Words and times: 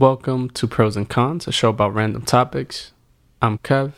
Welcome 0.00 0.48
to 0.52 0.66
Pros 0.66 0.96
and 0.96 1.06
Cons, 1.06 1.46
a 1.46 1.52
show 1.52 1.68
about 1.68 1.92
random 1.92 2.22
topics. 2.22 2.92
I'm 3.42 3.58
Kev. 3.58 3.92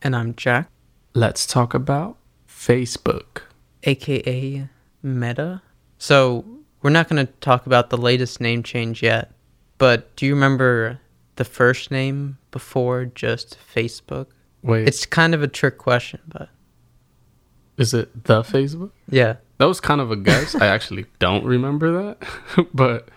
And 0.00 0.16
I'm 0.16 0.34
Jack, 0.34 0.70
Let's 1.12 1.44
talk 1.44 1.74
about 1.74 2.16
Facebook. 2.48 3.42
aka 3.82 4.66
Meta. 5.02 5.60
So, 5.98 6.46
we're 6.80 6.88
not 6.88 7.06
going 7.10 7.26
to 7.26 7.30
talk 7.42 7.66
about 7.66 7.90
the 7.90 7.98
latest 7.98 8.40
name 8.40 8.62
change 8.62 9.02
yet, 9.02 9.30
but 9.76 10.16
do 10.16 10.24
you 10.24 10.32
remember 10.32 10.98
the 11.36 11.44
first 11.44 11.90
name 11.90 12.38
before 12.50 13.04
just 13.04 13.58
Facebook? 13.74 14.28
Wait, 14.62 14.88
It's 14.88 15.04
kind 15.04 15.34
of 15.34 15.42
a 15.42 15.48
trick 15.48 15.76
question, 15.76 16.20
but 16.28 16.48
is 17.76 17.92
it 17.92 18.24
the 18.24 18.40
Facebook? 18.40 18.92
yeah. 19.10 19.34
That 19.58 19.66
was 19.66 19.80
kind 19.80 20.00
of 20.00 20.10
a 20.10 20.16
guess. 20.16 20.54
I 20.54 20.68
actually 20.68 21.04
don't 21.18 21.44
remember 21.44 21.92
that, 22.16 22.66
but 22.72 23.10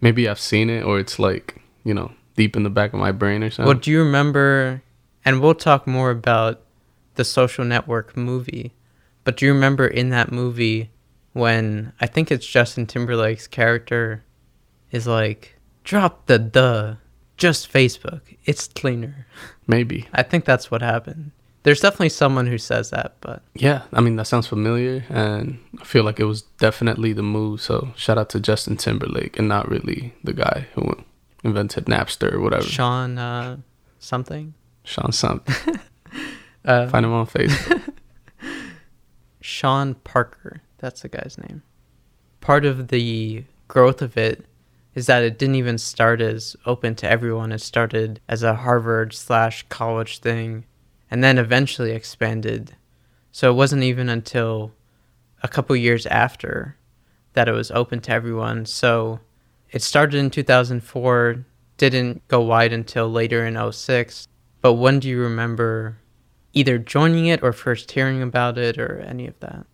maybe 0.00 0.26
I've 0.26 0.40
seen 0.40 0.70
it 0.70 0.82
or 0.82 0.98
it's 0.98 1.18
like, 1.18 1.60
you 1.86 1.94
know, 1.94 2.10
deep 2.36 2.56
in 2.56 2.64
the 2.64 2.70
back 2.70 2.92
of 2.92 2.98
my 2.98 3.12
brain 3.12 3.42
or 3.42 3.50
something. 3.50 3.66
Well, 3.66 3.78
do 3.78 3.90
you 3.90 4.00
remember? 4.00 4.82
And 5.24 5.40
we'll 5.40 5.54
talk 5.54 5.86
more 5.86 6.10
about 6.10 6.60
the 7.14 7.24
social 7.24 7.64
network 7.64 8.16
movie, 8.16 8.74
but 9.24 9.36
do 9.36 9.46
you 9.46 9.52
remember 9.52 9.86
in 9.86 10.10
that 10.10 10.30
movie 10.32 10.90
when 11.32 11.92
I 12.00 12.06
think 12.06 12.30
it's 12.30 12.46
Justin 12.46 12.86
Timberlake's 12.86 13.46
character 13.46 14.24
is 14.90 15.06
like, 15.06 15.56
drop 15.84 16.26
the 16.26 16.38
the, 16.38 16.98
just 17.36 17.70
Facebook. 17.72 18.22
It's 18.44 18.68
cleaner. 18.68 19.26
maybe. 19.66 20.08
I 20.12 20.22
think 20.22 20.44
that's 20.44 20.70
what 20.70 20.82
happened. 20.82 21.32
There's 21.62 21.80
definitely 21.80 22.10
someone 22.10 22.46
who 22.46 22.58
says 22.58 22.90
that, 22.90 23.16
but 23.20 23.42
Yeah, 23.54 23.82
I 23.92 24.00
mean, 24.00 24.16
that 24.16 24.28
sounds 24.28 24.46
familiar 24.46 25.04
and 25.10 25.58
I 25.80 25.84
feel 25.84 26.04
like 26.04 26.20
it 26.20 26.24
was 26.24 26.42
definitely 26.42 27.12
the 27.12 27.22
move. 27.22 27.60
So 27.60 27.92
shout 27.96 28.18
out 28.18 28.30
to 28.30 28.40
Justin 28.40 28.76
Timberlake 28.76 29.38
and 29.38 29.48
not 29.48 29.68
really 29.68 30.14
the 30.22 30.32
guy 30.32 30.68
who 30.74 30.82
invented 31.46 31.86
Napster 31.86 32.32
or 32.32 32.40
whatever. 32.40 32.64
Sean 32.64 33.18
uh, 33.18 33.56
something. 33.98 34.54
Sean 34.84 35.12
something. 35.12 35.80
Uh, 36.64 36.88
Find 36.88 37.06
him 37.06 37.12
on 37.12 37.28
Facebook. 37.28 37.92
Sean 39.40 39.94
Parker. 39.94 40.62
That's 40.78 41.02
the 41.02 41.08
guy's 41.08 41.38
name. 41.38 41.62
Part 42.40 42.64
of 42.64 42.88
the 42.88 43.44
growth 43.68 44.02
of 44.02 44.16
it 44.16 44.44
is 44.92 45.06
that 45.06 45.22
it 45.22 45.38
didn't 45.38 45.54
even 45.54 45.78
start 45.78 46.20
as 46.20 46.56
open 46.66 46.96
to 46.96 47.08
everyone. 47.08 47.52
It 47.52 47.60
started 47.60 48.18
as 48.28 48.42
a 48.42 48.54
Harvard 48.56 49.14
slash 49.14 49.64
college 49.68 50.18
thing 50.18 50.64
and 51.08 51.22
then 51.22 51.38
eventually 51.38 51.92
expanded. 51.92 52.74
So 53.30 53.52
it 53.52 53.54
wasn't 53.54 53.84
even 53.84 54.08
until 54.08 54.72
a 55.44 55.48
couple 55.48 55.76
years 55.76 56.06
after 56.06 56.76
that 57.34 57.48
it 57.48 57.52
was 57.52 57.70
open 57.70 58.00
to 58.00 58.10
everyone. 58.10 58.66
So 58.66 59.20
it 59.70 59.82
started 59.82 60.18
in 60.18 60.30
2004, 60.30 61.44
didn't 61.76 62.26
go 62.28 62.40
wide 62.40 62.72
until 62.72 63.10
later 63.10 63.44
in 63.44 63.72
06. 63.72 64.28
But 64.60 64.74
when 64.74 64.98
do 65.00 65.08
you 65.08 65.20
remember 65.20 65.98
either 66.52 66.78
joining 66.78 67.26
it 67.26 67.42
or 67.42 67.52
first 67.52 67.90
hearing 67.92 68.22
about 68.22 68.56
it 68.58 68.78
or 68.78 68.98
any 69.00 69.26
of 69.26 69.38
that? 69.40 69.66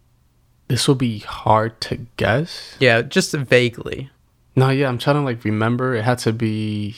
this 0.69 0.89
will 0.89 0.95
be 0.95 1.19
hard 1.19 1.79
to 1.83 2.07
guess. 2.17 2.77
Yeah, 2.81 3.03
just 3.03 3.33
vaguely. 3.35 4.09
No, 4.57 4.71
yeah, 4.71 4.89
I'm 4.89 4.97
trying 4.97 5.17
to 5.17 5.23
like 5.23 5.45
remember. 5.45 5.95
It 5.95 6.03
had 6.03 6.19
to 6.21 6.33
be 6.33 6.97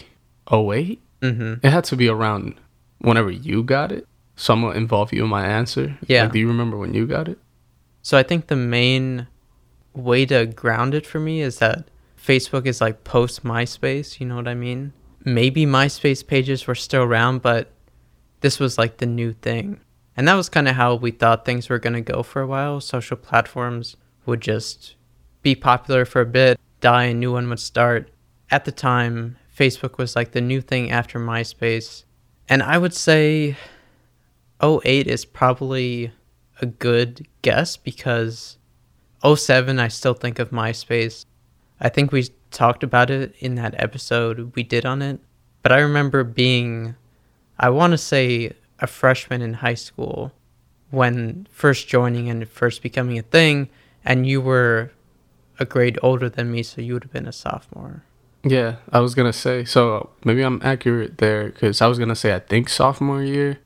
08. 0.53 1.01
hmm 1.21 1.55
It 1.61 1.71
had 1.71 1.83
to 1.85 1.97
be 1.97 2.09
around 2.09 2.55
whenever 2.99 3.33
you 3.33 3.65
got 3.65 3.91
it. 3.91 4.07
So 4.37 4.55
I'm 4.55 4.61
gonna 4.61 4.77
involve 4.79 5.13
you 5.13 5.25
in 5.25 5.31
my 5.31 5.45
answer. 5.45 5.99
Yeah. 6.07 6.23
Like, 6.25 6.33
do 6.33 6.39
you 6.39 6.47
remember 6.47 6.77
when 6.77 6.95
you 6.95 7.05
got 7.07 7.27
it? 7.29 7.39
So 8.03 8.17
I 8.17 8.23
think 8.23 8.47
the 8.47 8.57
main 8.57 9.27
way 9.93 10.25
to 10.27 10.47
ground 10.47 10.95
it 10.95 11.05
for 11.07 11.19
me 11.19 11.41
is 11.41 11.59
that 11.59 11.85
Facebook 12.25 12.65
is 12.67 12.81
like 12.81 13.05
post 13.05 13.45
MySpace, 13.45 14.19
you 14.19 14.27
know 14.27 14.37
what 14.37 14.49
I 14.49 14.55
mean? 14.55 14.93
Maybe 15.25 15.67
MySpace 15.67 16.27
pages 16.27 16.67
were 16.67 16.75
still 16.75 17.03
around, 17.03 17.43
but 17.43 17.71
this 18.41 18.59
was 18.59 18.79
like 18.79 18.97
the 18.97 19.07
new 19.07 19.33
thing. 19.33 19.81
And 20.17 20.27
that 20.29 20.35
was 20.35 20.49
kind 20.49 20.69
of 20.69 20.77
how 20.77 20.95
we 20.95 21.11
thought 21.11 21.45
things 21.45 21.69
were 21.69 21.79
going 21.79 21.95
to 21.95 22.01
go 22.01 22.23
for 22.23 22.41
a 22.41 22.47
while. 22.47 22.81
Social 22.81 23.17
platforms 23.17 23.97
would 24.27 24.41
just 24.41 24.95
be 25.43 25.55
popular 25.55 26.05
for 26.05 26.23
a 26.23 26.27
bit, 26.27 26.59
die, 26.81 27.05
and 27.05 27.21
new 27.21 27.33
one 27.33 27.49
would 27.51 27.61
start. 27.61 28.11
At 28.51 28.65
the 28.65 28.73
time, 28.73 29.37
Facebook 29.55 29.99
was 29.99 30.17
like 30.17 30.33
the 30.33 30.41
new 30.41 30.61
thing 30.61 30.91
after 30.91 31.19
MySpace. 31.19 32.05
And 32.49 32.63
I 32.63 32.79
would 32.79 32.95
say 32.95 33.57
08 34.63 35.07
is 35.07 35.25
probably 35.25 36.13
a 36.61 36.67
good 36.67 37.27
guess 37.43 37.77
because 37.77 38.57
07 39.25 39.79
I 39.79 39.89
still 39.89 40.15
think 40.15 40.39
of 40.39 40.51
MySpace. 40.51 41.25
I 41.81 41.89
think 41.89 42.13
we 42.13 42.29
talked 42.51 42.83
about 42.83 43.11
it 43.11 43.35
in 43.41 43.57
that 43.57 43.75
episode 43.83 44.53
we 44.55 44.63
did 44.63 44.87
on 44.87 45.03
it, 45.03 45.21
but 45.63 45.73
I 45.73 45.79
remember 45.81 46.25
being 46.25 46.95
I 47.59 47.71
want 47.71 47.93
to 47.93 47.99
say 47.99 48.53
a 48.81 48.87
freshman 48.87 49.43
in 49.43 49.55
high 49.55 49.75
school 49.75 50.33
when 50.91 51.47
first 51.51 51.89
joining 51.89 52.29
and 52.29 52.49
first 52.49 52.83
becoming 52.83 53.19
a 53.19 53.23
thing 53.23 53.69
and 54.05 54.27
you 54.27 54.41
were 54.41 54.91
a 55.59 55.65
grade 55.65 55.99
older 56.03 56.29
than 56.29 56.51
me 56.51 56.63
so 56.63 56.81
you 56.81 56.95
would 56.95 57.05
have 57.05 57.13
been 57.13 57.27
a 57.29 57.33
sophomore. 57.33 58.03
Yeah, 58.43 58.77
I 58.93 59.01
was 59.01 59.15
gonna 59.15 59.33
say. 59.33 59.65
So 59.65 60.11
maybe 60.25 60.43
I'm 60.43 60.61
accurate 60.63 61.19
there 61.19 61.47
because 61.51 61.81
I 61.81 61.87
was 61.87 61.99
gonna 61.99 62.17
say 62.17 62.35
I 62.35 62.41
think 62.41 62.69
sophomore 62.69 63.23
year, 63.23 63.59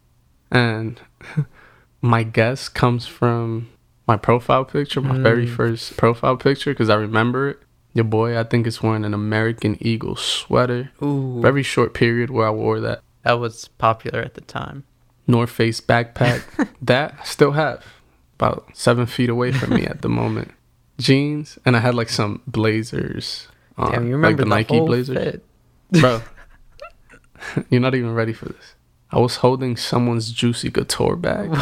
and 0.51 1.01
my 2.01 2.23
guess 2.23 2.69
comes 2.69 3.07
from 3.07 3.69
my 4.07 4.17
profile 4.17 4.65
picture, 4.65 5.01
my 5.01 5.19
very 5.19 5.47
Mm. 5.47 5.57
first 5.57 5.97
profile 5.97 6.37
picture, 6.37 6.71
because 6.73 6.89
I 6.89 6.95
remember 6.95 7.51
it. 7.51 7.59
Your 7.95 8.05
boy, 8.05 8.39
I 8.39 8.45
think, 8.45 8.67
is 8.67 8.83
wearing 8.83 9.05
an 9.05 9.15
American 9.15 9.77
Eagle 9.81 10.17
sweater. 10.17 10.91
Ooh. 11.03 11.41
Very 11.41 11.63
short 11.63 11.95
period 11.95 12.31
where 12.31 12.47
I 12.47 12.51
wore 12.51 12.81
that 12.81 13.03
that 13.29 13.41
was 13.41 13.69
popular 13.69 14.21
at 14.21 14.35
the 14.35 14.41
time. 14.41 14.85
North 15.27 15.51
Face 15.51 15.83
backpack. 15.83 16.43
that 16.83 17.15
I 17.21 17.25
still 17.25 17.53
have 17.53 17.85
about 18.37 18.71
seven 18.73 19.05
feet 19.05 19.29
away 19.29 19.53
from 19.53 19.75
me 19.75 19.85
at 19.85 20.01
the 20.01 20.09
moment. 20.09 20.53
Jeans, 20.99 21.59
and 21.67 21.77
I 21.77 21.81
had 21.81 21.95
like 21.95 22.09
some 22.09 22.41
blazers. 22.47 23.49
On, 23.77 23.93
Damn, 23.93 24.07
you 24.07 24.13
remember 24.15 24.45
like 24.45 24.67
the, 24.67 24.75
Nike 24.75 24.79
whole 24.79 24.87
blazers, 24.87 25.41
bro. 25.91 26.23
you're 27.71 27.83
not 27.83 27.95
even 27.95 28.15
ready 28.15 28.33
for 28.33 28.47
this. 28.47 28.75
I 29.11 29.19
was 29.19 29.37
holding 29.37 29.77
someone's 29.77 30.33
juicy 30.33 30.71
couture 30.71 31.17
bag, 31.17 31.55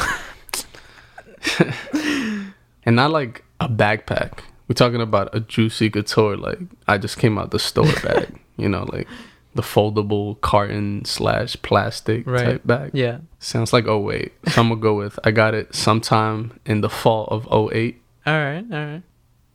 and 2.84 2.96
not 2.96 3.10
like 3.10 3.44
a 3.60 3.68
backpack. 3.68 4.38
We're 4.68 4.74
talking 4.74 5.00
about 5.00 5.34
a 5.34 5.40
juicy 5.40 5.90
couture, 5.90 6.36
like 6.36 6.58
I 6.88 6.98
just 6.98 7.18
came 7.18 7.38
out 7.38 7.50
the 7.50 7.58
store 7.58 7.84
bag. 8.02 8.38
You 8.56 8.68
know, 8.68 8.84
like 8.92 9.06
the 9.54 9.62
foldable 9.62 10.40
carton 10.40 11.04
slash 11.04 11.56
plastic 11.62 12.26
Right. 12.26 12.44
type 12.44 12.66
bag. 12.66 12.90
Yeah. 12.94 13.18
Sounds 13.38 13.72
like 13.72 13.86
08. 13.86 14.32
So 14.48 14.60
I'm 14.60 14.68
gonna 14.68 14.80
go 14.80 14.94
with 14.96 15.18
I 15.24 15.30
got 15.30 15.54
it 15.54 15.74
sometime 15.74 16.58
in 16.66 16.80
the 16.80 16.90
fall 16.90 17.26
of 17.28 17.46
08. 17.72 18.00
All 18.26 18.32
right, 18.34 18.64
all 18.72 18.86
right. 18.86 19.02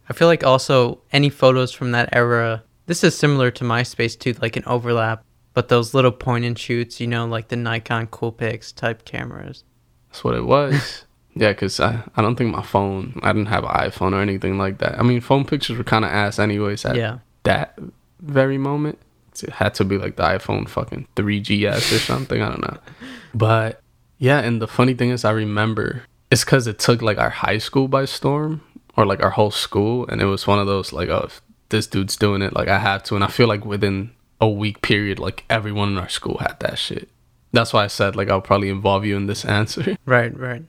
I 0.09 0.13
feel 0.13 0.27
like 0.27 0.43
also 0.43 0.99
any 1.11 1.29
photos 1.29 1.71
from 1.71 1.91
that 1.91 2.09
era, 2.13 2.63
this 2.85 3.03
is 3.03 3.17
similar 3.17 3.51
to 3.51 3.63
MySpace 3.63 4.17
too, 4.17 4.33
like 4.41 4.55
an 4.55 4.63
overlap, 4.65 5.23
but 5.53 5.67
those 5.69 5.93
little 5.93 6.11
point 6.11 6.45
and 6.45 6.57
shoots, 6.57 6.99
you 6.99 7.07
know, 7.07 7.25
like 7.25 7.49
the 7.49 7.55
Nikon 7.55 8.07
Coolpix 8.07 8.73
type 8.75 9.03
cameras. 9.05 9.63
That's 10.09 10.23
what 10.23 10.35
it 10.35 10.45
was. 10.45 11.05
yeah, 11.35 11.49
because 11.51 11.79
I, 11.79 12.03
I 12.15 12.21
don't 12.21 12.35
think 12.35 12.53
my 12.55 12.63
phone, 12.63 13.19
I 13.23 13.31
didn't 13.33 13.47
have 13.47 13.63
an 13.63 13.69
iPhone 13.71 14.13
or 14.13 14.21
anything 14.21 14.57
like 14.57 14.79
that. 14.79 14.99
I 14.99 15.03
mean, 15.03 15.21
phone 15.21 15.45
pictures 15.45 15.77
were 15.77 15.83
kind 15.83 16.03
of 16.05 16.11
ass 16.11 16.39
anyways 16.39 16.85
at 16.85 16.95
Yeah. 16.95 17.19
that 17.43 17.77
very 18.19 18.57
moment. 18.57 18.99
It 19.41 19.49
had 19.49 19.73
to 19.75 19.85
be 19.85 19.97
like 19.97 20.17
the 20.17 20.23
iPhone 20.23 20.67
fucking 20.67 21.07
3GS 21.15 21.95
or 21.95 21.99
something. 21.99 22.41
I 22.41 22.49
don't 22.49 22.61
know. 22.61 22.77
But 23.33 23.81
yeah, 24.17 24.39
and 24.39 24.61
the 24.61 24.67
funny 24.67 24.93
thing 24.93 25.09
is, 25.09 25.23
I 25.23 25.31
remember 25.31 26.03
it's 26.29 26.43
because 26.43 26.67
it 26.67 26.79
took 26.79 27.01
like 27.01 27.17
our 27.17 27.29
high 27.29 27.57
school 27.59 27.87
by 27.87 28.03
storm 28.05 28.61
or 28.97 29.05
like 29.05 29.23
our 29.23 29.29
whole 29.29 29.51
school. 29.51 30.05
And 30.07 30.21
it 30.21 30.25
was 30.25 30.45
one 30.47 30.59
of 30.59 30.67
those 30.67 30.91
like, 30.91 31.07
oh, 31.07 31.29
this 31.69 31.87
dude's 31.87 32.17
doing 32.17 32.41
it, 32.41 32.53
like 32.53 32.67
I 32.67 32.79
have 32.79 33.03
to. 33.03 33.15
And 33.15 33.23
I 33.23 33.27
feel 33.27 33.47
like 33.47 33.65
within 33.65 34.11
a 34.41 34.49
week 34.49 34.81
period, 34.81 35.17
like 35.17 35.45
everyone 35.49 35.87
in 35.89 35.97
our 35.97 36.09
school 36.09 36.39
had 36.39 36.59
that 36.59 36.77
shit. 36.77 37.07
That's 37.53 37.71
why 37.71 37.85
I 37.85 37.87
said 37.87 38.15
like 38.17 38.29
I'll 38.29 38.41
probably 38.41 38.69
involve 38.69 39.05
you 39.05 39.15
in 39.15 39.27
this 39.27 39.45
answer. 39.59 39.95
Right, 40.05 40.37
right. 40.37 40.63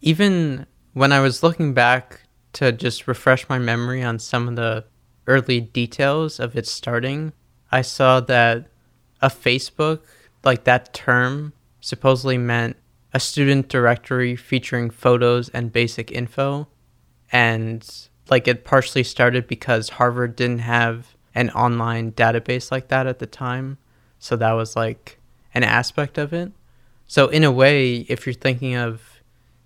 Even 0.00 0.66
when 0.92 1.12
I 1.12 1.20
was 1.20 1.42
looking 1.42 1.74
back 1.74 2.22
to 2.54 2.72
just 2.72 3.06
refresh 3.06 3.48
my 3.48 3.58
memory 3.58 4.02
on 4.02 4.18
some 4.18 4.48
of 4.48 4.56
the 4.56 4.84
early 5.26 5.60
details 5.60 6.40
of 6.40 6.56
its 6.56 6.70
starting, 6.70 7.32
I 7.70 7.82
saw 7.82 8.20
that 8.20 8.66
a 9.20 9.28
Facebook, 9.28 10.00
like 10.44 10.64
that 10.64 10.94
term, 10.94 11.52
supposedly 11.80 12.38
meant 12.38 12.76
a 13.12 13.20
student 13.20 13.68
directory 13.68 14.36
featuring 14.36 14.90
photos 14.90 15.48
and 15.50 15.72
basic 15.72 16.10
info. 16.12 16.68
And 17.32 17.88
like 18.30 18.48
it 18.48 18.64
partially 18.64 19.04
started 19.04 19.46
because 19.46 19.90
Harvard 19.90 20.36
didn't 20.36 20.60
have 20.60 21.14
an 21.34 21.50
online 21.50 22.12
database 22.12 22.70
like 22.70 22.88
that 22.88 23.06
at 23.06 23.18
the 23.18 23.26
time. 23.26 23.78
So 24.18 24.36
that 24.36 24.52
was 24.52 24.76
like 24.76 25.18
an 25.54 25.62
aspect 25.62 26.18
of 26.18 26.32
it. 26.32 26.52
So 27.06 27.28
in 27.28 27.44
a 27.44 27.52
way, 27.52 28.06
if 28.08 28.26
you're 28.26 28.34
thinking 28.34 28.74
of 28.74 29.17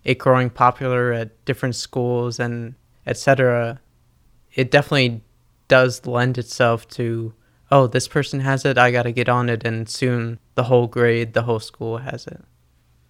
it 0.05 0.19
growing 0.19 0.51
popular 0.51 1.13
at 1.13 1.45
different 1.45 1.75
schools 1.75 2.39
and 2.39 2.75
etc., 3.07 3.81
it 4.55 4.71
definitely 4.71 5.23
does 5.69 6.07
lend 6.07 6.39
itself 6.39 6.87
to 6.89 7.35
oh, 7.73 7.87
this 7.87 8.07
person 8.07 8.41
has 8.41 8.67
it, 8.67 8.77
I 8.77 8.91
got 8.91 9.05
to 9.05 9.13
get 9.13 9.31
on 9.31 9.49
it. 9.49 9.65
And 9.65 9.89
soon 9.89 10.39
the 10.55 10.65
whole 10.65 10.87
grade, 10.87 11.33
the 11.33 11.43
whole 11.43 11.59
school 11.59 11.99
has 11.99 12.27
it. 12.27 12.45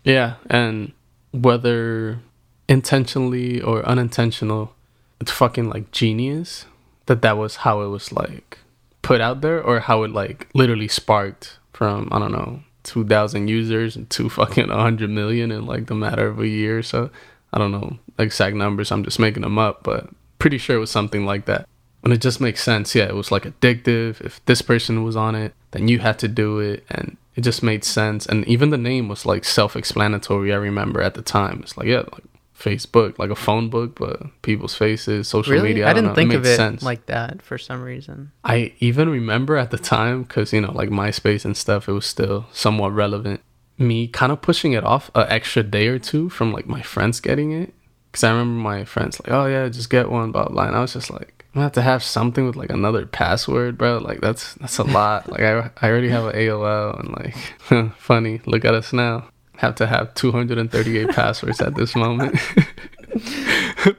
Yeah. 0.04 0.34
And 0.48 0.92
whether 1.32 2.20
intentionally 2.68 3.60
or 3.60 3.84
unintentional, 3.84 4.72
it's 5.20 5.32
fucking 5.32 5.68
like 5.68 5.90
genius 5.90 6.66
that 7.06 7.22
that 7.22 7.36
was 7.36 7.56
how 7.56 7.82
it 7.82 7.88
was 7.88 8.12
like 8.12 8.58
put 9.02 9.20
out 9.20 9.40
there 9.40 9.60
or 9.60 9.80
how 9.80 10.04
it 10.04 10.12
like 10.12 10.48
literally 10.54 10.88
sparked 10.88 11.58
from, 11.72 12.08
I 12.12 12.20
don't 12.20 12.32
know, 12.32 12.62
2,000 12.84 13.48
users 13.48 13.98
to 14.08 14.28
fucking 14.28 14.68
100 14.68 15.10
million 15.10 15.50
in 15.50 15.66
like 15.66 15.86
the 15.86 15.94
matter 15.94 16.26
of 16.26 16.40
a 16.40 16.48
year. 16.48 16.82
So 16.82 17.10
I 17.52 17.58
don't 17.58 17.72
know 17.72 17.98
exact 18.18 18.56
numbers. 18.56 18.90
I'm 18.90 19.04
just 19.04 19.18
making 19.18 19.42
them 19.42 19.58
up, 19.58 19.82
but 19.82 20.08
pretty 20.38 20.58
sure 20.58 20.76
it 20.76 20.80
was 20.80 20.90
something 20.90 21.24
like 21.24 21.44
that. 21.46 21.68
And 22.04 22.12
it 22.12 22.20
just 22.20 22.40
makes 22.40 22.62
sense. 22.62 22.94
Yeah, 22.94 23.04
it 23.04 23.14
was 23.14 23.30
like 23.30 23.44
addictive. 23.44 24.20
If 24.20 24.44
this 24.46 24.62
person 24.62 25.04
was 25.04 25.14
on 25.14 25.34
it, 25.34 25.54
then 25.70 25.86
you 25.88 26.00
had 26.00 26.18
to 26.20 26.28
do 26.28 26.58
it. 26.58 26.84
And 26.90 27.16
it 27.36 27.42
just 27.42 27.62
made 27.62 27.84
sense. 27.84 28.26
And 28.26 28.46
even 28.48 28.70
the 28.70 28.78
name 28.78 29.08
was 29.08 29.24
like 29.24 29.44
self 29.44 29.76
explanatory. 29.76 30.52
I 30.52 30.56
remember 30.56 31.00
at 31.00 31.14
the 31.14 31.22
time. 31.22 31.60
It's 31.62 31.76
like, 31.76 31.86
yeah, 31.86 32.02
like 32.12 32.24
Facebook, 32.62 33.18
like 33.18 33.30
a 33.30 33.34
phone 33.34 33.68
book, 33.68 33.98
but 33.98 34.22
people's 34.42 34.74
faces, 34.74 35.26
social 35.28 35.52
Really? 35.52 35.70
media. 35.70 35.86
I, 35.86 35.90
I, 35.90 35.92
didn't 35.94 36.10
know. 36.10 36.14
think 36.14 36.32
it 36.32 36.36
of 36.36 36.46
it 36.46 36.56
sense. 36.56 36.82
like 36.82 37.06
that 37.06 37.42
for 37.42 37.58
some 37.58 37.82
reason. 37.82 38.30
I 38.44 38.72
even 38.78 39.08
remember 39.08 39.56
at 39.56 39.70
the 39.70 39.78
time 39.78 40.22
because 40.22 40.52
you 40.52 40.60
know 40.60 40.72
like 40.72 40.90
MySpace 40.90 41.44
and 41.44 41.56
stuff, 41.56 41.88
it 41.88 41.92
was 41.92 42.06
still 42.06 42.46
somewhat 42.52 42.92
relevant. 42.92 43.40
Me 43.78 44.06
kind 44.06 44.30
of 44.30 44.40
pushing 44.42 44.72
it 44.74 44.84
off 44.84 45.10
an 45.14 45.26
extra 45.28 45.62
day 45.62 45.88
or 45.88 45.98
two 45.98 46.28
from 46.28 46.52
like 46.52 46.66
my 46.66 46.82
friends 46.82 47.20
getting 47.20 47.50
it 47.52 47.74
because 48.10 48.22
I 48.22 48.30
remember 48.30 48.60
my 48.60 48.84
friends 48.84 49.18
like, 49.20 49.32
oh 49.32 49.46
yeah, 49.46 49.68
just 49.68 49.90
get 49.90 50.10
one, 50.10 50.30
blah 50.30 50.46
blah. 50.48 50.66
And 50.66 50.76
I 50.76 50.80
was 50.80 50.92
just 50.92 51.10
like, 51.10 51.44
I'm 51.54 51.54
gonna 51.58 51.64
have 51.64 51.72
to 51.72 51.82
have 51.82 52.02
something 52.04 52.46
with 52.46 52.54
like 52.54 52.70
another 52.70 53.06
password, 53.06 53.76
bro. 53.76 53.98
Like 53.98 54.20
that's 54.20 54.54
that's 54.54 54.78
a 54.78 54.84
lot. 54.84 55.28
like 55.28 55.40
I 55.40 55.70
I 55.80 55.88
already 55.90 56.10
have 56.10 56.26
an 56.26 56.34
AOL 56.36 57.00
and 57.00 57.08
like 57.18 57.92
funny. 57.96 58.40
Look 58.46 58.64
at 58.64 58.74
us 58.74 58.92
now. 58.92 59.28
Have 59.62 59.76
to 59.76 59.86
have 59.86 60.12
238 60.14 61.08
passwords 61.14 61.60
at 61.60 61.76
this 61.76 61.94
moment. 61.94 62.36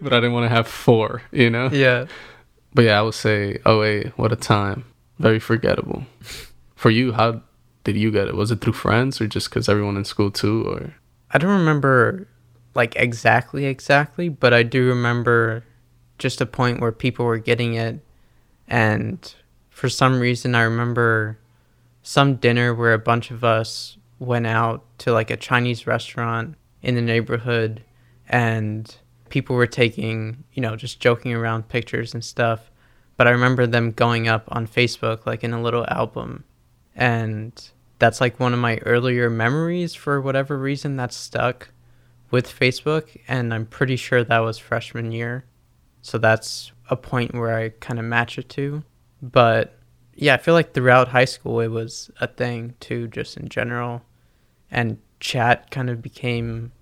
but 0.01 0.11
I 0.11 0.17
didn't 0.17 0.33
want 0.33 0.43
to 0.43 0.53
have 0.53 0.67
four, 0.67 1.21
you 1.31 1.49
know. 1.49 1.69
Yeah. 1.71 2.07
But 2.73 2.81
yeah, 2.83 2.99
I 2.99 3.01
would 3.01 3.13
say, 3.13 3.59
oh 3.65 3.79
wait, 3.79 4.07
what 4.17 4.33
a 4.33 4.35
time. 4.35 4.83
Very 5.19 5.39
forgettable. 5.39 6.05
For 6.75 6.89
you, 6.89 7.13
how 7.13 7.43
did 7.85 7.95
you 7.95 8.11
get 8.11 8.27
it? 8.27 8.35
Was 8.35 8.51
it 8.51 8.59
through 8.59 8.73
friends 8.73 9.21
or 9.21 9.27
just 9.27 9.49
because 9.49 9.69
everyone 9.69 9.95
in 9.95 10.03
school 10.03 10.31
too? 10.31 10.67
Or 10.67 10.95
I 11.31 11.37
don't 11.37 11.57
remember 11.57 12.27
like 12.75 12.97
exactly 12.97 13.65
exactly, 13.65 14.27
but 14.27 14.53
I 14.53 14.63
do 14.63 14.85
remember 14.89 15.63
just 16.17 16.41
a 16.41 16.45
point 16.45 16.81
where 16.81 16.91
people 16.91 17.25
were 17.25 17.37
getting 17.37 17.75
it 17.75 18.03
and 18.67 19.33
for 19.69 19.87
some 19.87 20.19
reason 20.19 20.55
I 20.55 20.63
remember 20.63 21.39
some 22.01 22.35
dinner 22.35 22.75
where 22.75 22.93
a 22.93 22.99
bunch 22.99 23.31
of 23.31 23.45
us 23.45 23.95
went 24.23 24.47
out 24.47 24.83
to 24.99 25.11
like 25.11 25.29
a 25.29 25.37
Chinese 25.37 25.85
restaurant 25.85 26.55
in 26.81 26.95
the 26.95 27.01
neighborhood 27.01 27.83
and 28.27 28.95
people 29.29 29.55
were 29.55 29.67
taking, 29.67 30.43
you 30.53 30.61
know, 30.61 30.75
just 30.75 30.99
joking 30.99 31.33
around 31.33 31.67
pictures 31.67 32.13
and 32.13 32.23
stuff. 32.23 32.71
But 33.17 33.27
I 33.27 33.31
remember 33.31 33.67
them 33.67 33.91
going 33.91 34.27
up 34.27 34.45
on 34.49 34.67
Facebook 34.67 35.25
like 35.25 35.43
in 35.43 35.53
a 35.53 35.61
little 35.61 35.85
album 35.87 36.45
and 36.95 37.69
that's 37.99 38.21
like 38.21 38.39
one 38.39 38.53
of 38.53 38.59
my 38.59 38.77
earlier 38.85 39.29
memories 39.29 39.93
for 39.93 40.21
whatever 40.21 40.57
reason 40.57 40.95
that's 40.95 41.15
stuck 41.15 41.69
with 42.31 42.47
Facebook 42.47 43.17
and 43.27 43.53
I'm 43.53 43.65
pretty 43.65 43.95
sure 43.95 44.23
that 44.23 44.39
was 44.39 44.57
freshman 44.57 45.11
year. 45.11 45.45
So 46.01 46.17
that's 46.17 46.71
a 46.89 46.95
point 46.95 47.33
where 47.33 47.55
I 47.55 47.69
kind 47.69 47.99
of 47.99 48.05
match 48.05 48.37
it 48.37 48.49
to. 48.49 48.83
But 49.21 49.77
yeah, 50.15 50.35
I 50.35 50.37
feel 50.37 50.53
like 50.53 50.73
throughout 50.73 51.09
high 51.09 51.25
school 51.25 51.59
it 51.59 51.69
was 51.69 52.09
a 52.19 52.27
thing 52.27 52.75
too 52.79 53.07
just 53.07 53.37
in 53.37 53.49
general 53.49 54.01
and 54.73 54.97
chat 55.21 55.71
kind 55.71 55.89
of 55.89 56.01
became 56.01 56.73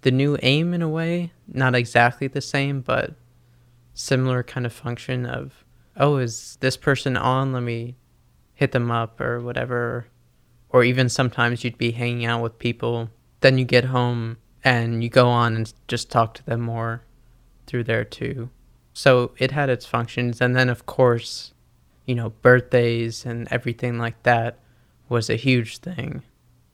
the 0.00 0.10
new 0.10 0.36
aim 0.42 0.74
in 0.74 0.82
a 0.82 0.88
way, 0.88 1.32
not 1.46 1.74
exactly 1.74 2.26
the 2.26 2.40
same 2.40 2.80
but 2.80 3.14
similar 3.94 4.42
kind 4.42 4.66
of 4.66 4.72
function 4.72 5.26
of 5.26 5.64
oh, 6.00 6.16
is 6.16 6.56
this 6.60 6.76
person 6.76 7.16
on? 7.16 7.52
Let 7.52 7.64
me 7.64 7.96
hit 8.54 8.70
them 8.70 8.90
up 8.90 9.20
or 9.20 9.40
whatever. 9.40 10.06
Or 10.70 10.84
even 10.84 11.08
sometimes 11.08 11.64
you'd 11.64 11.78
be 11.78 11.90
hanging 11.90 12.24
out 12.24 12.42
with 12.42 12.58
people 12.58 13.10
then 13.40 13.58
you 13.58 13.64
get 13.64 13.84
home 13.84 14.36
and 14.64 15.02
you 15.02 15.08
go 15.08 15.28
on 15.28 15.54
and 15.54 15.72
just 15.86 16.10
talk 16.10 16.34
to 16.34 16.44
them 16.44 16.60
more 16.60 17.02
through 17.66 17.84
there 17.84 18.04
too. 18.04 18.50
So 18.92 19.32
it 19.38 19.52
had 19.52 19.70
its 19.70 19.86
functions. 19.86 20.40
And 20.40 20.56
then 20.56 20.68
of 20.68 20.86
course 20.86 21.52
you 22.04 22.14
know 22.14 22.30
birthdays 22.30 23.26
and 23.26 23.46
everything 23.50 23.98
like 23.98 24.22
that 24.22 24.58
was 25.08 25.28
a 25.28 25.36
huge 25.36 25.78
thing 25.78 26.22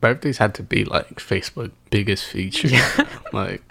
birthdays 0.04 0.36
had 0.36 0.54
to 0.56 0.62
be 0.62 0.84
like 0.84 1.16
Facebook 1.16 1.70
biggest 1.88 2.26
feature. 2.26 2.68
like 3.32 3.62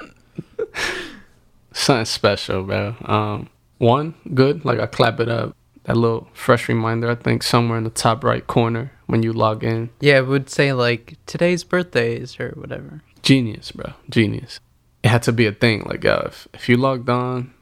something 1.74 2.06
special, 2.06 2.64
bro. 2.64 2.96
Um, 3.06 3.50
one 3.78 4.16
good, 4.34 4.66
like 4.66 4.80
I 4.80 4.88
clap 4.88 5.20
it 5.20 5.30
up. 5.30 5.56
That 5.84 5.96
little 5.96 6.28
fresh 6.34 6.68
reminder, 6.68 7.12
I 7.12 7.16
think 7.16 7.44
somewhere 7.44 7.78
in 7.78 7.84
the 7.84 7.92
top 7.92 8.24
right 8.24 8.48
corner 8.48 8.92
when 9.06 9.22
you 9.22 9.32
log 9.32 9.64
in. 9.64 9.92
yeah 10.00 10.18
it 10.18 10.28
would 10.28 10.50
say 10.50 10.74
like 10.74 11.18
today's 11.28 11.64
birthdays 11.64 12.40
or 12.40 12.52
whatever 12.56 13.04
Genius, 13.22 13.72
bro. 13.72 13.94
Genius. 14.10 14.60
It 15.04 15.10
had 15.10 15.22
to 15.24 15.32
be 15.32 15.46
a 15.46 15.52
thing. 15.52 15.84
Like, 15.86 16.04
uh, 16.04 16.24
if, 16.26 16.48
if 16.54 16.68
you 16.68 16.78
logged 16.78 17.10
on 17.10 17.54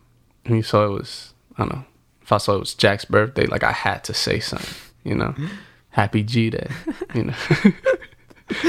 and 0.45 0.55
you 0.55 0.63
saw 0.63 0.85
it 0.85 0.91
was, 0.91 1.33
I 1.57 1.63
don't 1.63 1.73
know, 1.73 1.85
if 2.21 2.31
I 2.31 2.37
saw 2.37 2.55
it 2.55 2.59
was 2.59 2.73
Jack's 2.73 3.05
birthday, 3.05 3.45
like, 3.45 3.63
I 3.63 3.73
had 3.73 4.03
to 4.05 4.13
say 4.13 4.39
something, 4.39 4.73
you 5.03 5.15
know? 5.15 5.35
Happy 5.89 6.23
G 6.23 6.49
Day, 6.49 6.71
you 7.13 7.25
know? 7.25 7.35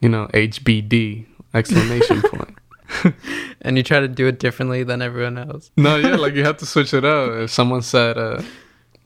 you 0.00 0.08
know, 0.08 0.28
HBD, 0.34 1.26
exclamation 1.54 2.22
point. 2.22 2.56
and 3.62 3.76
you 3.76 3.82
try 3.82 4.00
to 4.00 4.08
do 4.08 4.26
it 4.26 4.38
differently 4.38 4.82
than 4.82 5.02
everyone 5.02 5.36
else 5.36 5.70
No, 5.76 5.96
yeah, 5.96 6.16
like, 6.16 6.34
you 6.34 6.42
have 6.44 6.56
to 6.58 6.66
switch 6.66 6.94
it 6.94 7.04
up. 7.04 7.30
If 7.32 7.50
someone 7.50 7.82
said, 7.82 8.16
uh, 8.16 8.42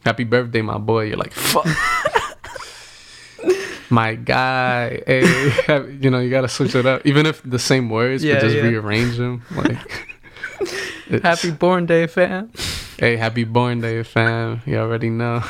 Happy 0.04 0.24
birthday, 0.24 0.62
my 0.62 0.78
boy, 0.78 1.04
you're 1.04 1.16
like, 1.16 1.32
fuck. 1.32 1.64
my 3.90 4.16
guy, 4.16 5.00
hey, 5.06 5.96
you 6.00 6.10
know, 6.10 6.18
you 6.18 6.28
gotta 6.28 6.48
switch 6.48 6.74
it 6.74 6.86
up. 6.86 7.06
Even 7.06 7.24
if 7.24 7.40
the 7.44 7.58
same 7.58 7.88
words, 7.88 8.24
Yeah, 8.24 8.34
but 8.34 8.40
just 8.42 8.56
yeah. 8.56 8.62
rearrange 8.62 9.16
them. 9.16 9.42
Like, 9.54 9.78
happy 11.22 11.52
born 11.52 11.86
day 11.86 12.06
fam 12.08 12.50
Hey, 12.98 13.16
happy 13.16 13.44
born 13.44 13.80
day, 13.80 14.02
fam. 14.02 14.60
You 14.66 14.78
already 14.78 15.08
know. 15.10 15.42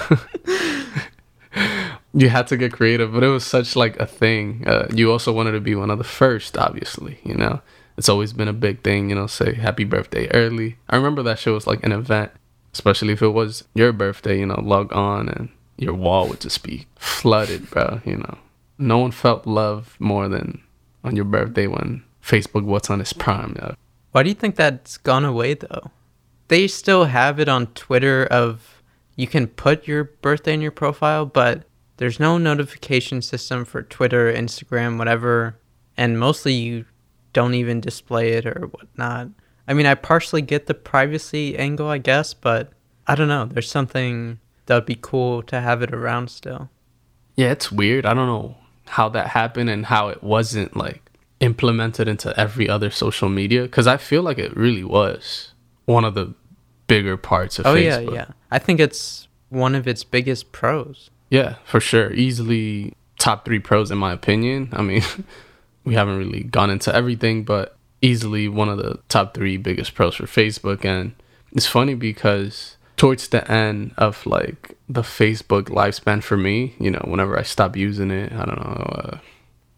You 2.14 2.28
had 2.28 2.46
to 2.48 2.56
get 2.56 2.72
creative, 2.72 3.12
but 3.12 3.22
it 3.22 3.28
was 3.28 3.44
such 3.44 3.74
like 3.76 3.98
a 3.98 4.06
thing. 4.06 4.64
Uh, 4.66 4.86
you 4.92 5.10
also 5.10 5.32
wanted 5.32 5.52
to 5.52 5.60
be 5.60 5.74
one 5.74 5.90
of 5.90 5.98
the 5.98 6.04
first, 6.04 6.58
obviously, 6.58 7.18
you 7.24 7.34
know. 7.34 7.60
It's 7.96 8.08
always 8.08 8.32
been 8.32 8.48
a 8.48 8.54
big 8.54 8.82
thing, 8.82 9.10
you 9.10 9.14
know, 9.14 9.26
say 9.26 9.54
happy 9.54 9.84
birthday 9.84 10.28
early. 10.32 10.76
I 10.88 10.96
remember 10.96 11.22
that 11.22 11.38
shit 11.38 11.52
was 11.52 11.66
like 11.66 11.84
an 11.84 11.92
event, 11.92 12.32
especially 12.72 13.12
if 13.12 13.22
it 13.22 13.28
was 13.28 13.64
your 13.74 13.92
birthday, 13.92 14.38
you 14.38 14.46
know, 14.46 14.60
log 14.62 14.92
on 14.92 15.28
and 15.28 15.50
your 15.76 15.94
wall 15.94 16.28
would 16.28 16.40
just 16.40 16.62
be 16.62 16.86
flooded, 16.96 17.70
bro, 17.70 18.00
you 18.04 18.16
know. 18.16 18.38
No 18.78 18.98
one 18.98 19.10
felt 19.10 19.46
love 19.46 19.96
more 19.98 20.28
than 20.28 20.62
on 21.04 21.16
your 21.16 21.24
birthday 21.24 21.66
when 21.66 22.02
Facebook 22.22 22.64
was 22.64 22.88
on 22.88 23.00
its 23.00 23.12
prime, 23.12 23.56
yo. 23.60 23.74
Why 24.12 24.22
do 24.22 24.28
you 24.28 24.34
think 24.34 24.56
that's 24.56 24.96
gone 24.98 25.24
away 25.24 25.54
though? 25.54 25.90
They 26.48 26.68
still 26.68 27.04
have 27.04 27.40
it 27.40 27.48
on 27.48 27.68
Twitter 27.68 28.26
of 28.26 28.82
you 29.16 29.26
can 29.26 29.46
put 29.46 29.86
your 29.86 30.04
birthday 30.04 30.54
in 30.54 30.60
your 30.60 30.70
profile, 30.70 31.26
but 31.26 31.64
there's 31.96 32.18
no 32.18 32.38
notification 32.38 33.22
system 33.22 33.64
for 33.64 33.82
Twitter, 33.82 34.32
Instagram, 34.32 34.98
whatever, 34.98 35.58
and 35.96 36.18
mostly 36.18 36.54
you 36.54 36.84
don't 37.32 37.54
even 37.54 37.80
display 37.80 38.32
it 38.32 38.46
or 38.46 38.68
whatnot. 38.70 39.28
I 39.68 39.74
mean, 39.74 39.86
I 39.86 39.94
partially 39.94 40.42
get 40.42 40.66
the 40.66 40.74
privacy 40.74 41.56
angle, 41.56 41.88
I 41.88 41.98
guess, 41.98 42.34
but 42.34 42.72
I 43.06 43.14
don't 43.14 43.28
know. 43.28 43.46
There's 43.46 43.70
something 43.70 44.38
that 44.66 44.74
would 44.74 44.86
be 44.86 44.98
cool 45.00 45.42
to 45.44 45.60
have 45.60 45.82
it 45.82 45.92
around 45.94 46.30
still. 46.30 46.70
Yeah, 47.36 47.50
it's 47.50 47.72
weird. 47.72 48.06
I 48.06 48.14
don't 48.14 48.26
know 48.26 48.56
how 48.86 49.08
that 49.10 49.28
happened 49.28 49.70
and 49.70 49.86
how 49.86 50.08
it 50.08 50.22
wasn't 50.22 50.76
like 50.76 51.02
implemented 51.40 52.08
into 52.08 52.38
every 52.38 52.68
other 52.68 52.90
social 52.90 53.28
media 53.28 53.62
because 53.62 53.86
I 53.86 53.96
feel 53.96 54.22
like 54.22 54.38
it 54.38 54.56
really 54.56 54.84
was 54.84 55.52
one 55.86 56.04
of 56.04 56.14
the 56.14 56.34
bigger 56.86 57.16
parts 57.16 57.58
of 57.58 57.66
oh 57.66 57.74
Facebook. 57.74 57.82
yeah, 57.82 57.98
yeah. 58.12 58.26
I 58.50 58.58
think 58.58 58.80
it's 58.80 59.28
one 59.48 59.74
of 59.74 59.88
its 59.88 60.04
biggest 60.04 60.52
pros. 60.52 61.10
Yeah, 61.32 61.54
for 61.64 61.80
sure. 61.80 62.12
Easily 62.12 62.92
top 63.18 63.46
three 63.46 63.58
pros 63.58 63.90
in 63.90 63.96
my 63.96 64.12
opinion. 64.12 64.68
I 64.74 64.82
mean, 64.82 65.02
we 65.84 65.94
haven't 65.94 66.18
really 66.18 66.42
gone 66.42 66.68
into 66.68 66.94
everything, 66.94 67.42
but 67.44 67.74
easily 68.02 68.48
one 68.48 68.68
of 68.68 68.76
the 68.76 68.98
top 69.08 69.32
three 69.32 69.56
biggest 69.56 69.94
pros 69.94 70.16
for 70.16 70.24
Facebook. 70.24 70.84
And 70.84 71.14
it's 71.52 71.66
funny 71.66 71.94
because 71.94 72.76
towards 72.98 73.28
the 73.28 73.50
end 73.50 73.94
of 73.96 74.26
like 74.26 74.76
the 74.90 75.00
Facebook 75.00 75.70
lifespan 75.70 76.22
for 76.22 76.36
me, 76.36 76.74
you 76.78 76.90
know, 76.90 77.02
whenever 77.06 77.38
I 77.38 77.44
stopped 77.44 77.76
using 77.78 78.10
it, 78.10 78.30
I 78.30 78.44
don't 78.44 78.60
know, 78.60 78.92
uh, 78.94 79.18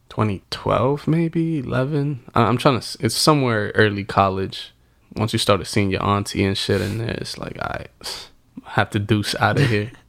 2012 0.08 1.06
maybe 1.06 1.58
11. 1.60 2.24
I- 2.34 2.42
I'm 2.42 2.56
trying 2.58 2.80
to. 2.80 2.98
It's 2.98 3.14
somewhere 3.14 3.70
early 3.76 4.02
college. 4.02 4.72
Once 5.14 5.32
you 5.32 5.38
started 5.38 5.66
seeing 5.66 5.92
your 5.92 6.02
auntie 6.02 6.44
and 6.44 6.58
shit 6.58 6.80
in 6.80 6.98
there, 6.98 7.16
it's 7.20 7.38
like 7.38 7.56
I 7.62 7.86
have 8.70 8.90
to 8.90 8.98
deuce 8.98 9.36
out 9.36 9.60
of 9.60 9.68
here. 9.70 9.92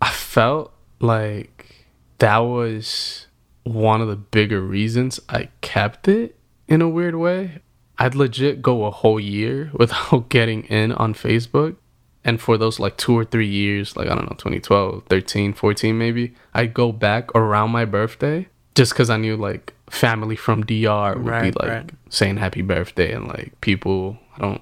I 0.00 0.10
felt 0.10 0.72
like 1.00 1.86
that 2.18 2.38
was 2.38 3.26
one 3.64 4.00
of 4.00 4.08
the 4.08 4.16
bigger 4.16 4.60
reasons 4.60 5.20
I 5.28 5.48
kept 5.60 6.08
it 6.08 6.36
in 6.68 6.82
a 6.82 6.88
weird 6.88 7.14
way. 7.14 7.60
I'd 7.98 8.14
legit 8.14 8.62
go 8.62 8.84
a 8.84 8.90
whole 8.90 9.20
year 9.20 9.70
without 9.74 10.28
getting 10.28 10.64
in 10.64 10.92
on 10.92 11.14
Facebook. 11.14 11.76
And 12.22 12.38
for 12.40 12.58
those 12.58 12.78
like 12.78 12.98
two 12.98 13.16
or 13.16 13.24
three 13.24 13.48
years, 13.48 13.96
like 13.96 14.08
I 14.08 14.14
don't 14.14 14.24
know, 14.24 14.36
2012, 14.36 15.04
13, 15.08 15.54
14 15.54 15.96
maybe, 15.98 16.34
I'd 16.52 16.74
go 16.74 16.92
back 16.92 17.34
around 17.34 17.70
my 17.70 17.84
birthday 17.86 18.46
just 18.74 18.92
because 18.92 19.08
I 19.08 19.16
knew 19.16 19.36
like 19.36 19.72
family 19.88 20.36
from 20.36 20.62
DR 20.64 21.16
would 21.16 21.26
Right, 21.26 21.54
be 21.54 21.58
like 21.60 21.68
right. 21.70 21.90
saying 22.10 22.36
happy 22.36 22.60
birthday 22.62 23.12
and 23.12 23.26
like 23.26 23.58
people, 23.62 24.18
I 24.36 24.40
don't, 24.40 24.60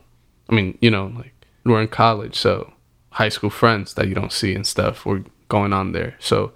I 0.48 0.54
mean, 0.54 0.78
you 0.80 0.90
know, 0.90 1.12
like 1.16 1.32
we're 1.64 1.82
in 1.82 1.88
college, 1.88 2.36
so 2.36 2.72
high 3.10 3.28
school 3.28 3.50
friends 3.50 3.94
that 3.94 4.08
you 4.08 4.14
don't 4.14 4.32
see 4.32 4.54
and 4.54 4.66
stuff 4.66 5.04
were 5.06 5.24
going 5.48 5.72
on 5.72 5.92
there. 5.92 6.16
So 6.18 6.52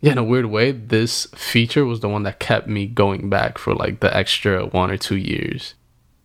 yeah, 0.00 0.12
in 0.12 0.18
a 0.18 0.24
weird 0.24 0.46
way, 0.46 0.72
this 0.72 1.26
feature 1.34 1.84
was 1.84 2.00
the 2.00 2.08
one 2.08 2.22
that 2.22 2.40
kept 2.40 2.66
me 2.66 2.86
going 2.86 3.28
back 3.28 3.58
for 3.58 3.74
like 3.74 4.00
the 4.00 4.14
extra 4.16 4.66
one 4.66 4.90
or 4.90 4.96
two 4.96 5.16
years. 5.16 5.74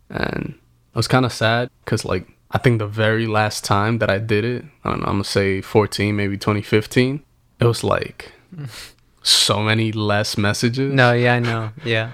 And 0.10 0.56
I 0.94 1.00
was 1.00 1.08
kind 1.08 1.26
of 1.26 1.34
sad 1.34 1.70
because, 1.84 2.06
like, 2.06 2.28
I 2.52 2.58
think 2.58 2.80
the 2.80 2.88
very 2.88 3.28
last 3.28 3.66
time 3.66 3.98
that 3.98 4.10
I 4.10 4.18
did 4.18 4.46
it, 4.46 4.64
I 4.84 4.92
don't 4.92 5.02
know, 5.02 5.08
I'm 5.08 5.16
gonna 5.16 5.24
say 5.26 5.60
14, 5.60 6.16
maybe 6.16 6.38
2015, 6.38 7.22
it 7.60 7.66
was 7.66 7.84
like 7.84 8.32
so 9.24 9.62
many 9.62 9.92
less 9.92 10.38
messages. 10.38 10.94
No, 10.94 11.12
yeah, 11.12 11.34
I 11.34 11.40
know. 11.40 11.72
Yeah. 11.84 12.12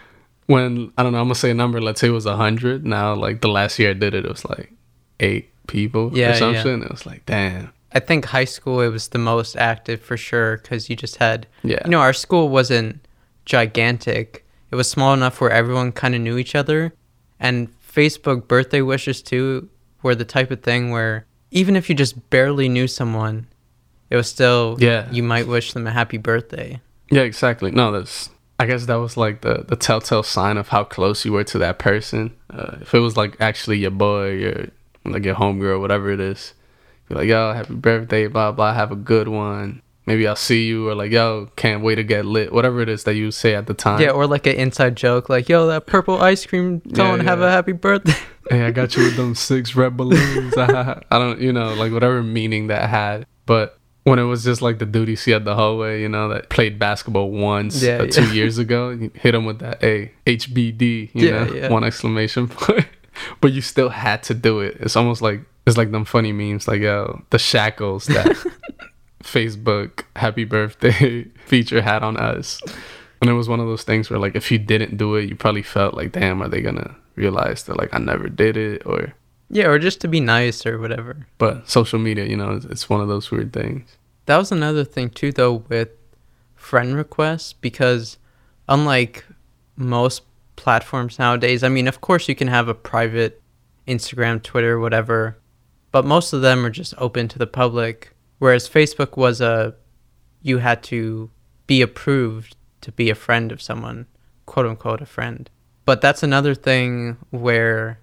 When, 0.48 0.92
I 0.98 1.04
don't 1.04 1.12
know, 1.12 1.20
I'm 1.20 1.26
gonna 1.26 1.36
say 1.36 1.52
a 1.52 1.54
number, 1.54 1.80
let's 1.80 2.02
say 2.02 2.08
it 2.08 2.12
was 2.12 2.26
100. 2.26 2.86
Now, 2.88 3.14
like, 3.14 3.42
the 3.42 3.50
last 3.50 3.78
year 3.78 3.92
I 3.92 3.94
did 3.94 4.16
it, 4.16 4.26
it 4.26 4.32
was 4.32 4.46
like 4.46 4.74
eight 5.20 5.51
people 5.72 6.12
Yeah, 6.14 6.28
or 6.28 6.30
yeah. 6.32 6.36
something. 6.38 6.84
It 6.84 6.92
was 6.92 7.06
like, 7.06 7.26
damn. 7.26 7.72
I 7.94 8.00
think 8.00 8.26
high 8.26 8.46
school 8.46 8.80
it 8.82 8.90
was 8.90 9.10
the 9.10 9.20
most 9.20 9.56
active 9.58 10.00
for 10.02 10.16
sure 10.18 10.58
because 10.58 10.90
you 10.90 10.96
just 10.96 11.18
had, 11.18 11.48
Yeah. 11.64 11.82
you 11.86 11.92
know, 11.92 12.00
our 12.00 12.14
school 12.14 12.50
wasn't 12.50 13.00
gigantic. 13.46 14.46
It 14.72 14.76
was 14.76 14.90
small 14.90 15.14
enough 15.14 15.42
where 15.42 15.52
everyone 15.52 15.92
kind 15.92 16.16
of 16.16 16.22
knew 16.22 16.38
each 16.38 16.56
other, 16.56 16.94
and 17.40 17.68
Facebook 17.82 18.48
birthday 18.48 18.82
wishes 18.82 19.22
too 19.22 19.68
were 20.04 20.16
the 20.16 20.26
type 20.26 20.52
of 20.52 20.62
thing 20.64 20.90
where 20.92 21.26
even 21.52 21.76
if 21.76 21.90
you 21.90 21.96
just 21.96 22.30
barely 22.30 22.70
knew 22.70 22.88
someone, 22.88 23.48
it 24.10 24.16
was 24.16 24.28
still 24.30 24.78
Yeah. 24.80 25.08
you 25.12 25.24
might 25.24 25.48
wish 25.48 25.74
them 25.74 25.86
a 25.88 25.92
happy 25.92 26.18
birthday. 26.18 26.80
Yeah, 27.12 27.24
exactly. 27.24 27.72
No, 27.72 27.92
that's. 27.92 28.30
I 28.58 28.68
guess 28.68 28.86
that 28.86 28.96
was 28.96 29.18
like 29.18 29.42
the 29.42 29.66
the 29.68 29.76
telltale 29.76 30.24
sign 30.24 30.56
of 30.58 30.68
how 30.70 30.84
close 30.84 31.26
you 31.26 31.34
were 31.34 31.44
to 31.46 31.58
that 31.58 31.78
person. 31.80 32.32
Uh, 32.50 32.78
if 32.82 32.94
it 32.94 33.00
was 33.00 33.18
like 33.18 33.36
actually 33.42 33.80
your 33.80 33.92
boy, 33.92 34.30
your 34.44 34.68
like 35.06 35.26
your 35.26 35.36
homegirl, 35.36 35.80
whatever 35.80 36.12
it 36.12 36.20
is, 36.20 36.54
be 37.10 37.16
like, 37.16 37.28
"Yo, 37.28 37.54
happy 37.54 37.74
birthday, 37.74 38.28
blah 38.28 38.52
blah. 38.52 38.74
Have 38.74 38.92
a 38.92 38.96
good 38.96 39.28
one. 39.28 39.82
Maybe 40.06 40.28
I'll 40.28 40.36
see 40.36 40.66
you." 40.68 40.88
Or 40.90 40.96
like, 40.96 41.12
"Yo, 41.12 41.50
can't 41.56 41.84
wait 41.84 41.96
to 41.96 42.04
get 42.04 42.26
lit." 42.26 42.52
Whatever 42.54 42.82
it 42.82 42.90
is 42.90 43.04
that 43.06 43.16
you 43.16 43.32
say 43.32 43.56
at 43.56 43.68
the 43.68 43.74
time. 43.74 44.02
Yeah, 44.02 44.12
or 44.12 44.28
like 44.28 44.48
an 44.48 44.56
inside 44.56 44.96
joke, 44.96 45.30
like 45.30 45.50
"Yo, 45.50 45.68
that 45.68 45.86
purple 45.88 46.22
ice 46.22 46.46
cream 46.46 46.82
cone, 46.96 47.22
have 47.22 47.40
yeah. 47.40 47.48
a 47.48 47.52
happy 47.52 47.72
birthday." 47.74 48.14
hey, 48.50 48.64
I 48.66 48.72
got 48.72 48.96
you 48.96 49.04
with 49.04 49.16
them 49.16 49.36
six 49.36 49.76
red 49.76 49.98
balloons. 49.98 50.56
I 50.58 51.02
don't, 51.12 51.40
you 51.40 51.54
know, 51.54 51.74
like 51.74 51.92
whatever 51.92 52.22
meaning 52.24 52.68
that 52.68 52.90
had. 52.90 53.26
But 53.46 53.78
when 54.04 54.18
it 54.18 54.24
was 54.24 54.44
just 54.44 54.62
like 54.62 54.80
the 54.80 54.86
dude 54.86 55.10
you 55.10 55.16
see 55.16 55.34
at 55.34 55.46
the 55.46 55.56
hallway, 55.56 56.02
you 56.02 56.10
know, 56.10 56.30
that 56.30 56.50
played 56.50 56.80
basketball 56.80 57.30
once 57.32 57.84
Yeah, 57.84 57.98
uh, 57.98 58.08
two 58.08 58.26
yeah. 58.28 58.34
years 58.34 58.58
ago, 58.58 58.90
you 58.90 59.12
hit 59.14 59.36
him 59.36 59.46
with 59.46 59.60
that 59.60 59.84
A 59.84 60.12
HBD, 60.26 61.12
you 61.14 61.28
Yeah, 61.28 61.44
know, 61.44 61.54
yeah. 61.54 61.70
one 61.70 61.84
exclamation 61.84 62.48
point. 62.50 62.86
But 63.40 63.52
you 63.52 63.62
still 63.62 63.90
had 63.90 64.24
to 64.24 64.34
do 64.34 64.60
it. 64.60 64.78
It's 64.80 64.96
almost 64.96 65.22
like 65.22 65.42
it's 65.66 65.78
like 65.78 65.92
them 65.92 66.06
funny 66.06 66.32
memes, 66.32 66.68
like 66.68 66.82
yo, 66.82 67.24
the 67.30 67.40
shackles 67.40 68.06
that 68.06 68.36
Facebook 69.24 70.04
happy 70.16 70.44
birthday 70.44 71.24
feature 71.46 71.82
had 71.82 72.04
on 72.04 72.18
us. 72.18 72.62
And 73.22 73.30
it 73.30 73.34
was 73.34 73.48
one 73.48 73.60
of 73.60 73.68
those 73.68 73.84
things 73.84 74.10
where 74.10 74.20
like 74.20 74.36
if 74.36 74.52
you 74.52 74.58
didn't 74.58 74.98
do 74.98 75.16
it, 75.16 75.30
you 75.30 75.36
probably 75.36 75.62
felt 75.62 75.94
like, 75.94 76.12
damn, 76.12 76.42
are 76.42 76.48
they 76.48 76.62
gonna 76.62 76.96
realize 77.16 77.64
that 77.64 77.78
like 77.78 77.94
I 77.94 78.00
never 78.00 78.30
did 78.30 78.58
it 78.58 78.84
or 78.86 79.14
yeah, 79.54 79.66
or 79.66 79.80
just 79.80 80.00
to 80.02 80.08
be 80.08 80.22
nice 80.22 80.66
or 80.66 80.80
whatever. 80.80 81.28
but 81.38 81.70
social 81.70 82.00
media, 82.00 82.26
you 82.26 82.38
know, 82.38 82.52
it's, 82.52 82.66
it's 82.66 82.90
one 82.90 83.02
of 83.02 83.10
those 83.10 83.32
weird 83.32 83.52
things. 83.52 83.98
That 84.26 84.38
was 84.38 84.50
another 84.50 84.86
thing 84.86 85.10
too, 85.10 85.34
though, 85.34 85.66
with 85.68 85.90
friend 86.56 86.96
requests 86.96 87.52
because 87.52 88.18
unlike 88.70 89.26
most 89.76 90.22
platforms 90.62 91.20
nowadays, 91.20 91.64
I 91.64 91.70
mean, 91.70 91.88
of 91.88 92.02
course, 92.02 92.30
you 92.30 92.36
can 92.36 92.48
have 92.48 92.68
a 92.68 92.74
private 92.74 93.42
Instagram, 93.88 94.42
Twitter, 94.42 94.80
whatever, 94.80 95.38
but 95.92 96.06
most 96.06 96.34
of 96.34 96.42
them 96.42 96.66
are 96.66 96.70
just 96.70 96.94
open 96.98 97.28
to 97.30 97.40
the 97.40 97.48
public. 97.48 98.14
Whereas 98.40 98.70
Facebook 98.70 99.18
was 99.18 99.42
a 99.42 99.76
you 100.42 100.60
had 100.60 100.82
to 100.84 101.30
be 101.68 101.82
approved 101.82 102.56
to 102.82 102.92
be 102.92 103.10
a 103.10 103.16
friend 103.16 103.52
of 103.52 103.62
someone, 103.62 104.08
quote 104.46 104.66
unquote, 104.66 105.02
a 105.02 105.06
friend. 105.06 105.50
But 105.86 106.02
that's 106.02 106.24
another 106.24 106.56
thing 106.56 107.18
where 107.32 108.00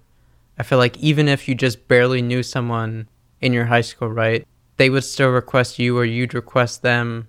I 0.57 0.63
feel 0.63 0.77
like 0.77 0.97
even 0.97 1.27
if 1.27 1.47
you 1.47 1.55
just 1.55 1.87
barely 1.87 2.21
knew 2.21 2.43
someone 2.43 3.07
in 3.41 3.53
your 3.53 3.65
high 3.65 3.81
school, 3.81 4.09
right? 4.09 4.45
They 4.77 4.89
would 4.89 5.03
still 5.03 5.29
request 5.29 5.79
you 5.79 5.97
or 5.97 6.05
you'd 6.05 6.33
request 6.33 6.81
them 6.81 7.27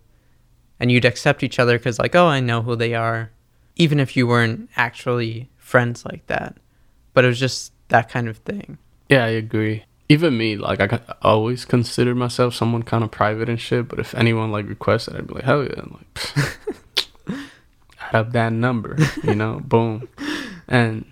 and 0.78 0.90
you'd 0.90 1.04
accept 1.04 1.42
each 1.42 1.58
other 1.58 1.78
because, 1.78 1.98
like, 1.98 2.14
oh, 2.14 2.26
I 2.26 2.40
know 2.40 2.62
who 2.62 2.74
they 2.74 2.94
are, 2.94 3.30
even 3.80 3.98
if 3.98 4.14
you 4.14 4.26
weren't 4.26 4.68
actually 4.76 5.48
friends 5.56 6.04
like 6.04 6.26
that. 6.26 6.54
But 7.14 7.24
it 7.24 7.28
was 7.28 7.40
just 7.40 7.72
that 7.88 8.10
kind 8.10 8.28
of 8.28 8.36
thing. 8.36 8.76
Yeah, 9.08 9.24
I 9.24 9.28
agree. 9.28 9.84
Even 10.10 10.36
me, 10.36 10.56
like 10.56 10.80
I 10.80 11.00
always 11.22 11.64
considered 11.64 12.16
myself 12.16 12.54
someone 12.54 12.82
kind 12.82 13.02
of 13.02 13.10
private 13.10 13.48
and 13.48 13.58
shit. 13.58 13.88
But 13.88 13.98
if 13.98 14.14
anyone 14.14 14.52
like 14.52 14.68
requested, 14.68 15.16
I'd 15.16 15.28
be 15.28 15.34
like, 15.34 15.44
hell 15.44 15.64
yeah, 15.64 15.78
I'm 15.78 15.96
like, 15.96 16.58
add 18.00 18.14
up 18.14 18.32
that 18.32 18.52
number, 18.52 18.98
you 19.24 19.34
know, 19.34 19.60
boom. 19.64 20.10
And 20.68 21.10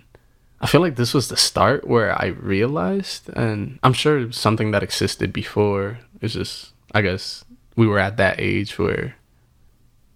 I 0.61 0.67
feel 0.67 0.81
like 0.81 0.95
this 0.95 1.15
was 1.15 1.27
the 1.27 1.37
start 1.37 1.87
where 1.87 2.13
I 2.21 2.27
realized, 2.27 3.29
and 3.29 3.79
I'm 3.81 3.93
sure 3.93 4.31
something 4.31 4.69
that 4.71 4.83
existed 4.83 5.33
before. 5.33 5.97
It's 6.21 6.35
just, 6.35 6.73
I 6.93 7.01
guess, 7.01 7.45
we 7.75 7.87
were 7.87 7.99
at 7.99 8.17
that 8.17 8.35
age 8.39 8.77
where 8.77 9.15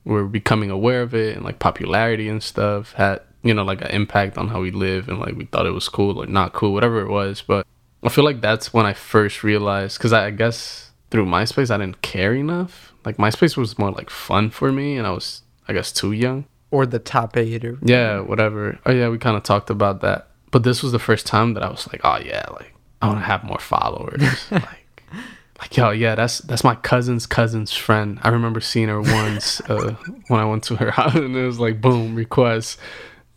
we're 0.06 0.26
becoming 0.26 0.70
aware 0.70 1.02
of 1.02 1.14
it, 1.14 1.36
and 1.36 1.46
like 1.46 1.60
popularity 1.60 2.28
and 2.30 2.42
stuff 2.42 2.94
had, 2.94 3.22
you 3.42 3.54
know, 3.54 3.64
like 3.64 3.82
an 3.82 3.92
impact 3.92 4.38
on 4.38 4.48
how 4.50 4.62
we 4.62 4.72
live, 4.72 5.10
and 5.10 5.20
like 5.20 5.36
we 5.36 5.46
thought 5.46 5.66
it 5.66 5.72
was 5.72 5.90
cool 5.90 6.22
or 6.22 6.26
not 6.26 6.54
cool, 6.54 6.74
whatever 6.74 7.02
it 7.02 7.10
was. 7.10 7.42
But 7.42 7.66
I 8.04 8.10
feel 8.10 8.24
like 8.24 8.42
that's 8.42 8.74
when 8.74 8.86
I 8.86 8.94
first 8.94 9.44
realized, 9.44 9.98
because 9.98 10.14
I, 10.14 10.28
I 10.28 10.32
guess 10.32 10.92
through 11.12 11.26
MySpace 11.26 11.70
I 11.70 11.78
didn't 11.78 12.02
care 12.02 12.34
enough. 12.34 12.94
Like 13.06 13.18
MySpace 13.18 13.56
was 13.56 13.78
more 13.78 13.92
like 13.92 14.10
fun 14.10 14.50
for 14.50 14.72
me, 14.72 14.98
and 14.98 15.06
I 15.08 15.12
was, 15.12 15.44
I 15.68 15.74
guess, 15.74 15.92
too 15.92 16.12
young. 16.12 16.46
Or 16.72 16.86
the 16.88 17.00
top 17.00 17.38
eight 17.38 17.64
or 17.64 17.78
Yeah, 17.84 18.20
whatever. 18.22 18.80
Oh 18.86 18.92
yeah, 18.92 19.10
we 19.10 19.20
kind 19.20 19.38
of 19.38 19.44
talked 19.44 19.70
about 19.70 20.02
that. 20.02 20.30
But 20.50 20.64
this 20.64 20.82
was 20.82 20.92
the 20.92 21.00
first 21.00 21.26
time 21.26 21.54
that 21.54 21.64
I 21.64 21.70
was 21.70 21.88
like, 21.92 22.02
oh 22.04 22.18
yeah, 22.18 22.46
like 22.52 22.74
I 23.02 23.08
want 23.08 23.20
to 23.20 23.26
have 23.26 23.44
more 23.44 23.60
followers. 23.60 24.22
like, 24.52 24.83
like 25.64 25.78
yo, 25.78 25.92
yeah, 25.92 26.14
that's 26.14 26.40
that's 26.40 26.66
my 26.66 26.76
cousin's 26.76 27.26
cousin's 27.26 27.72
friend. 27.72 28.20
I 28.22 28.30
remember 28.30 28.60
seeing 28.60 28.90
her 28.90 29.02
once 29.02 29.62
uh, 29.70 29.96
when 30.28 30.42
I 30.42 30.46
went 30.46 30.66
to 30.66 30.76
her 30.76 30.92
house, 31.00 31.16
and 31.16 31.36
it 31.36 31.46
was 31.46 31.60
like, 31.60 31.80
boom, 31.80 32.16
request. 32.16 32.78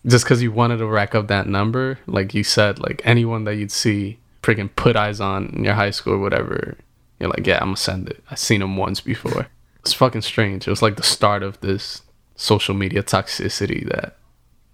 Just 0.05 0.25
because 0.25 0.43
you 0.43 0.51
wanted 0.51 0.79
to 0.79 0.87
rack 0.87 1.15
up 1.15 1.29
that 1.29 1.47
number, 1.47 2.01
like 2.07 2.35
you 2.35 2.43
said, 2.43 2.81
like 2.81 3.01
anyone 3.05 3.45
that 3.45 3.57
you'd 3.57 3.71
see 3.71 4.19
freaking 4.43 4.75
put 4.75 4.97
eyes 4.97 5.21
on 5.21 5.47
in 5.51 5.63
your 5.63 5.75
high 5.75 5.91
school 5.91 6.15
or 6.15 6.19
whatever, 6.19 6.77
you're 7.21 7.31
like, 7.31 7.47
yeah, 7.47 7.59
I'm 7.59 7.69
gonna 7.69 7.77
send 7.77 8.09
it. 8.09 8.25
I 8.29 8.35
seen 8.35 8.61
him 8.61 8.77
once 8.77 9.01
before. 9.01 9.47
It's 9.81 9.93
fucking 9.93 10.23
strange. 10.23 10.67
It 10.67 10.71
was 10.71 10.83
like 10.83 10.97
the 10.97 11.05
start 11.05 11.45
of 11.45 11.61
this 11.61 12.03
social 12.35 12.75
media 12.75 13.05
toxicity 13.05 13.89
that 13.89 14.17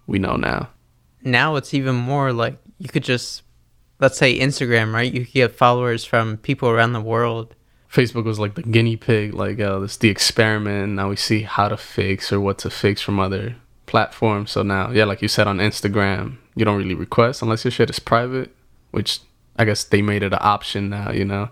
we 0.07 0.17
know 0.17 0.35
now. 0.37 0.69
now 1.21 1.55
it's 1.55 1.73
even 1.73 1.95
more 1.95 2.33
like 2.33 2.57
you 2.79 2.89
could 2.89 3.03
just 3.03 3.43
let's 4.03 4.17
say 4.17 4.37
Instagram, 4.37 4.93
right? 4.93 5.11
You 5.11 5.23
get 5.23 5.55
followers 5.55 6.03
from 6.03 6.35
people 6.37 6.69
around 6.69 6.91
the 6.91 7.01
world. 7.01 7.55
Facebook 7.89 8.25
was 8.25 8.37
like 8.37 8.55
the 8.55 8.61
guinea 8.61 8.97
pig, 8.97 9.33
like 9.33 9.59
uh, 9.61 9.79
this 9.79 9.95
the 9.95 10.09
experiment. 10.09 10.93
Now 10.93 11.09
we 11.09 11.15
see 11.15 11.43
how 11.43 11.69
to 11.69 11.77
fix 11.77 12.31
or 12.33 12.41
what 12.41 12.57
to 12.59 12.69
fix 12.69 13.01
from 13.01 13.17
other 13.19 13.55
platforms. 13.85 14.51
So 14.51 14.61
now, 14.61 14.91
yeah, 14.91 15.05
like 15.05 15.21
you 15.21 15.29
said 15.29 15.47
on 15.47 15.59
Instagram, 15.59 16.37
you 16.53 16.65
don't 16.65 16.77
really 16.77 16.95
request 16.95 17.41
unless 17.41 17.63
your 17.63 17.71
shit 17.71 17.89
is 17.89 17.99
private, 17.99 18.53
which 18.91 19.21
I 19.55 19.63
guess 19.63 19.85
they 19.85 20.01
made 20.01 20.21
it 20.21 20.33
an 20.33 20.39
option 20.41 20.89
now. 20.89 21.11
You 21.11 21.23
know, 21.23 21.49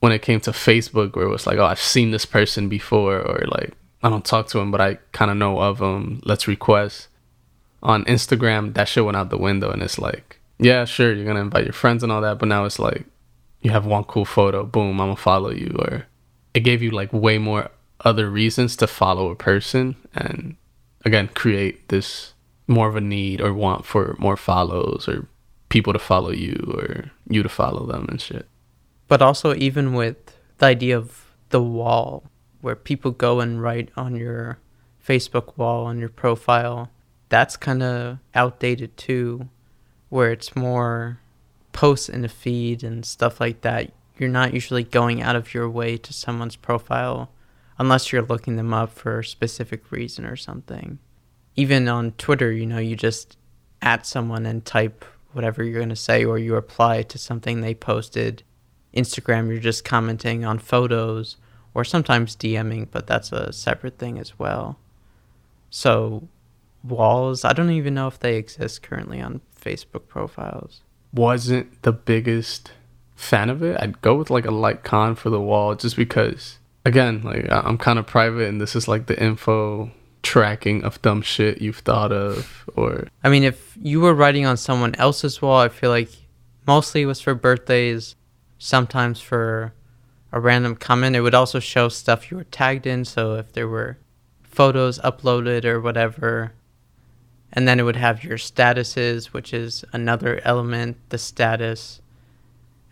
when 0.00 0.12
it 0.12 0.20
came 0.20 0.40
to 0.40 0.50
Facebook, 0.50 1.16
where 1.16 1.24
it 1.24 1.30
was 1.30 1.46
like, 1.46 1.56
oh, 1.56 1.64
I've 1.64 1.80
seen 1.80 2.10
this 2.10 2.26
person 2.26 2.68
before, 2.68 3.18
or 3.18 3.46
like 3.48 3.72
I 4.02 4.10
don't 4.10 4.26
talk 4.26 4.48
to 4.48 4.58
him, 4.58 4.70
but 4.70 4.82
I 4.82 4.98
kind 5.12 5.30
of 5.30 5.38
know 5.38 5.58
of 5.58 5.80
him. 5.80 6.20
Let's 6.24 6.46
request. 6.46 7.08
On 7.82 8.04
Instagram, 8.04 8.74
that 8.74 8.88
shit 8.88 9.04
went 9.04 9.16
out 9.16 9.30
the 9.30 9.38
window, 9.38 9.70
and 9.70 9.82
it's 9.82 9.98
like, 9.98 10.40
yeah, 10.58 10.84
sure, 10.84 11.12
you're 11.12 11.26
gonna 11.26 11.40
invite 11.40 11.64
your 11.64 11.72
friends 11.72 12.02
and 12.02 12.12
all 12.12 12.20
that, 12.20 12.38
but 12.38 12.48
now 12.48 12.64
it's 12.64 12.78
like 12.78 13.06
you 13.60 13.70
have 13.70 13.86
one 13.86 14.04
cool 14.04 14.24
photo, 14.24 14.64
boom, 14.64 15.00
I'm 15.00 15.08
gonna 15.08 15.16
follow 15.16 15.50
you. 15.50 15.74
Or 15.78 16.06
it 16.52 16.60
gave 16.60 16.82
you 16.82 16.90
like 16.90 17.12
way 17.12 17.38
more 17.38 17.70
other 18.00 18.28
reasons 18.28 18.76
to 18.76 18.86
follow 18.86 19.30
a 19.30 19.36
person 19.36 19.96
and 20.14 20.56
again 21.04 21.28
create 21.28 21.88
this 21.88 22.34
more 22.66 22.88
of 22.88 22.96
a 22.96 23.00
need 23.00 23.40
or 23.40 23.54
want 23.54 23.86
for 23.86 24.16
more 24.18 24.36
follows 24.36 25.08
or 25.08 25.26
people 25.68 25.92
to 25.92 25.98
follow 25.98 26.30
you 26.30 26.74
or 26.76 27.10
you 27.28 27.42
to 27.42 27.48
follow 27.48 27.86
them 27.86 28.06
and 28.08 28.20
shit. 28.20 28.46
But 29.08 29.22
also 29.22 29.54
even 29.54 29.94
with 29.94 30.16
the 30.58 30.66
idea 30.66 30.96
of 30.96 31.24
the 31.50 31.62
wall 31.62 32.24
where 32.60 32.74
people 32.74 33.10
go 33.10 33.40
and 33.40 33.62
write 33.62 33.90
on 33.96 34.16
your 34.16 34.58
Facebook 35.06 35.56
wall 35.56 35.84
on 35.84 35.98
your 35.98 36.08
profile. 36.08 36.90
That's 37.28 37.56
kind 37.56 37.82
of 37.82 38.18
outdated 38.34 38.96
too, 38.96 39.48
where 40.14 40.30
it's 40.30 40.54
more 40.54 41.18
posts 41.72 42.08
in 42.08 42.22
the 42.22 42.28
feed 42.28 42.84
and 42.84 43.04
stuff 43.04 43.40
like 43.40 43.62
that. 43.62 43.90
You're 44.16 44.28
not 44.28 44.54
usually 44.54 44.84
going 44.84 45.20
out 45.20 45.34
of 45.34 45.52
your 45.52 45.68
way 45.68 45.96
to 45.96 46.12
someone's 46.12 46.54
profile 46.54 47.32
unless 47.80 48.12
you're 48.12 48.22
looking 48.22 48.54
them 48.54 48.72
up 48.72 48.92
for 48.92 49.18
a 49.18 49.24
specific 49.24 49.90
reason 49.90 50.24
or 50.24 50.36
something. 50.36 51.00
Even 51.56 51.88
on 51.88 52.12
Twitter, 52.12 52.52
you 52.52 52.64
know, 52.64 52.78
you 52.78 52.94
just 52.94 53.36
at 53.82 54.06
someone 54.06 54.46
and 54.46 54.64
type 54.64 55.04
whatever 55.32 55.64
you're 55.64 55.80
going 55.80 55.88
to 55.88 55.96
say 55.96 56.24
or 56.24 56.38
you 56.38 56.54
reply 56.54 57.02
to 57.02 57.18
something 57.18 57.60
they 57.60 57.74
posted. 57.74 58.44
Instagram, 58.94 59.48
you're 59.48 59.58
just 59.58 59.84
commenting 59.84 60.44
on 60.44 60.60
photos 60.60 61.38
or 61.74 61.82
sometimes 61.82 62.36
DMing, 62.36 62.86
but 62.88 63.08
that's 63.08 63.32
a 63.32 63.52
separate 63.52 63.98
thing 63.98 64.20
as 64.20 64.38
well. 64.38 64.78
So, 65.70 66.28
walls, 66.84 67.44
I 67.44 67.52
don't 67.52 67.72
even 67.72 67.94
know 67.94 68.06
if 68.06 68.20
they 68.20 68.36
exist 68.36 68.80
currently 68.80 69.20
on 69.20 69.40
Facebook 69.64 70.08
profiles. 70.08 70.82
Wasn't 71.12 71.82
the 71.82 71.92
biggest 71.92 72.72
fan 73.14 73.48
of 73.48 73.62
it. 73.62 73.76
I'd 73.80 74.00
go 74.02 74.16
with 74.16 74.30
like 74.30 74.44
a 74.44 74.50
light 74.50 74.82
con 74.82 75.14
for 75.14 75.30
the 75.30 75.40
wall 75.40 75.74
just 75.74 75.96
because, 75.96 76.58
again, 76.84 77.22
like 77.22 77.46
I'm 77.50 77.78
kind 77.78 77.98
of 77.98 78.06
private 78.06 78.48
and 78.48 78.60
this 78.60 78.76
is 78.76 78.88
like 78.88 79.06
the 79.06 79.20
info 79.22 79.90
tracking 80.22 80.82
of 80.82 81.00
dumb 81.02 81.20
shit 81.20 81.60
you've 81.60 81.78
thought 81.78 82.10
of 82.10 82.64
or 82.74 83.06
I 83.22 83.28
mean, 83.28 83.44
if 83.44 83.76
you 83.80 84.00
were 84.00 84.14
writing 84.14 84.46
on 84.46 84.56
someone 84.56 84.94
else's 84.96 85.40
wall, 85.40 85.60
I 85.60 85.68
feel 85.68 85.90
like 85.90 86.10
mostly 86.66 87.02
it 87.02 87.06
was 87.06 87.20
for 87.20 87.34
birthdays, 87.34 88.16
sometimes 88.58 89.20
for 89.20 89.72
a 90.32 90.40
random 90.40 90.76
comment. 90.76 91.14
It 91.14 91.20
would 91.20 91.34
also 91.34 91.60
show 91.60 91.88
stuff 91.88 92.30
you 92.30 92.38
were 92.38 92.44
tagged 92.44 92.86
in, 92.86 93.04
so 93.04 93.34
if 93.34 93.52
there 93.52 93.68
were 93.68 93.98
photos 94.42 94.98
uploaded 95.00 95.64
or 95.64 95.80
whatever. 95.80 96.52
And 97.54 97.68
then 97.68 97.78
it 97.78 97.84
would 97.84 97.96
have 97.96 98.24
your 98.24 98.36
statuses, 98.36 99.26
which 99.26 99.54
is 99.54 99.84
another 99.92 100.40
element, 100.44 100.96
the 101.08 101.18
status. 101.18 102.02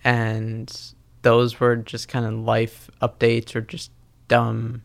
And 0.04 0.75
those 1.23 1.59
were 1.59 1.76
just 1.76 2.09
kind 2.09 2.25
of 2.25 2.35
life 2.35 2.88
updates 3.02 3.57
or 3.57 3.61
just 3.61 3.90
dumb, 4.28 4.83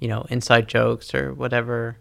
you 0.00 0.08
know, 0.08 0.26
inside 0.30 0.68
jokes 0.68 1.14
or 1.14 1.32
whatever. 1.32 1.96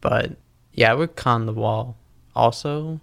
But 0.00 0.36
yeah, 0.72 0.90
I 0.90 0.94
would 0.94 1.16
con 1.16 1.44
the 1.44 1.52
wall 1.52 1.96
also. 2.34 3.00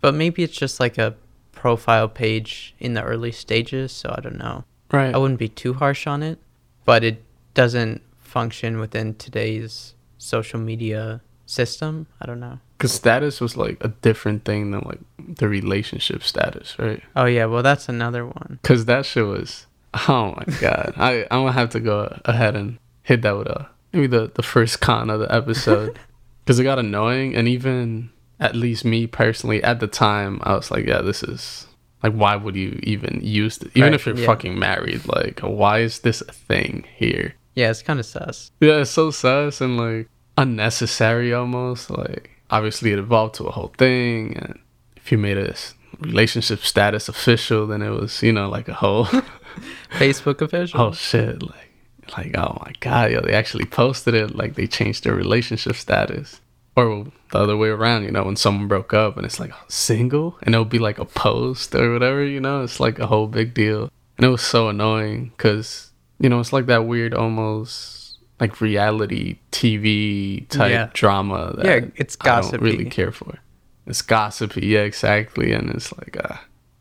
But 0.00 0.14
maybe 0.14 0.42
it's 0.42 0.56
just 0.56 0.80
like 0.80 0.96
a 0.96 1.14
profile 1.52 2.08
page 2.08 2.74
in 2.78 2.94
the 2.94 3.02
early 3.02 3.32
stages, 3.32 3.92
so 3.92 4.14
I 4.16 4.20
don't 4.20 4.38
know. 4.38 4.64
right 4.90 5.14
I 5.14 5.18
wouldn't 5.18 5.38
be 5.38 5.48
too 5.48 5.74
harsh 5.74 6.06
on 6.06 6.22
it, 6.22 6.38
but 6.84 7.04
it 7.04 7.22
doesn't 7.54 8.02
function 8.18 8.78
within 8.78 9.14
today's 9.14 9.94
social 10.18 10.58
media 10.58 11.20
system. 11.46 12.06
I 12.20 12.26
don't 12.26 12.40
know. 12.40 12.58
because 12.78 12.92
status 12.92 13.40
was 13.40 13.56
like 13.56 13.76
a 13.82 13.88
different 13.88 14.44
thing 14.44 14.70
than 14.70 14.80
like 14.82 15.00
the 15.18 15.48
relationship 15.48 16.22
status 16.22 16.78
right 16.78 17.02
Oh 17.16 17.24
yeah, 17.26 17.46
well 17.46 17.62
that's 17.62 17.88
another 17.88 18.24
one. 18.26 18.58
because 18.62 18.84
that 18.86 19.04
shit 19.06 19.26
was 19.26 19.66
oh 20.08 20.34
my 20.36 20.44
god 20.60 20.92
i 20.96 21.20
i'm 21.30 21.42
gonna 21.44 21.52
have 21.52 21.70
to 21.70 21.78
go 21.80 22.18
ahead 22.24 22.56
and 22.56 22.78
hit 23.04 23.22
that 23.22 23.36
with 23.38 23.46
a 23.46 23.68
maybe 23.92 24.08
the 24.08 24.30
the 24.34 24.42
first 24.42 24.80
con 24.80 25.08
of 25.08 25.20
the 25.20 25.32
episode 25.32 25.96
because 26.44 26.58
it 26.58 26.64
got 26.64 26.80
annoying 26.80 27.36
and 27.36 27.46
even 27.46 28.10
at 28.40 28.56
least 28.56 28.84
me 28.84 29.06
personally 29.06 29.62
at 29.62 29.78
the 29.78 29.86
time 29.86 30.40
i 30.42 30.52
was 30.54 30.70
like 30.72 30.84
yeah 30.84 31.00
this 31.00 31.22
is 31.22 31.66
like 32.02 32.12
why 32.12 32.34
would 32.34 32.56
you 32.56 32.78
even 32.82 33.20
use 33.22 33.58
it 33.58 33.68
even 33.76 33.82
Right, 33.92 33.94
if 33.94 34.04
you're 34.06 34.16
yeah. 34.16 34.26
fucking 34.26 34.58
married 34.58 35.06
like 35.06 35.38
why 35.40 35.78
is 35.78 36.00
this 36.00 36.20
a 36.22 36.32
thing 36.32 36.84
here 36.96 37.34
Yeah, 37.54 37.70
it's 37.70 37.82
kind 37.82 38.00
of 38.00 38.04
sus. 38.06 38.50
yeah 38.60 38.78
it's 38.80 38.90
so 38.90 39.12
sus 39.12 39.60
and 39.60 39.76
like 39.76 40.08
unnecessary 40.36 41.32
almost 41.32 41.90
like 41.90 42.30
obviously 42.50 42.92
it 42.92 42.98
evolved 42.98 43.34
to 43.36 43.44
a 43.44 43.50
whole 43.50 43.72
thing 43.78 44.36
and 44.36 44.58
if 44.96 45.12
you 45.12 45.18
made 45.18 45.38
a 45.38 45.54
relationship 46.00 46.60
status 46.60 47.08
official 47.08 47.66
then 47.66 47.82
it 47.82 47.90
was 47.90 48.22
you 48.22 48.32
know 48.32 48.48
like 48.48 48.68
a 48.68 48.74
whole 48.74 49.06
Facebook 49.90 50.40
official. 50.40 50.80
oh 50.80 50.92
shit 50.92 51.42
like 51.42 51.70
like 52.16 52.36
oh 52.36 52.58
my 52.64 52.72
god 52.80 53.10
yo 53.10 53.20
they 53.20 53.32
actually 53.32 53.64
posted 53.64 54.14
it 54.14 54.34
like 54.34 54.54
they 54.54 54.66
changed 54.66 55.04
their 55.04 55.14
relationship 55.14 55.76
status 55.76 56.40
or 56.76 57.06
the 57.30 57.38
other 57.38 57.56
way 57.56 57.68
around 57.68 58.02
you 58.02 58.10
know 58.10 58.24
when 58.24 58.36
someone 58.36 58.68
broke 58.68 58.92
up 58.92 59.16
and 59.16 59.24
it's 59.24 59.40
like 59.40 59.52
single 59.68 60.36
and 60.42 60.54
it'll 60.54 60.64
be 60.64 60.78
like 60.78 60.98
a 60.98 61.04
post 61.04 61.74
or 61.74 61.92
whatever 61.92 62.24
you 62.24 62.40
know 62.40 62.62
it's 62.62 62.80
like 62.80 62.98
a 62.98 63.06
whole 63.06 63.26
big 63.26 63.54
deal 63.54 63.90
and 64.16 64.26
it 64.26 64.28
was 64.28 64.42
so 64.42 64.68
annoying 64.68 65.32
because 65.36 65.92
you 66.18 66.28
know 66.28 66.40
it's 66.40 66.52
like 66.52 66.66
that 66.66 66.86
weird 66.86 67.14
almost 67.14 68.03
like 68.40 68.60
reality 68.60 69.38
tv 69.52 70.48
type 70.48 70.70
Yeah. 70.70 70.88
drama 70.92 71.54
that 71.56 71.64
Yeah, 71.64 71.88
it's 71.96 72.16
gossipy. 72.16 72.56
i 72.56 72.58
don't 72.58 72.64
really 72.78 72.90
care 72.90 73.12
for 73.12 73.38
it's 73.86 74.02
gossipy 74.02 74.66
yeah 74.66 74.80
exactly 74.80 75.52
and 75.52 75.70
it's 75.70 75.92
like 75.98 76.16
uh 76.22 76.36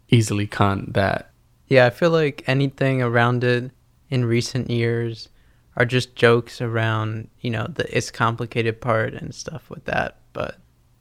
easily 0.10 0.48
con 0.48 0.88
that 0.94 1.32
Yeah, 1.68 1.86
I 1.88 1.90
feel 1.90 2.12
like 2.12 2.44
anything 2.48 3.02
around 3.02 3.44
it 3.44 3.72
in 4.10 4.26
recent 4.26 4.70
years 4.70 5.30
are 5.76 5.86
just 5.86 6.16
jokes 6.16 6.62
around, 6.62 7.30
you 7.42 7.50
know, 7.50 7.66
the 7.68 7.86
it's 7.98 8.12
complicated 8.12 8.80
part 8.80 9.16
and 9.16 9.34
stuff 9.34 9.72
with 9.72 9.86
that. 9.86 10.18
But 10.34 10.58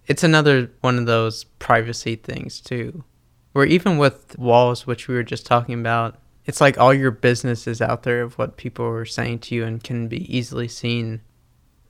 it's 0.06 0.22
another 0.24 0.70
one 0.80 0.98
of 0.98 1.04
those 1.04 1.44
privacy 1.58 2.16
things 2.16 2.58
too. 2.60 3.04
Where 3.52 3.66
even 3.66 3.98
with 3.98 4.38
walls, 4.38 4.86
which 4.86 5.08
we 5.08 5.14
were 5.14 5.22
just 5.34 5.44
talking 5.44 5.78
about, 5.78 6.16
it's 6.44 6.60
like 6.60 6.78
all 6.78 6.92
your 6.92 7.10
business 7.10 7.66
is 7.66 7.80
out 7.80 8.02
there 8.02 8.22
of 8.22 8.38
what 8.38 8.56
people 8.56 8.84
are 8.86 9.04
saying 9.04 9.40
to 9.40 9.54
you 9.54 9.64
and 9.64 9.82
can 9.82 10.08
be 10.08 10.36
easily 10.36 10.68
seen. 10.68 11.20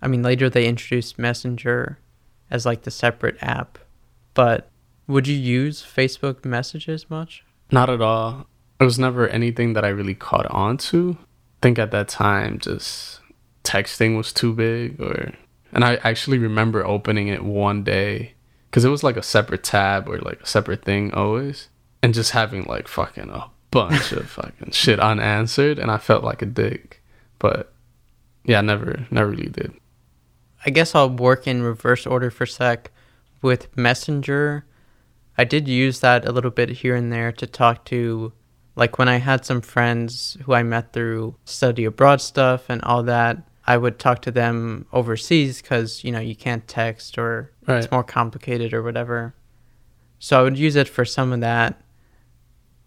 I 0.00 0.08
mean, 0.08 0.22
later 0.22 0.50
they 0.50 0.66
introduced 0.66 1.18
Messenger 1.18 1.98
as 2.50 2.66
like 2.66 2.82
the 2.82 2.90
separate 2.90 3.36
app. 3.40 3.78
But 4.34 4.70
would 5.06 5.26
you 5.26 5.36
use 5.36 5.82
Facebook 5.82 6.44
messages 6.44 7.08
much? 7.08 7.44
Not 7.70 7.90
at 7.90 8.00
all. 8.00 8.46
It 8.78 8.84
was 8.84 8.98
never 8.98 9.28
anything 9.28 9.72
that 9.72 9.84
I 9.84 9.88
really 9.88 10.14
caught 10.14 10.46
on 10.46 10.76
to. 10.78 11.16
I 11.20 11.24
think 11.62 11.78
at 11.78 11.90
that 11.92 12.08
time, 12.08 12.58
just 12.58 13.20
texting 13.64 14.16
was 14.16 14.32
too 14.32 14.52
big, 14.52 15.00
or 15.00 15.32
and 15.72 15.84
I 15.84 15.96
actually 15.96 16.38
remember 16.38 16.84
opening 16.84 17.28
it 17.28 17.44
one 17.44 17.84
day 17.84 18.34
because 18.68 18.84
it 18.84 18.90
was 18.90 19.04
like 19.04 19.16
a 19.16 19.22
separate 19.22 19.62
tab 19.62 20.08
or 20.08 20.18
like 20.18 20.42
a 20.42 20.46
separate 20.46 20.84
thing 20.84 21.14
always, 21.14 21.68
and 22.02 22.12
just 22.12 22.32
having 22.32 22.64
like 22.64 22.88
fucking 22.88 23.30
a 23.30 23.50
bunch 23.72 24.12
of 24.12 24.30
fucking 24.30 24.70
shit 24.70 25.00
unanswered, 25.00 25.80
and 25.80 25.90
I 25.90 25.98
felt 25.98 26.22
like 26.22 26.42
a 26.42 26.46
dick. 26.46 27.02
But 27.40 27.72
yeah, 28.44 28.58
I 28.58 28.60
never, 28.60 29.06
never 29.10 29.30
really 29.30 29.48
did. 29.48 29.72
I 30.64 30.70
guess 30.70 30.94
I'll 30.94 31.10
work 31.10 31.48
in 31.48 31.62
reverse 31.62 32.06
order 32.06 32.30
for 32.30 32.46
sec. 32.46 32.92
With 33.40 33.76
Messenger, 33.76 34.64
I 35.36 35.42
did 35.42 35.66
use 35.66 35.98
that 35.98 36.24
a 36.28 36.30
little 36.30 36.52
bit 36.52 36.68
here 36.68 36.94
and 36.94 37.12
there 37.12 37.32
to 37.32 37.46
talk 37.48 37.84
to, 37.86 38.32
like 38.76 38.98
when 38.98 39.08
I 39.08 39.16
had 39.16 39.44
some 39.44 39.60
friends 39.60 40.36
who 40.44 40.52
I 40.54 40.62
met 40.62 40.92
through 40.92 41.34
study 41.44 41.84
abroad 41.84 42.20
stuff 42.20 42.70
and 42.70 42.80
all 42.82 43.02
that. 43.02 43.38
I 43.66 43.76
would 43.76 43.98
talk 44.00 44.22
to 44.22 44.30
them 44.32 44.86
overseas 44.92 45.62
because 45.62 46.02
you 46.04 46.10
know 46.12 46.18
you 46.20 46.34
can't 46.36 46.66
text 46.68 47.16
or 47.18 47.50
Right. 47.66 47.78
it's 47.82 47.90
more 47.92 48.02
complicated 48.04 48.72
or 48.74 48.82
whatever. 48.82 49.34
So 50.18 50.38
I 50.38 50.42
would 50.42 50.58
use 50.58 50.74
it 50.76 50.88
for 50.88 51.04
some 51.04 51.32
of 51.32 51.40
that. 51.40 51.80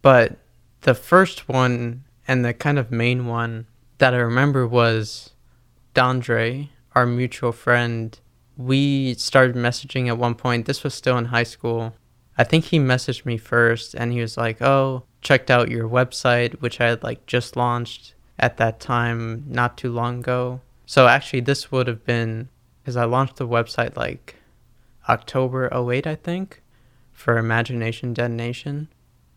But 0.02 0.38
the 0.86 0.93
first 0.93 1.50
one 1.50 2.04
and 2.28 2.45
the 2.45 2.54
kind 2.54 2.78
of 2.78 2.91
main 2.91 3.26
one 3.26 3.65
that 3.98 4.13
I 4.13 4.17
remember 4.17 4.67
was 4.67 5.32
Dandre, 5.95 6.69
our 6.93 7.08
mutual 7.08 7.52
friend. 7.52 8.17
We 8.56 9.15
started 9.15 9.56
messaging 9.56 10.08
at 10.08 10.19
one 10.19 10.36
point. 10.36 10.67
This 10.67 10.84
was 10.84 10.93
still 10.93 11.17
in 11.17 11.26
high 11.26 11.43
school. 11.43 11.95
I 12.38 12.43
think 12.43 12.65
he 12.65 12.78
messaged 12.78 13.26
me 13.26 13.38
first 13.38 13.95
and 13.95 14.13
he 14.13 14.21
was 14.21 14.38
like, 14.38 14.62
"Oh, 14.62 15.06
checked 15.21 15.50
out 15.50 15.71
your 15.71 15.89
website, 15.89 16.62
which 16.62 16.80
I 16.80 16.89
had 16.89 17.02
like 17.02 17.26
just 17.26 17.56
launched 17.56 18.13
at 18.38 18.58
that 18.58 18.80
time 18.80 19.43
not 19.48 19.80
too 19.80 19.91
long 19.91 20.19
ago." 20.19 20.62
So 20.86 21.08
actually 21.08 21.39
this 21.39 21.71
would 21.71 21.88
have 21.88 22.06
been 22.06 22.50
cuz 22.86 22.95
I 22.95 23.06
launched 23.06 23.38
the 23.38 23.48
website 23.48 23.98
like 23.98 24.36
October 25.10 25.67
08, 25.74 26.06
I 26.06 26.13
think, 26.13 26.62
for 27.12 27.39
Imagination 27.39 28.13
Detonation. 28.13 28.88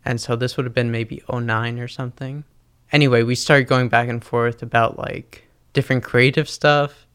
And 0.05 0.19
so 0.19 0.35
this 0.35 0.57
would 0.57 0.65
have 0.65 0.73
been 0.73 0.91
maybe 0.91 1.21
09 1.31 1.79
or 1.79 1.87
something. 1.87 2.43
Anyway, 2.91 3.23
we 3.23 3.35
started 3.35 3.67
going 3.67 3.89
back 3.89 4.09
and 4.09 4.23
forth 4.23 4.63
about 4.63 4.97
like 4.97 5.47
different 5.73 6.03
creative 6.03 6.49
stuff 6.49 7.05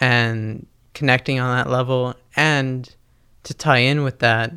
and 0.00 0.66
connecting 0.94 1.38
on 1.38 1.56
that 1.56 1.70
level. 1.70 2.14
And 2.36 2.94
to 3.44 3.54
tie 3.54 3.78
in 3.78 4.02
with 4.02 4.20
that, 4.20 4.52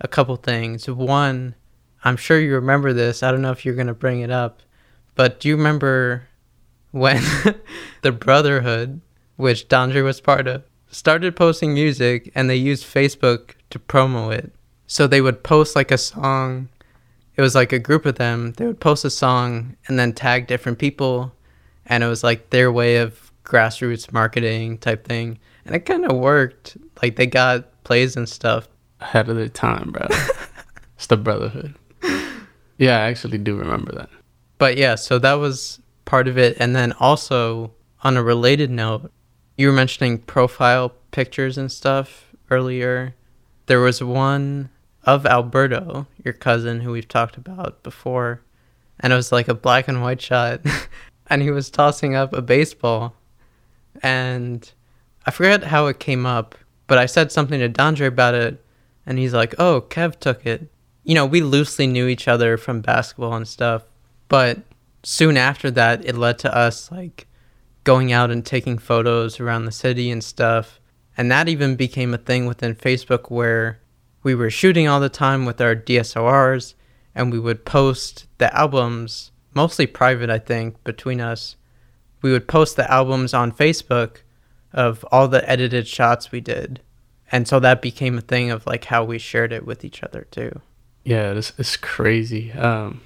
a 0.00 0.08
couple 0.08 0.36
things. 0.36 0.88
One, 0.88 1.54
I'm 2.04 2.16
sure 2.16 2.40
you 2.40 2.54
remember 2.54 2.92
this. 2.92 3.22
I 3.22 3.30
don't 3.30 3.42
know 3.42 3.52
if 3.52 3.64
you're 3.64 3.74
going 3.74 3.86
to 3.86 3.94
bring 3.94 4.20
it 4.20 4.30
up, 4.30 4.62
but 5.14 5.40
do 5.40 5.48
you 5.48 5.56
remember 5.56 6.28
when 6.90 7.22
the 8.02 8.12
Brotherhood, 8.12 9.00
which 9.36 9.68
Dondre 9.68 10.02
was 10.02 10.20
part 10.20 10.46
of, 10.48 10.64
started 10.90 11.36
posting 11.36 11.72
music 11.72 12.30
and 12.34 12.50
they 12.50 12.56
used 12.56 12.84
Facebook 12.84 13.52
to 13.70 13.78
promo 13.78 14.34
it? 14.34 14.52
So 14.86 15.06
they 15.06 15.20
would 15.20 15.42
post 15.42 15.76
like 15.76 15.90
a 15.90 15.98
song 15.98 16.68
it 17.36 17.42
was 17.42 17.54
like 17.54 17.72
a 17.72 17.78
group 17.78 18.06
of 18.06 18.16
them. 18.16 18.52
They 18.56 18.66
would 18.66 18.80
post 18.80 19.04
a 19.04 19.10
song 19.10 19.76
and 19.86 19.98
then 19.98 20.12
tag 20.12 20.46
different 20.46 20.78
people, 20.78 21.34
and 21.86 22.04
it 22.04 22.06
was 22.06 22.22
like 22.22 22.50
their 22.50 22.70
way 22.70 22.96
of 22.96 23.32
grassroots 23.44 24.12
marketing 24.12 24.78
type 24.78 25.06
thing, 25.06 25.38
and 25.64 25.74
it 25.74 25.80
kind 25.80 26.04
of 26.04 26.16
worked. 26.16 26.76
Like 27.02 27.16
they 27.16 27.26
got 27.26 27.82
plays 27.84 28.16
and 28.16 28.28
stuff. 28.28 28.68
Ahead 29.00 29.28
of 29.28 29.36
their 29.36 29.48
time, 29.48 29.90
bro. 29.92 30.06
it's 30.96 31.06
the 31.06 31.16
brotherhood. 31.16 31.74
Yeah, 32.78 32.98
I 32.98 33.02
actually 33.02 33.38
do 33.38 33.56
remember 33.56 33.92
that. 33.92 34.10
But 34.58 34.76
yeah, 34.76 34.94
so 34.94 35.18
that 35.18 35.34
was 35.34 35.80
part 36.04 36.28
of 36.28 36.38
it, 36.38 36.56
and 36.60 36.74
then 36.74 36.92
also 36.92 37.72
on 38.02 38.16
a 38.16 38.22
related 38.22 38.70
note, 38.70 39.10
you 39.56 39.68
were 39.68 39.72
mentioning 39.72 40.18
profile 40.18 40.92
pictures 41.10 41.56
and 41.58 41.70
stuff 41.70 42.32
earlier. 42.50 43.14
There 43.66 43.80
was 43.80 44.02
one 44.02 44.70
of 45.04 45.26
Alberto, 45.26 46.06
your 46.24 46.34
cousin, 46.34 46.80
who 46.80 46.92
we've 46.92 47.08
talked 47.08 47.36
about 47.36 47.82
before, 47.82 48.42
and 49.00 49.12
it 49.12 49.16
was 49.16 49.32
like 49.32 49.48
a 49.48 49.54
black 49.54 49.88
and 49.88 50.02
white 50.02 50.20
shot, 50.20 50.60
and 51.28 51.42
he 51.42 51.50
was 51.50 51.70
tossing 51.70 52.14
up 52.14 52.32
a 52.32 52.42
baseball, 52.42 53.14
and 54.02 54.70
I 55.26 55.30
forget 55.30 55.64
how 55.64 55.86
it 55.86 56.00
came 56.00 56.26
up, 56.26 56.54
but 56.86 56.98
I 56.98 57.06
said 57.06 57.32
something 57.32 57.60
to 57.60 57.68
Dandre 57.68 58.06
about 58.06 58.34
it, 58.34 58.64
and 59.06 59.18
he's 59.18 59.34
like, 59.34 59.54
"Oh, 59.58 59.80
Kev 59.88 60.18
took 60.20 60.46
it." 60.46 60.70
You 61.04 61.14
know, 61.14 61.26
we 61.26 61.40
loosely 61.40 61.86
knew 61.86 62.06
each 62.06 62.28
other 62.28 62.56
from 62.56 62.80
basketball 62.80 63.34
and 63.34 63.48
stuff, 63.48 63.82
but 64.28 64.60
soon 65.02 65.36
after 65.36 65.70
that, 65.72 66.04
it 66.04 66.16
led 66.16 66.38
to 66.40 66.56
us 66.56 66.90
like 66.90 67.26
going 67.84 68.12
out 68.12 68.30
and 68.30 68.44
taking 68.44 68.78
photos 68.78 69.40
around 69.40 69.64
the 69.64 69.72
city 69.72 70.10
and 70.10 70.22
stuff. 70.22 70.80
And 71.16 71.30
that 71.30 71.48
even 71.48 71.76
became 71.76 72.14
a 72.14 72.18
thing 72.18 72.46
within 72.46 72.74
Facebook 72.74 73.30
where 73.30 73.80
we 74.22 74.34
were 74.34 74.50
shooting 74.50 74.88
all 74.88 75.00
the 75.00 75.08
time 75.08 75.44
with 75.44 75.60
our 75.60 75.74
DSLRs 75.74 76.74
and 77.14 77.32
we 77.32 77.38
would 77.38 77.64
post 77.64 78.26
the 78.38 78.54
albums, 78.56 79.30
mostly 79.54 79.86
private, 79.86 80.30
I 80.30 80.38
think, 80.38 80.82
between 80.84 81.20
us. 81.20 81.56
We 82.22 82.30
would 82.32 82.46
post 82.48 82.76
the 82.76 82.90
albums 82.90 83.34
on 83.34 83.52
Facebook 83.52 84.18
of 84.72 85.04
all 85.10 85.28
the 85.28 85.48
edited 85.48 85.86
shots 85.86 86.32
we 86.32 86.40
did. 86.40 86.80
And 87.30 87.48
so 87.48 87.58
that 87.60 87.82
became 87.82 88.16
a 88.18 88.22
thing 88.22 88.50
of 88.50 88.66
like 88.66 88.84
how 88.84 89.04
we 89.04 89.18
shared 89.18 89.52
it 89.52 89.66
with 89.66 89.84
each 89.84 90.02
other 90.02 90.26
too. 90.30 90.60
Yeah, 91.04 91.32
this 91.32 91.52
is 91.58 91.76
crazy. 91.76 92.52
Um, 92.52 93.00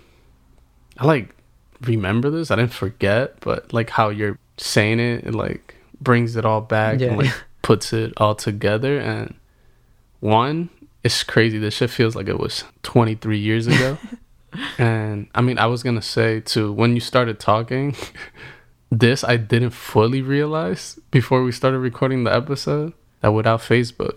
I 0.98 1.06
like 1.06 1.34
remember 1.80 2.28
this. 2.30 2.50
I 2.50 2.56
didn't 2.56 2.72
forget, 2.72 3.40
but 3.40 3.72
like 3.72 3.90
how 3.90 4.10
you're 4.10 4.38
saying 4.58 5.00
it, 5.00 5.24
it 5.26 5.34
like 5.34 5.74
brings 6.00 6.36
it 6.36 6.44
all 6.44 6.60
back 6.60 7.00
Yeah. 7.00 7.08
and 7.08 7.18
like 7.18 7.34
puts 7.62 7.92
it 7.92 8.12
all 8.18 8.34
together. 8.34 8.98
And 8.98 9.34
one, 10.20 10.68
it's 11.06 11.22
crazy. 11.22 11.58
This 11.58 11.74
shit 11.74 11.90
feels 11.90 12.16
like 12.16 12.28
it 12.28 12.38
was 12.38 12.64
23 12.82 13.38
years 13.38 13.68
ago. 13.68 13.96
and 14.78 15.28
I 15.34 15.40
mean, 15.40 15.56
I 15.58 15.66
was 15.66 15.82
gonna 15.82 16.02
say 16.02 16.40
too 16.40 16.72
when 16.72 16.94
you 16.94 17.00
started 17.00 17.38
talking, 17.38 17.94
this 18.90 19.22
I 19.22 19.36
didn't 19.36 19.70
fully 19.70 20.20
realize 20.20 20.98
before 21.12 21.42
we 21.44 21.52
started 21.52 21.78
recording 21.78 22.24
the 22.24 22.34
episode 22.34 22.92
that 23.20 23.30
without 23.30 23.60
Facebook, 23.60 24.16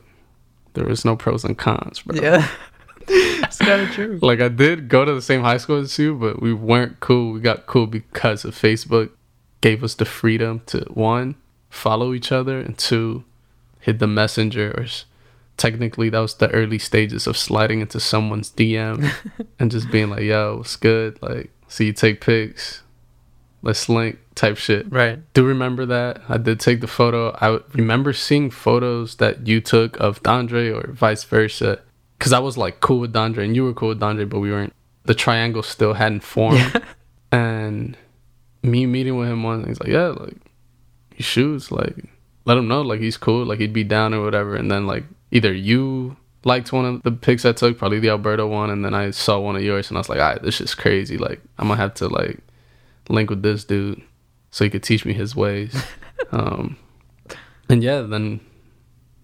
there 0.74 0.86
was 0.86 1.06
no 1.06 1.16
pros 1.16 1.46
and 1.46 1.58
cons, 1.58 2.02
bro. 2.02 2.20
Yeah. 2.20 2.48
it's 3.08 3.60
kind 3.60 3.84
of 3.84 3.92
true. 3.92 4.18
Like 4.22 4.42
I 4.42 4.50
did 4.50 4.90
go 4.90 5.06
to 5.06 5.14
the 5.14 5.22
same 5.22 5.42
high 5.42 5.58
school 5.58 5.78
as 5.78 5.98
you, 6.00 6.16
but 6.16 6.42
we 6.42 6.54
weren't 6.54 7.00
cool. 7.00 7.34
We 7.34 7.40
got 7.40 7.68
cool 7.68 7.86
because 7.86 8.46
of 8.46 8.56
Facebook 8.56 9.12
gave 9.62 9.84
us 9.84 9.94
the 9.94 10.06
freedom 10.06 10.62
to 10.68 10.80
one 10.94 11.36
follow 11.70 12.14
each 12.14 12.32
other 12.32 12.60
and 12.60 12.78
two 12.78 13.24
hit 13.80 14.00
the 14.00 14.08
messenger 14.08 14.74
or 14.76 14.88
technically 15.60 16.10
that 16.10 16.20
was 16.20 16.34
the 16.36 16.50
early 16.50 16.80
stages 16.80 17.28
of 17.28 17.38
sliding 17.38 17.82
into 17.82 18.00
someone's 18.00 18.52
DM 18.52 19.12
and 19.60 19.70
just 19.70 19.92
being 19.92 20.10
like, 20.10 20.24
"Yo, 20.24 20.58
what's 20.58 20.76
good? 20.76 21.22
Like, 21.22 21.52
see 21.68 21.86
you 21.88 21.94
take 21.94 22.22
pics. 22.22 22.82
Let's 23.62 23.88
link." 23.90 24.18
type 24.40 24.56
shit 24.56 24.90
Right. 24.90 25.20
do 25.34 25.44
remember 25.46 25.86
that. 25.88 26.22
I 26.30 26.38
did 26.38 26.62
take 26.62 26.80
the 26.80 26.88
photo. 26.88 27.36
I 27.42 27.60
remember 27.74 28.14
seeing 28.14 28.50
photos 28.50 29.16
that 29.16 29.46
you 29.48 29.60
took 29.60 30.00
of 30.00 30.24
Dandre 30.24 30.74
or 30.74 30.94
vice 30.94 31.26
versa. 31.26 31.82
Cause 32.20 32.32
I 32.32 32.40
was 32.40 32.58
like 32.58 32.80
cool 32.80 33.02
with 33.02 33.12
Dandre 33.12 33.44
and 33.44 33.54
you 33.54 33.66
were 33.66 33.74
cool 33.74 33.90
with 33.90 34.00
Dandre, 34.00 34.30
but 34.30 34.40
we 34.40 34.50
weren't. 34.50 34.72
The 35.04 35.14
triangle 35.14 35.62
still 35.62 35.94
hadn't 35.94 36.24
formed. 36.24 36.82
And 37.32 37.96
me 38.64 38.86
meeting 38.88 39.18
with 39.18 39.30
him 39.30 39.44
once, 39.44 39.68
he's 39.68 39.80
like, 39.80 39.90
yeah, 39.90 40.08
like 40.08 40.38
he 41.14 41.22
shoots. 41.22 41.70
Like 41.72 41.96
let 42.46 42.58
him 42.58 42.68
know, 42.68 42.82
like 42.82 43.02
he's 43.02 43.18
cool. 43.18 43.46
Like 43.46 43.60
he'd 43.60 43.74
be 43.74 43.84
down 43.84 44.14
or 44.14 44.24
whatever. 44.24 44.56
And 44.56 44.72
then 44.72 44.88
like 44.88 45.04
either 45.32 45.54
you 45.54 46.18
liked 46.44 46.72
one 46.72 46.86
of 46.86 47.04
the 47.04 47.12
pics 47.12 47.46
I 47.46 47.52
took, 47.52 47.78
probably 47.78 48.00
the 48.00 48.10
Alberto 48.10 48.48
one, 48.48 48.70
and 48.70 48.84
then 48.84 48.94
I 48.94 49.12
saw 49.12 49.40
one 49.40 49.56
of 49.56 49.64
yours, 49.64 49.90
and 49.90 49.98
I 49.98 50.00
was 50.00 50.10
like, 50.10 50.20
all 50.20 50.30
right, 50.30 50.42
this 50.42 50.62
is 50.62 50.76
crazy. 50.76 51.18
Like 51.18 51.42
I'm 51.58 51.68
gonna 51.68 51.80
have 51.80 51.94
to 51.96 52.08
like 52.08 52.40
link 53.10 53.30
with 53.30 53.42
this 53.42 53.64
dude 53.64 54.02
so 54.52 54.64
he 54.64 54.70
could 54.70 54.84
teach 54.84 55.06
me 55.06 55.14
his 55.14 55.36
ways. 55.36 55.76
um, 56.32 56.78
and 57.70 57.84
yeah, 57.84 58.02
then 58.02 58.40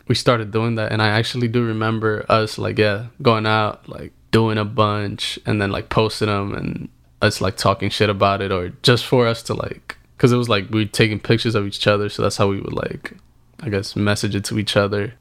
we 0.08 0.16
started 0.16 0.52
doing 0.52 0.76
that, 0.76 0.92
and 0.92 1.02
I 1.02 1.10
actually 1.10 1.48
do 1.48 1.66
remember 1.66 2.26
us 2.30 2.58
like 2.58 2.78
yeah 2.78 3.08
going 3.22 3.46
out 3.46 3.88
like 3.88 4.12
doing 4.32 4.58
a 4.58 4.66
bunch, 4.66 5.40
and 5.46 5.62
then 5.62 5.72
like 5.72 5.90
posting 5.90 6.28
them, 6.28 6.54
and 6.54 6.90
us 7.22 7.42
like 7.42 7.58
talking 7.58 7.90
shit 7.90 8.10
about 8.10 8.42
it, 8.42 8.52
or 8.52 8.70
just 8.84 9.06
for 9.06 9.28
us 9.28 9.42
to 9.44 9.54
like, 9.54 9.98
because 10.18 10.32
it 10.32 10.38
was 10.38 10.50
like 10.50 10.70
we 10.70 10.84
were 10.84 10.90
taking 10.90 11.20
pictures 11.20 11.56
of 11.56 11.66
each 11.66 11.88
other, 11.88 12.10
so 12.10 12.22
that's 12.22 12.38
how 12.38 12.48
we 12.48 12.60
would 12.60 12.74
like, 12.74 13.14
I 13.62 13.70
guess, 13.70 13.96
message 13.96 14.36
it 14.36 14.44
to 14.46 14.60
each 14.60 14.76
other. 14.76 15.14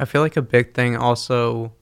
I 0.00 0.06
feel 0.06 0.22
like 0.22 0.38
a 0.38 0.42
big 0.42 0.72
thing 0.72 0.96
also 0.96 1.74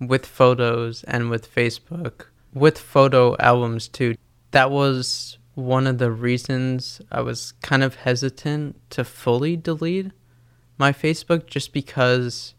with 0.00 0.26
photos 0.26 1.04
and 1.04 1.30
with 1.30 1.54
Facebook, 1.54 2.24
with 2.52 2.76
photo 2.76 3.36
albums 3.38 3.86
too. 3.86 4.16
That 4.50 4.72
was 4.72 5.38
one 5.54 5.86
of 5.86 5.98
the 5.98 6.10
reasons 6.10 7.00
I 7.12 7.20
was 7.20 7.52
kind 7.62 7.84
of 7.84 7.94
hesitant 7.94 8.74
to 8.90 9.04
fully 9.04 9.56
delete 9.56 10.10
my 10.78 10.92
Facebook 10.92 11.46
just 11.46 11.72
because 11.72 12.54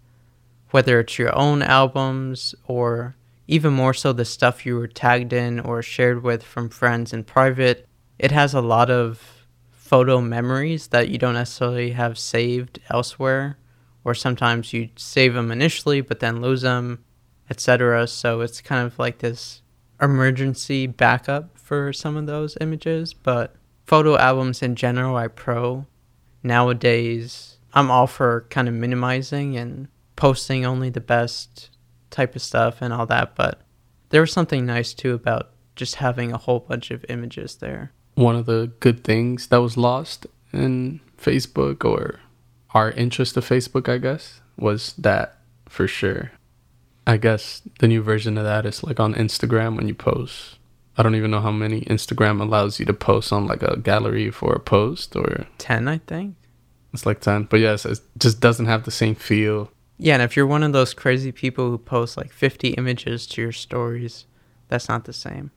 whether 0.70 1.02
it's 1.02 1.20
your 1.20 1.36
own 1.36 1.62
albums 1.62 2.56
or 2.66 3.18
even 3.50 3.74
more 3.74 3.94
so 3.94 4.14
the 4.14 4.24
stuff 4.24 4.66
you 4.66 4.78
were 4.78 4.88
tagged 4.88 5.34
in 5.34 5.60
or 5.60 5.82
shared 5.82 6.24
with 6.24 6.42
from 6.42 6.70
friends 6.70 7.12
in 7.12 7.26
private, 7.26 7.86
it 8.18 8.32
has 8.32 8.54
a 8.54 8.62
lot 8.62 8.90
of 8.90 9.46
photo 9.72 10.22
memories 10.22 10.88
that 10.88 11.10
you 11.10 11.18
don't 11.18 11.34
necessarily 11.34 11.92
have 11.92 12.18
saved 12.18 12.80
elsewhere 12.90 13.58
or 14.04 14.14
sometimes 14.14 14.74
you 14.74 14.90
save 14.96 15.34
them 15.34 15.52
initially 15.52 16.02
but 16.02 16.20
then 16.20 16.42
lose 16.42 16.62
them, 16.62 17.04
etc. 17.50 18.08
So 18.08 18.42
it's 18.42 18.62
kind 18.62 18.86
of 18.86 18.98
like 18.98 19.20
this 19.20 19.62
emergency 20.02 20.88
backup 20.88 21.58
for 21.58 21.94
some 21.94 22.18
of 22.18 22.26
those 22.26 22.58
images. 22.60 23.14
But 23.14 23.56
photo 23.86 24.18
albums 24.18 24.62
in 24.62 24.76
general, 24.76 25.16
I 25.16 25.28
pro. 25.28 25.86
Nowadays, 26.44 27.58
I'm 27.74 27.92
all 27.92 28.08
for 28.08 28.48
kind 28.50 28.68
of 28.68 28.74
minimizing 28.74 29.56
and 29.58 29.88
posting 30.16 30.66
only 30.66 30.90
the 30.90 31.02
best 31.02 31.70
type 32.10 32.36
of 32.36 32.42
stuff 32.42 32.82
and 32.82 32.94
all 32.94 33.06
that. 33.08 33.36
But 33.36 33.62
there 34.10 34.22
was 34.22 34.34
something 34.34 34.66
nice 34.66 34.94
too 34.94 35.14
about 35.14 35.52
just 35.76 35.96
having 35.96 36.32
a 36.32 36.38
whole 36.38 36.60
bunch 36.60 36.92
of 36.92 37.06
images 37.10 37.56
there. 37.56 37.92
One 38.16 38.36
of 38.36 38.46
the 38.46 38.72
good 38.80 39.04
things 39.04 39.48
that 39.48 39.62
was 39.62 39.78
lost 39.78 40.28
in 40.52 41.00
Facebook 41.18 41.86
or 41.86 42.20
our 42.74 42.92
interest 42.92 43.38
of 43.38 43.48
Facebook, 43.48 43.90
I 43.90 43.98
guess, 43.98 44.42
was 44.58 44.94
that 44.94 45.38
for 45.68 45.88
sure. 45.88 46.32
I 47.08 47.18
guess 47.18 47.62
the 47.80 47.88
new 47.88 48.02
version 48.02 48.38
of 48.38 48.44
that 48.44 48.66
is 48.66 48.84
like 48.84 49.00
on 49.00 49.14
Instagram 49.16 49.76
when 49.76 49.88
you 49.88 49.96
post. 49.96 50.58
I 50.98 51.04
don't 51.04 51.16
even 51.16 51.32
know 51.32 51.42
how 51.42 51.52
many 51.52 51.82
Instagram 51.82 52.42
allows 52.42 52.80
you 52.80 52.86
to 52.86 52.94
post 52.94 53.34
on 53.34 53.48
like 53.48 53.64
a 53.64 53.78
gallery 53.78 54.30
for 54.30 54.54
a 54.54 54.60
post 54.60 55.16
or 55.16 55.46
10, 55.58 55.88
I 55.88 55.98
think. 56.00 56.36
it's 56.94 57.06
like 57.06 57.22
10. 57.22 57.46
But 57.46 57.60
yes, 57.60 57.86
it 57.86 58.00
just 58.18 58.40
doesn't 58.40 58.66
have 58.68 58.84
the 58.84 58.92
same 58.92 59.16
feel. 59.16 59.72
Yeah, 59.98 60.16
and 60.16 60.24
if 60.24 60.36
you're 60.36 60.48
one 60.48 60.64
of 60.64 60.74
those 60.74 60.94
crazy 60.94 61.32
people 61.32 61.70
who 61.70 61.78
post 61.78 62.18
like 62.18 62.32
50 62.32 62.70
images 62.72 63.26
to 63.28 63.42
your 63.42 63.52
stories, 63.52 64.26
that's 64.68 64.90
not 64.90 65.06
the 65.06 65.14
same. 65.14 65.52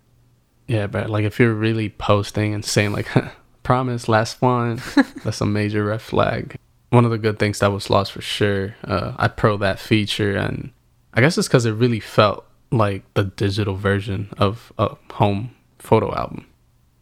Yeah, 0.67 0.87
but 0.87 1.11
like 1.11 1.25
if 1.25 1.39
you're 1.39 1.55
really 1.55 1.91
posting 1.91 2.55
and 2.55 2.65
saying 2.65 2.93
like 2.93 3.09
promise 3.63 4.09
last 4.09 4.41
one, 4.41 4.83
that's 5.25 5.41
a 5.41 5.47
major 5.47 5.85
red 5.85 6.03
flag. 6.03 6.57
One 6.95 7.05
of 7.05 7.11
the 7.11 7.19
good 7.19 7.41
things 7.41 7.59
that 7.59 7.73
was 7.73 7.91
lost 7.91 8.13
for 8.13 8.21
sure. 8.21 8.77
Uh, 8.85 9.15
I 9.17 9.27
pro 9.27 9.57
that 9.57 9.81
feature, 9.81 10.37
and 10.37 10.71
I 11.13 11.21
guess 11.21 11.37
it's 11.37 11.49
because 11.49 11.67
it 11.67 11.73
really 11.73 11.99
felt 11.99 12.47
like 12.71 13.03
the 13.15 13.25
digital 13.25 13.75
version 13.75 14.29
of 14.39 14.73
a 14.79 14.97
home 15.15 15.57
photo 15.81 16.15
album. 16.15 16.47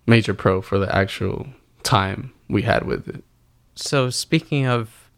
Major 0.06 0.32
pro 0.32 0.62
for 0.62 0.78
the 0.78 0.94
actual 0.96 1.46
time 1.82 2.32
we 2.48 2.62
had 2.62 2.86
with 2.86 3.06
it. 3.06 3.22
So, 3.74 4.08
speaking 4.08 4.66
of 4.66 5.10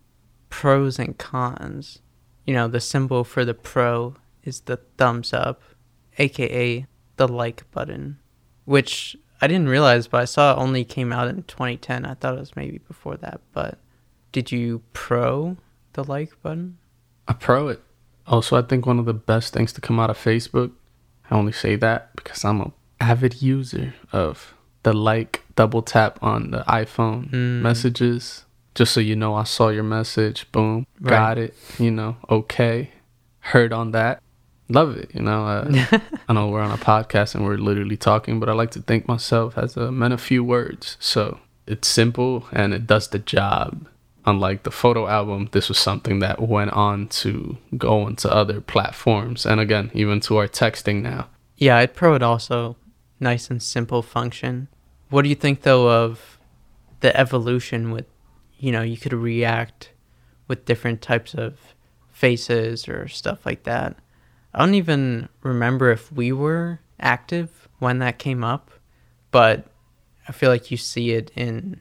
pros 0.51 0.99
and 0.99 1.17
cons, 1.17 2.01
you 2.45 2.53
know, 2.53 2.67
the 2.67 2.81
symbol 2.81 3.23
for 3.23 3.45
the 3.45 3.55
pro 3.55 4.17
is 4.43 4.63
the 4.63 4.79
thumbs 4.99 5.33
up, 5.33 5.63
aka 6.19 6.85
the 7.17 7.29
like 7.29 7.71
button, 7.71 8.19
which 8.65 9.17
I 9.41 9.47
didn't 9.47 9.69
realize, 9.69 10.09
but 10.09 10.21
I 10.21 10.25
saw 10.25 10.53
it 10.53 10.59
only 10.59 10.85
came 10.85 11.13
out 11.13 11.29
in 11.29 11.45
2010. 11.45 12.05
I 12.05 12.15
thought 12.15 12.35
it 12.35 12.41
was 12.41 12.57
maybe 12.57 12.79
before 12.79 13.17
that, 13.19 13.41
but 13.53 13.79
did 14.35 14.51
you 14.53 14.83
pro 14.93 15.57
the 15.95 16.03
like 16.05 16.31
button? 16.43 16.77
I 17.29 17.33
pro 17.33 17.69
it. 17.69 17.81
Also, 18.27 18.57
I 18.57 18.63
think 18.63 18.85
one 18.85 18.99
of 18.99 19.07
the 19.07 19.15
best 19.15 19.53
things 19.55 19.73
to 19.75 19.81
come 19.81 19.99
out 20.01 20.11
of 20.11 20.19
Facebook 20.19 20.73
I 21.31 21.37
only 21.37 21.53
say 21.53 21.77
that 21.77 22.15
because 22.17 22.45
I'm 22.45 22.61
a 22.61 22.73
avid 23.01 23.41
user 23.41 23.95
of 24.13 24.55
the 24.83 24.93
like 24.93 25.43
double 25.57 25.81
tap 25.83 26.19
on 26.23 26.51
the 26.51 26.63
iPhone 26.69 27.31
Mm. 27.31 27.63
messages 27.63 28.45
just 28.75 28.93
so 28.93 29.01
you 29.01 29.15
know 29.17 29.35
I 29.35 29.45
saw 29.45 29.69
your 29.69 29.85
message. 29.85 30.51
Boom, 30.53 30.87
got 31.03 31.39
it. 31.39 31.55
You 31.79 31.91
know, 31.93 32.17
okay, 32.29 32.91
heard 33.39 33.73
on 33.73 33.93
that. 33.93 34.21
Love 34.69 34.97
it. 34.97 35.11
You 35.15 35.23
know, 35.23 35.47
uh, 35.47 35.99
I 36.29 36.33
know 36.33 36.49
we're 36.49 36.61
on 36.61 36.73
a 36.73 36.77
podcast 36.93 37.35
and 37.37 37.45
we're 37.45 37.57
literally 37.57 37.97
talking, 37.97 38.41
but 38.41 38.49
I 38.49 38.53
like 38.53 38.73
to 38.73 38.83
think 38.83 39.07
myself 39.07 39.57
as 39.57 39.77
a 39.77 39.93
man 39.93 40.11
of 40.13 40.21
few 40.21 40.43
words. 40.43 40.97
So 40.99 41.39
it's 41.67 41.87
simple 41.89 42.47
and 42.53 42.75
it 42.75 42.87
does 42.87 43.09
the 43.09 43.19
job. 43.21 43.87
Unlike 44.27 44.63
the 44.63 44.71
photo 44.71 45.07
album, 45.07 45.49
this 45.53 45.69
was 45.69 45.79
something 45.79 46.21
that 46.21 46.41
went 46.41 46.73
on 46.73 47.09
to 47.09 47.59
go 47.77 48.07
into 48.07 48.33
other 48.33 48.61
platforms. 48.61 49.45
And 49.45 49.61
again, 49.61 49.91
even 49.93 50.21
to 50.21 50.39
our 50.39 50.49
texting 50.49 51.03
now. 51.03 51.29
Yeah, 51.57 51.81
it 51.81 52.23
also 52.23 52.77
nice 53.21 53.51
and 53.51 53.63
simple 53.63 54.03
function. 54.03 54.69
What 55.11 55.23
do 55.23 55.29
you 55.29 55.35
think 55.35 55.63
though 55.63 55.91
of 55.91 56.39
the 57.01 57.15
evolution 57.17 57.91
with 57.91 58.07
you 58.59 58.73
know, 58.73 58.81
you 58.81 58.97
could 58.97 59.13
react 59.13 59.91
with 60.49 60.65
different 60.65 61.03
types 61.03 61.35
of 61.35 61.75
faces 62.11 62.89
or 62.89 63.09
stuff 63.09 63.45
like 63.45 63.65
that. 63.65 63.97
I 64.55 64.61
don't 64.61 64.75
even 64.75 65.29
remember 65.43 65.91
if 65.91 66.13
we 66.13 66.33
were 66.33 66.81
active 66.99 67.69
when 67.79 67.99
that 67.99 68.19
came 68.19 68.45
up, 68.45 68.71
but 69.31 69.67
I 70.29 70.33
feel 70.33 70.49
like 70.49 70.71
you 70.71 70.77
see 70.77 71.11
it 71.11 71.31
in 71.37 71.81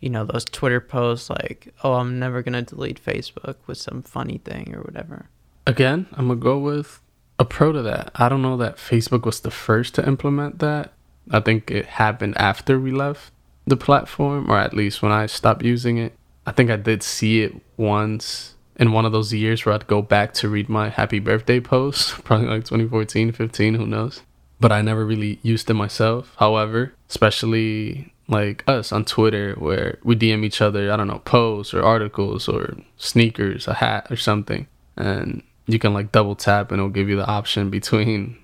you 0.00 0.10
know, 0.10 0.24
those 0.24 0.44
Twitter 0.44 0.80
posts 0.80 1.30
like, 1.30 1.74
"Oh, 1.82 1.94
I'm 1.94 2.18
never 2.18 2.42
going 2.42 2.52
to 2.52 2.62
delete 2.62 3.02
Facebook" 3.02 3.56
with 3.66 3.78
some 3.78 4.02
funny 4.02 4.38
thing 4.38 4.74
or 4.74 4.80
whatever. 4.82 5.28
Again, 5.66 6.06
I'm 6.12 6.28
going 6.28 6.38
to 6.38 6.42
go 6.42 6.58
with 6.58 7.00
a 7.38 7.44
pro 7.44 7.72
to 7.72 7.82
that. 7.82 8.10
I 8.14 8.28
don't 8.28 8.42
know 8.42 8.56
that 8.56 8.76
Facebook 8.76 9.24
was 9.24 9.40
the 9.40 9.50
first 9.50 9.94
to 9.96 10.06
implement 10.06 10.58
that. 10.60 10.92
I 11.30 11.40
think 11.40 11.70
it 11.70 11.86
happened 11.86 12.36
after 12.38 12.80
we 12.80 12.90
left 12.90 13.32
the 13.66 13.76
platform, 13.76 14.50
or 14.50 14.58
at 14.58 14.74
least 14.74 15.02
when 15.02 15.12
I 15.12 15.26
stopped 15.26 15.62
using 15.62 15.98
it. 15.98 16.14
I 16.46 16.52
think 16.52 16.70
I 16.70 16.76
did 16.76 17.02
see 17.02 17.42
it 17.42 17.54
once 17.76 18.54
in 18.76 18.92
one 18.92 19.04
of 19.04 19.12
those 19.12 19.32
years 19.32 19.66
where 19.66 19.74
I'd 19.74 19.86
go 19.86 20.00
back 20.00 20.32
to 20.34 20.48
read 20.48 20.68
my 20.68 20.88
happy 20.88 21.18
birthday 21.18 21.60
post, 21.60 22.12
probably 22.24 22.46
like 22.46 22.64
2014, 22.64 23.32
15, 23.32 23.74
who 23.74 23.86
knows. 23.86 24.22
But 24.60 24.72
I 24.72 24.80
never 24.80 25.04
really 25.04 25.38
used 25.42 25.68
it 25.70 25.74
myself. 25.74 26.34
However, 26.38 26.94
especially 27.08 28.12
like 28.28 28.62
us 28.68 28.92
on 28.92 29.04
Twitter, 29.04 29.54
where 29.54 29.98
we 30.04 30.14
DM 30.14 30.44
each 30.44 30.60
other, 30.60 30.92
I 30.92 30.96
don't 30.96 31.06
know, 31.08 31.20
posts 31.20 31.72
or 31.74 31.82
articles 31.82 32.48
or 32.48 32.76
sneakers, 32.98 33.66
a 33.66 33.74
hat 33.74 34.06
or 34.10 34.16
something. 34.16 34.66
And 34.96 35.42
you 35.66 35.78
can 35.78 35.92
like 35.94 36.12
double 36.12 36.34
tap 36.36 36.70
and 36.70 36.78
it'll 36.78 36.90
give 36.90 37.08
you 37.08 37.16
the 37.16 37.26
option 37.26 37.70
between 37.70 38.36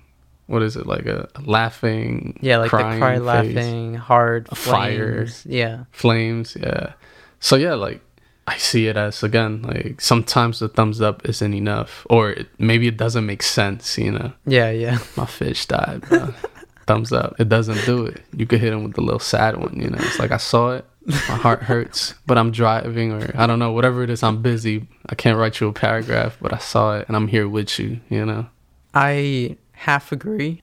what 0.47 0.61
is 0.61 0.75
it 0.75 0.85
like 0.85 1.05
a 1.07 1.27
laughing 1.43 2.37
Yeah, 2.41 2.57
like 2.57 2.69
the 2.71 2.77
cry 2.77 2.99
face, 3.15 3.21
laughing, 3.21 3.93
hard 3.95 4.47
A 4.51 4.55
fire. 4.55 5.27
Yeah. 5.43 5.85
flames 5.91 6.55
yeah 6.59 6.93
so 7.39 7.55
yeah 7.55 7.73
like 7.73 7.99
i 8.47 8.55
see 8.57 8.85
it 8.87 8.95
as 8.95 9.23
again 9.23 9.63
like 9.63 9.99
sometimes 9.99 10.59
the 10.59 10.69
thumbs 10.69 11.01
up 11.01 11.27
isn't 11.27 11.53
enough 11.53 12.05
or 12.11 12.29
it, 12.29 12.47
maybe 12.59 12.87
it 12.87 12.95
doesn't 12.95 13.25
make 13.25 13.41
sense 13.41 13.97
you 13.97 14.11
know 14.11 14.31
Yeah, 14.45 14.69
yeah. 14.69 14.99
my 15.17 15.25
fish 15.25 15.65
died 15.65 16.01
bro. 16.07 16.31
Thumbs 16.87 17.11
up. 17.11 17.35
It 17.39 17.49
doesn't 17.49 17.85
do 17.85 18.05
it. 18.05 18.21
You 18.35 18.45
could 18.45 18.59
hit 18.59 18.73
him 18.73 18.83
with 18.83 18.93
the 18.93 19.01
little 19.01 19.19
sad 19.19 19.57
one 19.57 19.79
you 19.79 19.89
know? 19.89 19.97
It's 19.99 20.19
like 20.19 20.31
i 20.31 20.37
saw 20.37 20.71
it. 20.71 20.85
My 21.05 21.35
heart 21.35 21.63
hurts 21.71 22.15
but 22.25 22.37
i'm 22.37 22.51
driving 22.51 23.11
or 23.11 23.31
i 23.35 23.45
don't 23.45 23.59
know 23.59 23.71
whatever 23.71 24.03
it 24.03 24.09
is 24.09 24.23
i'm 24.23 24.41
busy. 24.41 24.87
I 25.07 25.15
can't 25.15 25.37
write 25.37 25.59
you 25.59 25.67
a 25.67 25.73
paragraph 25.73 26.37
but 26.41 26.53
i 26.53 26.57
saw 26.57 26.97
it 26.97 27.07
and 27.07 27.15
i'm 27.15 27.27
here 27.27 27.47
with 27.47 27.77
you 27.79 27.99
you 28.09 28.25
know? 28.25 28.47
I 28.93 29.57
half 29.73 30.11
agree. 30.11 30.61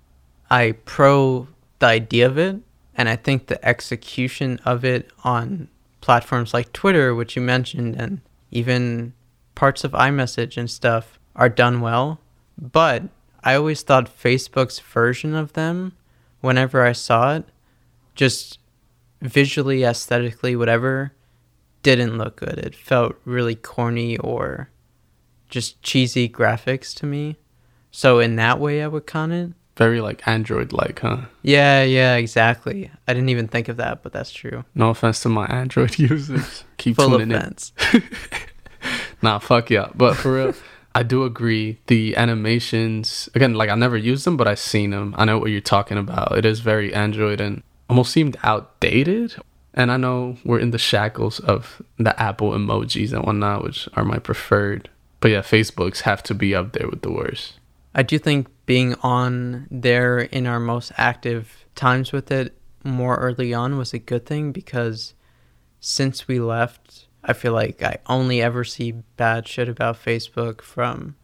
I 0.51 0.73
pro 0.85 1.49
the 1.79 1.87
idea 1.87 2.27
of 2.27 2.39
it, 2.39 2.57
and 2.97 3.09
I 3.09 3.17
think 3.17 3.47
the 3.47 3.65
execution 3.67 4.61
of 4.65 4.85
it 4.85 5.11
on 5.25 5.69
platforms 6.01 6.53
like 6.55 6.73
Twitter, 6.73 7.15
which 7.15 7.37
you 7.37 7.43
mentioned, 7.43 7.97
and 7.97 8.21
even 8.51 9.13
parts 9.55 9.85
of 9.85 9.93
iMessage 9.93 10.57
and 10.57 10.71
stuff 10.71 11.19
are 11.37 11.49
done 11.49 11.81
well. 11.81 12.21
But 12.59 13.05
I 13.43 13.55
always 13.55 13.83
thought 13.83 14.17
Facebook's 14.17 14.79
version 14.79 15.35
of 15.35 15.53
them, 15.55 15.93
whenever 16.43 16.85
I 16.85 16.93
saw 16.93 17.37
it, 17.37 17.45
just 18.15 18.59
visually, 19.23 19.83
aesthetically, 19.85 20.55
whatever, 20.55 21.15
didn't 21.83 22.19
look 22.19 22.37
good. 22.37 22.59
It 22.59 22.75
felt 22.77 23.17
really 23.25 23.55
corny 23.55 24.19
or 24.19 24.69
just 25.49 25.83
cheesy 25.83 26.29
graphics 26.29 26.95
to 26.97 27.07
me. 27.07 27.37
So 27.91 28.19
in 28.21 28.37
that 28.37 28.61
way, 28.61 28.83
I 28.83 28.89
would 28.89 29.07
con 29.07 29.33
it. 29.33 29.53
very 29.77 30.01
like 30.01 30.27
android 30.29 30.73
like 30.73 31.01
huh 31.01 31.23
Yeah, 31.43 31.83
yeah, 31.83 32.17
exactly. 32.17 32.91
I 33.09 33.15
didn't 33.15 33.31
even 33.31 33.49
think 33.49 33.69
of 33.69 33.79
that, 33.79 34.03
but 34.03 34.13
that's 34.13 34.33
true. 34.33 34.65
no 34.75 34.91
offense 34.91 35.21
to 35.23 35.29
my 35.31 35.47
android 35.47 35.99
users 36.11 36.65
keep 36.77 36.97
Full 36.97 37.11
tuning 37.11 37.31
in 37.31 37.37
offense. 37.37 37.73
Nah, 39.23 39.39
fuck 39.39 39.71
yeah. 39.71 39.89
But 39.95 40.15
for 40.15 40.35
real, 40.35 40.55
I 40.95 41.03
do 41.03 41.25
agree. 41.25 41.81
The 41.87 42.17
animations, 42.17 43.29
again, 43.35 43.55
like 43.55 43.71
I 43.71 43.75
never 43.75 43.97
used 43.97 44.25
them, 44.27 44.37
but 44.37 44.49
I've 44.49 44.59
seen 44.59 44.91
them. 44.91 45.15
I 45.17 45.25
know 45.25 45.39
what 45.39 45.51
you're 45.51 45.61
talking 45.61 45.99
about. 45.99 46.37
It 46.37 46.45
is 46.45 46.61
very 46.61 46.93
Android 46.93 47.41
and 47.41 47.63
almost 47.89 48.13
seemed 48.13 48.37
outdated. 48.43 49.37
And 49.75 49.91
I 49.91 49.97
know 49.97 50.37
we're 50.45 50.59
in 50.59 50.71
the 50.71 50.79
shackles 50.79 51.41
of 51.41 51.81
the 51.99 52.19
Apple 52.21 52.51
emojis 52.51 53.13
and 53.13 53.25
whatnot, 53.25 53.65
which 53.65 53.89
are 53.95 54.05
my 54.05 54.19
preferred. 54.19 54.91
But 55.21 55.31
yeah, 55.31 55.41
Facebook's 55.41 56.03
have 56.03 56.23
to 56.25 56.35
be 56.35 56.55
up 56.55 56.73
there 56.73 56.89
with 56.89 57.03
the 57.03 57.13
worst. 57.13 57.59
I 57.95 58.03
do 58.03 58.19
think 58.19 58.49
being 58.67 58.95
on 59.03 59.67
there 59.71 60.19
in 60.19 60.47
our 60.47 60.61
most 60.61 60.93
active 60.97 61.65
times 61.75 62.13
with 62.13 62.31
it 62.31 62.57
more 62.85 63.17
early 63.17 63.55
on 63.55 63.79
was 63.79 63.95
a 63.95 63.99
good 63.99 64.27
thing 64.27 64.53
because 64.53 65.15
since 65.81 66.29
we 66.29 66.41
left, 66.41 67.07
I 67.25 67.33
feel 67.33 67.53
like 67.53 67.83
I 67.83 67.99
only 68.07 68.43
ever 68.43 68.65
see 68.65 68.93
bad 69.17 69.47
shit 69.47 69.69
about 69.69 70.03
Facebook 70.03 70.61
from, 70.61 71.17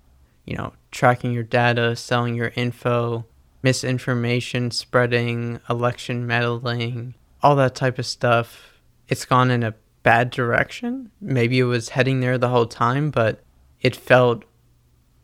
you 0.45 0.57
know, 0.57 0.73
tracking 0.91 1.33
your 1.33 1.43
data, 1.43 1.97
selling 1.97 2.35
your 2.35 2.53
info, 2.55 3.27
misinformation 3.63 4.71
spreading, 4.71 5.61
election 5.69 6.27
meddling, 6.27 7.15
all 7.43 7.57
that 7.57 7.75
type 7.75 7.99
of 7.99 8.07
stuff. 8.07 8.81
It's 9.09 9.25
gone 9.25 9.51
in 9.51 9.63
a 9.63 9.75
bad 10.03 10.31
direction. 10.31 11.11
Maybe 11.21 11.59
it 11.59 11.65
was 11.65 11.91
heading 11.91 12.21
there 12.21 12.39
the 12.39 12.49
whole 12.49 12.67
time, 12.67 13.11
but 13.11 13.43
it 13.81 13.97
felt 13.97 14.45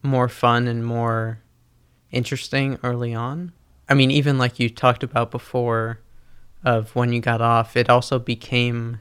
more 0.03 0.29
fun 0.29 0.67
and 0.67 0.85
more 0.85 1.41
interesting 2.11 2.79
early 2.83 3.15
on. 3.15 3.53
I 3.89 3.95
mean, 3.95 4.11
even 4.11 4.39
like 4.39 4.59
you 4.59 4.69
talked 4.69 5.03
about 5.03 5.31
before, 5.31 6.01
of 6.65 6.95
when 6.97 7.13
you 7.13 7.21
got 7.21 7.41
off, 7.41 7.77
it 7.77 7.91
also 7.91 8.19
became 8.19 9.01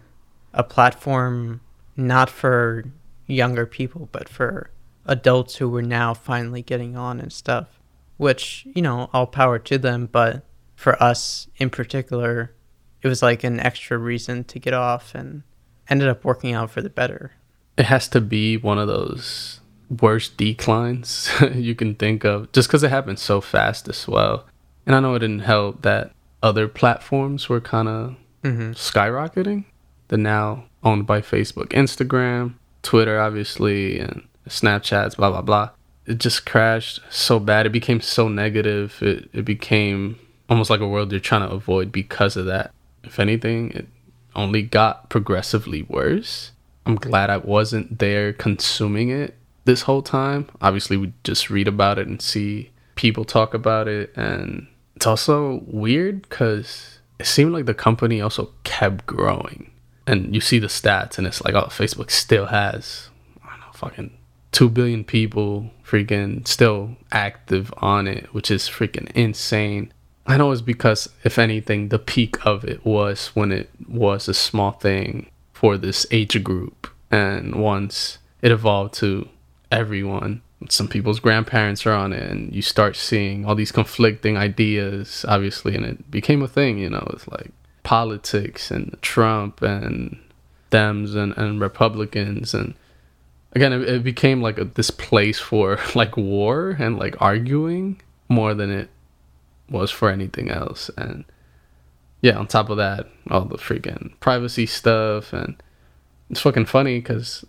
a 0.53 0.63
platform 0.63 1.61
not 1.95 2.29
for 2.29 2.85
younger 3.27 3.65
people, 3.65 4.09
but 4.11 4.27
for 4.27 4.69
adults 5.05 5.57
who 5.57 5.69
were 5.69 5.81
now 5.81 6.13
finally 6.13 6.61
getting 6.61 6.95
on 6.95 7.19
and 7.19 7.31
stuff. 7.31 7.79
Which, 8.17 8.65
you 8.73 8.81
know, 8.81 9.09
all 9.11 9.25
power 9.25 9.59
to 9.59 9.77
them, 9.77 10.07
but 10.11 10.45
for 10.75 11.01
us 11.01 11.47
in 11.57 11.69
particular, 11.69 12.53
it 13.01 13.07
was 13.07 13.21
like 13.21 13.43
an 13.43 13.59
extra 13.59 13.97
reason 13.97 14.43
to 14.45 14.59
get 14.59 14.73
off 14.73 15.13
and 15.15 15.43
ended 15.89 16.07
up 16.07 16.23
working 16.23 16.53
out 16.53 16.69
for 16.69 16.81
the 16.81 16.89
better. 16.89 17.33
It 17.77 17.85
has 17.85 18.07
to 18.09 18.21
be 18.21 18.55
one 18.57 18.77
of 18.77 18.87
those 18.87 19.59
worst 20.01 20.37
declines 20.37 21.29
you 21.53 21.75
can 21.75 21.95
think 21.95 22.23
of 22.23 22.51
just 22.51 22.67
because 22.67 22.83
it 22.83 22.89
happened 22.89 23.19
so 23.19 23.41
fast 23.41 23.87
as 23.89 24.07
well. 24.07 24.45
And 24.85 24.95
I 24.95 24.99
know 24.99 25.15
it 25.15 25.19
didn't 25.19 25.39
help 25.39 25.81
that 25.81 26.11
other 26.41 26.67
platforms 26.67 27.49
were 27.49 27.61
kind 27.61 27.87
of 27.87 28.15
hmm 28.43 28.71
skyrocketing. 28.71 29.65
They're 30.09 30.17
now 30.17 30.65
owned 30.83 31.07
by 31.07 31.21
Facebook, 31.21 31.67
Instagram, 31.69 32.55
Twitter, 32.81 33.19
obviously, 33.19 33.99
and 33.99 34.27
Snapchats, 34.47 35.15
blah, 35.15 35.29
blah, 35.31 35.41
blah. 35.41 35.69
It 36.05 36.17
just 36.17 36.45
crashed 36.45 36.99
so 37.09 37.39
bad. 37.39 37.65
It 37.65 37.71
became 37.71 38.01
so 38.01 38.27
negative. 38.27 38.97
It, 39.01 39.29
it 39.33 39.45
became 39.45 40.19
almost 40.49 40.69
like 40.69 40.81
a 40.81 40.87
world 40.87 41.11
you're 41.11 41.21
trying 41.21 41.47
to 41.47 41.55
avoid 41.55 41.91
because 41.91 42.35
of 42.35 42.45
that. 42.45 42.71
If 43.03 43.19
anything, 43.19 43.71
it 43.71 43.87
only 44.35 44.61
got 44.61 45.09
progressively 45.09 45.83
worse. 45.83 46.51
I'm 46.85 46.95
glad 46.95 47.29
I 47.29 47.37
wasn't 47.37 47.99
there 47.99 48.33
consuming 48.33 49.09
it 49.09 49.37
this 49.65 49.83
whole 49.83 50.01
time. 50.01 50.49
Obviously, 50.61 50.97
we 50.97 51.13
just 51.23 51.49
read 51.49 51.67
about 51.67 51.97
it 51.99 52.07
and 52.07 52.21
see 52.21 52.71
people 52.95 53.23
talk 53.23 53.53
about 53.53 53.87
it. 53.87 54.11
And 54.15 54.67
it's 54.95 55.07
also 55.07 55.63
weird 55.65 56.23
because 56.23 56.99
it 57.19 57.27
seemed 57.27 57.53
like 57.53 57.65
the 57.65 57.73
company 57.73 58.19
also 58.19 58.51
kept 58.63 59.05
growing. 59.05 59.71
And 60.05 60.33
you 60.35 60.41
see 60.41 60.59
the 60.59 60.67
stats, 60.67 61.17
and 61.17 61.25
it's 61.25 61.43
like, 61.43 61.53
oh, 61.53 61.67
Facebook 61.67 62.11
still 62.11 62.47
has, 62.47 63.09
I 63.43 63.51
don't 63.51 63.59
know, 63.61 63.71
fucking 63.73 64.17
2 64.51 64.69
billion 64.69 65.03
people 65.03 65.71
freaking 65.85 66.47
still 66.47 66.95
active 67.11 67.73
on 67.77 68.07
it, 68.07 68.33
which 68.33 68.51
is 68.51 68.63
freaking 68.63 69.11
insane. 69.11 69.93
I 70.25 70.37
know 70.37 70.51
it's 70.51 70.61
because, 70.61 71.09
if 71.23 71.39
anything, 71.39 71.89
the 71.89 71.99
peak 71.99 72.45
of 72.45 72.63
it 72.63 72.85
was 72.85 73.27
when 73.27 73.51
it 73.51 73.69
was 73.87 74.27
a 74.27 74.33
small 74.33 74.71
thing 74.71 75.29
for 75.53 75.77
this 75.77 76.05
age 76.11 76.41
group. 76.43 76.89
And 77.11 77.55
once 77.55 78.17
it 78.41 78.51
evolved 78.51 78.95
to 78.95 79.29
everyone, 79.71 80.41
some 80.69 80.87
people's 80.87 81.19
grandparents 81.19 81.85
are 81.85 81.93
on 81.93 82.13
it 82.13 82.29
and 82.29 82.53
you 82.53 82.61
start 82.61 82.95
seeing 82.95 83.45
all 83.45 83.55
these 83.55 83.71
conflicting 83.71 84.37
ideas 84.37 85.25
obviously 85.27 85.75
and 85.75 85.85
it 85.85 86.11
became 86.11 86.41
a 86.41 86.47
thing 86.47 86.77
you 86.77 86.89
know 86.89 87.05
it's 87.13 87.27
like 87.27 87.51
politics 87.83 88.71
and 88.71 88.97
trump 89.01 89.61
and 89.61 90.17
dems 90.71 91.15
and, 91.15 91.35
and 91.37 91.59
republicans 91.59 92.53
and 92.53 92.73
again 93.53 93.73
it, 93.73 93.81
it 93.87 94.03
became 94.03 94.41
like 94.41 94.57
a, 94.57 94.63
this 94.63 94.89
place 94.89 95.39
for 95.39 95.77
like 95.95 96.17
war 96.17 96.75
and 96.79 96.97
like 96.97 97.15
arguing 97.21 98.01
more 98.29 98.53
than 98.53 98.71
it 98.71 98.89
was 99.69 99.91
for 99.91 100.09
anything 100.09 100.49
else 100.49 100.89
and 100.97 101.25
yeah 102.21 102.37
on 102.37 102.47
top 102.47 102.69
of 102.69 102.77
that 102.77 103.07
all 103.29 103.45
the 103.45 103.57
freaking 103.57 104.17
privacy 104.19 104.65
stuff 104.65 105.33
and 105.33 105.61
it's 106.29 106.41
fucking 106.41 106.65
funny 106.65 106.99
because 106.99 107.45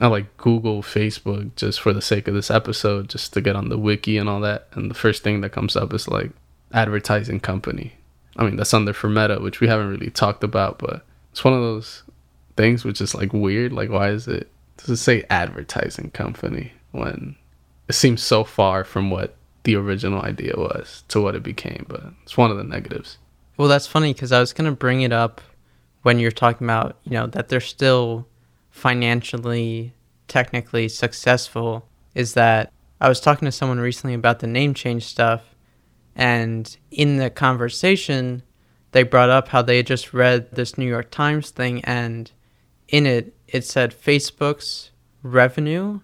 I 0.00 0.08
like 0.08 0.36
Google 0.36 0.82
Facebook 0.82 1.56
just 1.56 1.80
for 1.80 1.92
the 1.92 2.02
sake 2.02 2.28
of 2.28 2.34
this 2.34 2.50
episode, 2.50 3.08
just 3.08 3.32
to 3.32 3.40
get 3.40 3.56
on 3.56 3.70
the 3.70 3.78
wiki 3.78 4.18
and 4.18 4.28
all 4.28 4.40
that. 4.40 4.68
And 4.72 4.90
the 4.90 4.94
first 4.94 5.22
thing 5.22 5.40
that 5.40 5.52
comes 5.52 5.74
up 5.74 5.94
is 5.94 6.06
like 6.06 6.32
advertising 6.72 7.40
company. 7.40 7.95
I 8.36 8.44
mean, 8.44 8.56
that's 8.56 8.74
under 8.74 8.92
for 8.92 9.08
Meta, 9.08 9.38
which 9.40 9.60
we 9.60 9.68
haven't 9.68 9.88
really 9.88 10.10
talked 10.10 10.44
about, 10.44 10.78
but 10.78 11.04
it's 11.32 11.44
one 11.44 11.54
of 11.54 11.60
those 11.60 12.02
things 12.56 12.84
which 12.84 13.00
is 13.00 13.14
like 13.14 13.32
weird. 13.32 13.72
Like, 13.72 13.90
why 13.90 14.10
is 14.10 14.28
it, 14.28 14.50
does 14.76 14.90
it 14.90 14.96
say 14.96 15.24
advertising 15.30 16.10
company 16.10 16.72
when 16.92 17.36
it 17.88 17.94
seems 17.94 18.22
so 18.22 18.44
far 18.44 18.84
from 18.84 19.10
what 19.10 19.34
the 19.64 19.76
original 19.76 20.22
idea 20.22 20.54
was 20.56 21.04
to 21.08 21.20
what 21.20 21.34
it 21.34 21.42
became? 21.42 21.86
But 21.88 22.04
it's 22.22 22.36
one 22.36 22.50
of 22.50 22.56
the 22.56 22.64
negatives. 22.64 23.18
Well, 23.56 23.68
that's 23.68 23.86
funny 23.86 24.12
because 24.12 24.32
I 24.32 24.40
was 24.40 24.52
going 24.52 24.70
to 24.70 24.76
bring 24.76 25.00
it 25.00 25.12
up 25.12 25.40
when 26.02 26.18
you're 26.18 26.30
talking 26.30 26.66
about, 26.66 26.96
you 27.04 27.12
know, 27.12 27.26
that 27.26 27.48
they're 27.48 27.60
still 27.60 28.28
financially, 28.70 29.94
technically 30.28 30.88
successful 30.88 31.88
is 32.14 32.34
that 32.34 32.72
I 33.00 33.08
was 33.08 33.20
talking 33.20 33.46
to 33.46 33.52
someone 33.52 33.80
recently 33.80 34.14
about 34.14 34.40
the 34.40 34.46
name 34.46 34.74
change 34.74 35.04
stuff. 35.04 35.42
And 36.16 36.74
in 36.90 37.18
the 37.18 37.28
conversation, 37.30 38.42
they 38.92 39.02
brought 39.02 39.28
up 39.28 39.48
how 39.48 39.60
they 39.60 39.76
had 39.76 39.86
just 39.86 40.14
read 40.14 40.50
this 40.52 40.78
New 40.78 40.88
York 40.88 41.10
Times 41.10 41.50
thing. 41.50 41.84
And 41.84 42.30
in 42.88 43.06
it, 43.06 43.36
it 43.46 43.64
said 43.64 43.92
Facebook's 43.92 44.90
revenue, 45.22 46.00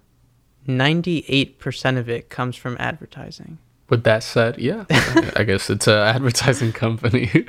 98% 0.69 1.99
of 1.99 2.09
it 2.09 2.29
comes 2.29 2.57
from 2.57 2.77
advertising. 2.79 3.59
With 3.89 4.05
that 4.05 4.23
said, 4.23 4.59
yeah, 4.59 4.85
I 5.37 5.45
guess 5.45 5.71
it's 5.71 5.87
an 5.87 5.95
advertising 5.95 6.73
company. 6.73 7.47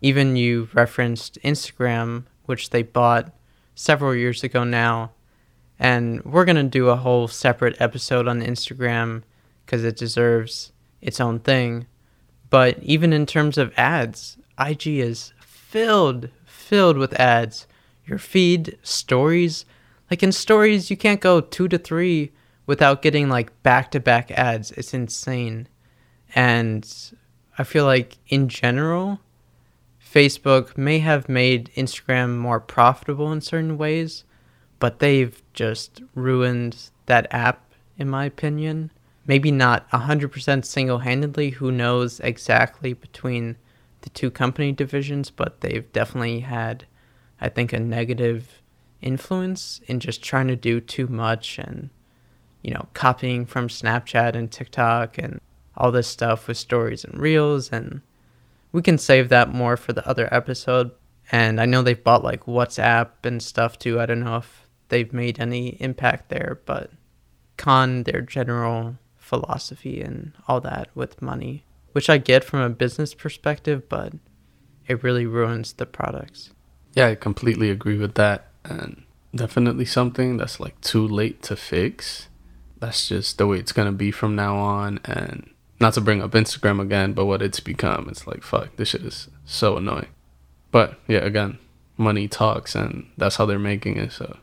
Even 0.00 0.36
you 0.36 0.68
referenced 0.72 1.38
Instagram, 1.44 2.24
which 2.46 2.70
they 2.70 2.82
bought 2.82 3.32
several 3.74 4.14
years 4.14 4.42
ago 4.42 4.64
now. 4.64 5.12
And 5.78 6.24
we're 6.24 6.44
going 6.44 6.56
to 6.56 6.62
do 6.64 6.88
a 6.88 6.96
whole 6.96 7.28
separate 7.28 7.80
episode 7.80 8.28
on 8.28 8.42
Instagram 8.42 9.22
because 9.64 9.84
it 9.84 9.96
deserves 9.96 10.72
its 11.00 11.20
own 11.20 11.40
thing. 11.40 11.86
But 12.52 12.82
even 12.82 13.14
in 13.14 13.24
terms 13.24 13.56
of 13.56 13.72
ads, 13.78 14.36
IG 14.60 14.86
is 14.86 15.32
filled, 15.40 16.28
filled 16.44 16.98
with 16.98 17.18
ads. 17.18 17.66
Your 18.04 18.18
feed, 18.18 18.76
stories, 18.82 19.64
like 20.10 20.22
in 20.22 20.32
stories, 20.32 20.90
you 20.90 20.98
can't 20.98 21.22
go 21.22 21.40
two 21.40 21.66
to 21.68 21.78
three 21.78 22.30
without 22.66 23.00
getting 23.00 23.30
like 23.30 23.62
back 23.62 23.90
to 23.92 24.00
back 24.00 24.30
ads. 24.32 24.70
It's 24.72 24.92
insane. 24.92 25.66
And 26.34 26.86
I 27.56 27.64
feel 27.64 27.86
like 27.86 28.18
in 28.28 28.50
general, 28.50 29.20
Facebook 30.04 30.76
may 30.76 30.98
have 30.98 31.30
made 31.30 31.70
Instagram 31.74 32.36
more 32.36 32.60
profitable 32.60 33.32
in 33.32 33.40
certain 33.40 33.78
ways, 33.78 34.24
but 34.78 34.98
they've 34.98 35.42
just 35.54 36.02
ruined 36.14 36.90
that 37.06 37.28
app, 37.30 37.72
in 37.96 38.10
my 38.10 38.26
opinion. 38.26 38.90
Maybe 39.26 39.50
not 39.50 39.88
100% 39.90 40.64
single 40.64 40.98
handedly, 40.98 41.50
who 41.50 41.70
knows 41.70 42.20
exactly 42.20 42.92
between 42.92 43.56
the 44.00 44.10
two 44.10 44.30
company 44.30 44.72
divisions, 44.72 45.30
but 45.30 45.60
they've 45.60 45.90
definitely 45.92 46.40
had, 46.40 46.86
I 47.40 47.48
think, 47.48 47.72
a 47.72 47.78
negative 47.78 48.62
influence 49.00 49.80
in 49.86 50.00
just 50.00 50.22
trying 50.22 50.48
to 50.48 50.56
do 50.56 50.80
too 50.80 51.06
much 51.06 51.58
and, 51.58 51.90
you 52.62 52.72
know, 52.72 52.88
copying 52.94 53.46
from 53.46 53.68
Snapchat 53.68 54.34
and 54.34 54.50
TikTok 54.50 55.18
and 55.18 55.40
all 55.76 55.92
this 55.92 56.08
stuff 56.08 56.48
with 56.48 56.56
stories 56.56 57.04
and 57.04 57.18
reels 57.18 57.70
and 57.70 58.02
we 58.72 58.82
can 58.82 58.98
save 58.98 59.28
that 59.28 59.52
more 59.52 59.76
for 59.76 59.92
the 59.92 60.06
other 60.08 60.32
episode. 60.32 60.90
And 61.30 61.60
I 61.60 61.66
know 61.66 61.82
they've 61.82 62.02
bought 62.02 62.24
like 62.24 62.44
WhatsApp 62.44 63.10
and 63.24 63.42
stuff 63.42 63.78
too. 63.78 64.00
I 64.00 64.06
don't 64.06 64.24
know 64.24 64.38
if 64.38 64.66
they've 64.88 65.12
made 65.12 65.38
any 65.38 65.80
impact 65.80 66.30
there, 66.30 66.60
but 66.64 66.90
con 67.56 68.02
their 68.04 68.22
general 68.22 68.96
philosophy 69.32 70.02
and 70.02 70.32
all 70.46 70.60
that 70.60 70.90
with 70.94 71.22
money, 71.22 71.64
which 71.92 72.10
I 72.10 72.18
get 72.18 72.44
from 72.44 72.60
a 72.60 72.68
business 72.68 73.14
perspective, 73.14 73.88
but 73.88 74.12
it 74.86 75.02
really 75.02 75.24
ruins 75.24 75.72
the 75.72 75.86
products. 75.86 76.50
Yeah, 76.92 77.06
I 77.06 77.14
completely 77.14 77.70
agree 77.70 77.96
with 77.96 78.14
that. 78.16 78.48
And 78.62 79.04
definitely 79.34 79.86
something 79.86 80.36
that's 80.36 80.60
like 80.60 80.78
too 80.82 81.08
late 81.08 81.42
to 81.44 81.56
fix. 81.56 82.28
That's 82.78 83.08
just 83.08 83.38
the 83.38 83.46
way 83.46 83.56
it's 83.56 83.72
going 83.72 83.86
to 83.86 83.92
be 83.92 84.10
from 84.10 84.36
now 84.36 84.58
on. 84.58 85.00
And 85.06 85.48
not 85.80 85.94
to 85.94 86.02
bring 86.02 86.20
up 86.20 86.32
Instagram 86.32 86.78
again, 86.78 87.14
but 87.14 87.24
what 87.24 87.40
it's 87.40 87.60
become, 87.60 88.10
it's 88.10 88.26
like 88.26 88.42
fuck, 88.42 88.76
this 88.76 88.88
shit 88.90 89.02
is 89.02 89.28
so 89.46 89.78
annoying. 89.78 90.08
But 90.70 91.00
yeah, 91.08 91.20
again, 91.20 91.58
money 91.96 92.28
talks, 92.28 92.74
and 92.74 93.10
that's 93.16 93.36
how 93.36 93.46
they're 93.46 93.58
making 93.58 93.96
it. 93.96 94.12
So, 94.12 94.36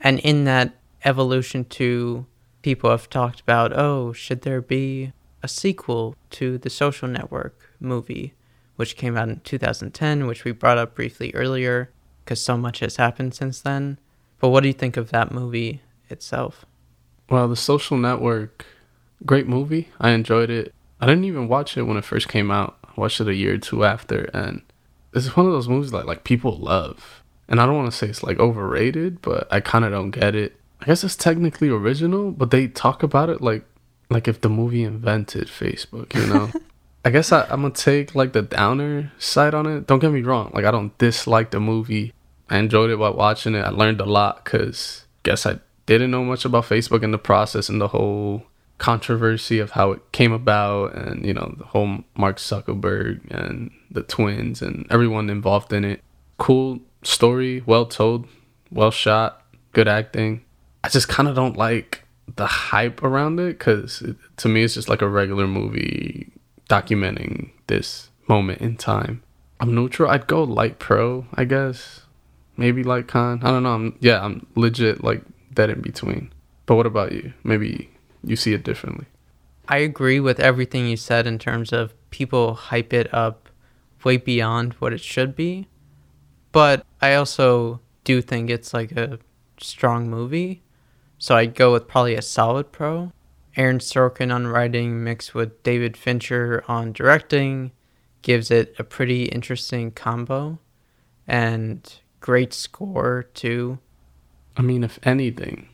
and 0.00 0.18
in 0.18 0.46
that 0.46 0.74
evolution, 1.04 1.64
to 1.66 2.26
people 2.62 2.90
have 2.90 3.10
talked 3.10 3.40
about, 3.40 3.76
oh, 3.76 4.12
should 4.12 4.42
there 4.42 4.62
be 4.62 5.12
a 5.42 5.48
sequel 5.48 6.16
to 6.30 6.58
the 6.58 6.70
Social 6.70 7.08
Network 7.08 7.58
movie, 7.80 8.34
which 8.76 8.96
came 8.96 9.16
out 9.16 9.28
in 9.28 9.40
2010, 9.40 10.26
which 10.26 10.44
we 10.44 10.52
brought 10.52 10.78
up 10.78 10.94
briefly 10.94 11.32
earlier, 11.34 11.90
because 12.24 12.42
so 12.42 12.56
much 12.56 12.78
has 12.78 12.96
happened 12.96 13.34
since 13.34 13.60
then. 13.60 13.98
But 14.38 14.48
what 14.48 14.62
do 14.62 14.68
you 14.68 14.74
think 14.74 14.96
of 14.96 15.10
that 15.10 15.32
movie 15.32 15.82
itself? 16.08 16.64
Well, 17.28 17.48
the 17.48 17.56
Social 17.56 17.96
Network, 17.96 18.64
great 19.26 19.48
movie. 19.48 19.88
I 20.00 20.10
enjoyed 20.10 20.50
it. 20.50 20.74
I 21.00 21.06
didn't 21.06 21.24
even 21.24 21.48
watch 21.48 21.76
it 21.76 21.82
when 21.82 21.96
it 21.96 22.04
first 22.04 22.28
came 22.28 22.50
out. 22.50 22.78
I 22.84 23.00
watched 23.00 23.20
it 23.20 23.28
a 23.28 23.34
year 23.34 23.54
or 23.54 23.58
two 23.58 23.84
after, 23.84 24.24
and 24.34 24.62
it's 25.12 25.36
one 25.36 25.46
of 25.46 25.52
those 25.52 25.68
movies 25.68 25.90
that 25.90 26.06
like 26.06 26.24
people 26.24 26.56
love. 26.56 27.22
And 27.48 27.60
I 27.60 27.66
don't 27.66 27.76
want 27.76 27.90
to 27.90 27.96
say 27.96 28.08
it's 28.08 28.22
like 28.22 28.38
overrated, 28.38 29.20
but 29.20 29.46
I 29.52 29.60
kind 29.60 29.84
of 29.84 29.90
don't 29.90 30.10
get 30.10 30.34
it. 30.34 30.56
I 30.82 30.86
guess 30.86 31.04
it's 31.04 31.14
technically 31.14 31.68
original, 31.68 32.32
but 32.32 32.50
they 32.50 32.66
talk 32.66 33.04
about 33.04 33.30
it 33.30 33.40
like 33.40 33.64
like 34.10 34.26
if 34.26 34.40
the 34.40 34.48
movie 34.48 34.82
invented 34.82 35.46
Facebook, 35.46 36.12
you 36.14 36.26
know. 36.26 36.50
I 37.04 37.10
guess 37.10 37.30
I, 37.30 37.44
I'm 37.44 37.62
gonna 37.62 37.70
take 37.70 38.16
like 38.16 38.32
the 38.32 38.42
downer 38.42 39.12
side 39.16 39.54
on 39.54 39.66
it. 39.66 39.86
Don't 39.86 40.00
get 40.00 40.10
me 40.10 40.22
wrong, 40.22 40.50
like 40.52 40.64
I 40.64 40.72
don't 40.72 40.96
dislike 40.98 41.52
the 41.52 41.60
movie. 41.60 42.12
I 42.50 42.58
enjoyed 42.58 42.90
it 42.90 42.96
while 42.96 43.14
watching 43.14 43.54
it. 43.54 43.60
I 43.60 43.68
learned 43.70 44.00
a 44.00 44.04
lot 44.04 44.44
because 44.44 45.06
guess 45.22 45.46
I 45.46 45.60
didn't 45.86 46.10
know 46.10 46.24
much 46.24 46.44
about 46.44 46.64
Facebook 46.64 47.04
in 47.04 47.12
the 47.12 47.18
process 47.18 47.68
and 47.68 47.80
the 47.80 47.88
whole 47.88 48.44
controversy 48.78 49.60
of 49.60 49.70
how 49.70 49.92
it 49.92 50.00
came 50.10 50.32
about 50.32 50.96
and 50.96 51.24
you 51.24 51.32
know 51.32 51.54
the 51.58 51.64
whole 51.64 51.98
Mark 52.16 52.38
Zuckerberg 52.38 53.30
and 53.30 53.70
the 53.88 54.02
twins 54.02 54.60
and 54.60 54.84
everyone 54.90 55.30
involved 55.30 55.72
in 55.72 55.84
it. 55.84 56.02
Cool 56.38 56.80
story, 57.04 57.62
well 57.66 57.86
told, 57.86 58.26
well 58.72 58.90
shot, 58.90 59.44
good 59.72 59.86
acting. 59.86 60.44
I 60.84 60.88
just 60.88 61.08
kind 61.08 61.28
of 61.28 61.34
don't 61.34 61.56
like 61.56 62.04
the 62.36 62.46
hype 62.46 63.02
around 63.02 63.40
it 63.40 63.58
cuz 63.58 64.02
to 64.36 64.48
me 64.48 64.62
it's 64.62 64.74
just 64.74 64.88
like 64.88 65.02
a 65.02 65.08
regular 65.08 65.46
movie 65.46 66.32
documenting 66.68 67.50
this 67.66 68.10
moment 68.28 68.60
in 68.60 68.76
time. 68.76 69.22
I'm 69.60 69.74
neutral. 69.74 70.10
I'd 70.10 70.26
go 70.26 70.42
light 70.42 70.78
pro, 70.78 71.26
I 71.34 71.44
guess. 71.44 72.02
Maybe 72.56 72.82
light 72.82 73.06
con. 73.06 73.40
I 73.42 73.50
don't 73.50 73.62
know. 73.62 73.74
I'm 73.74 73.96
yeah, 74.00 74.24
I'm 74.24 74.46
legit 74.56 75.04
like 75.04 75.22
dead 75.52 75.70
in 75.70 75.80
between. 75.80 76.32
But 76.66 76.76
what 76.76 76.86
about 76.86 77.12
you? 77.12 77.32
Maybe 77.44 77.90
you 78.24 78.36
see 78.36 78.52
it 78.52 78.64
differently. 78.64 79.06
I 79.68 79.78
agree 79.78 80.20
with 80.20 80.40
everything 80.40 80.86
you 80.86 80.96
said 80.96 81.26
in 81.26 81.38
terms 81.38 81.72
of 81.72 81.94
people 82.10 82.54
hype 82.54 82.92
it 82.92 83.12
up 83.14 83.48
way 84.04 84.16
beyond 84.16 84.74
what 84.74 84.92
it 84.92 85.00
should 85.00 85.36
be. 85.36 85.68
But 86.50 86.84
I 87.00 87.14
also 87.14 87.80
do 88.04 88.20
think 88.20 88.50
it's 88.50 88.74
like 88.74 88.92
a 88.92 89.18
strong 89.60 90.10
movie. 90.10 90.62
So 91.22 91.36
I'd 91.36 91.54
go 91.54 91.70
with 91.70 91.86
probably 91.86 92.16
a 92.16 92.20
solid 92.20 92.72
pro. 92.72 93.12
Aaron 93.56 93.78
Sorkin 93.78 94.34
on 94.34 94.48
writing 94.48 95.04
mixed 95.04 95.36
with 95.36 95.62
David 95.62 95.96
Fincher 95.96 96.64
on 96.66 96.92
directing 96.92 97.70
gives 98.22 98.50
it 98.50 98.74
a 98.76 98.82
pretty 98.82 99.26
interesting 99.26 99.92
combo 99.92 100.58
and 101.28 102.00
great 102.18 102.52
score 102.52 103.28
too. 103.34 103.78
I 104.56 104.62
mean, 104.62 104.82
if 104.82 104.98
anything, 105.04 105.68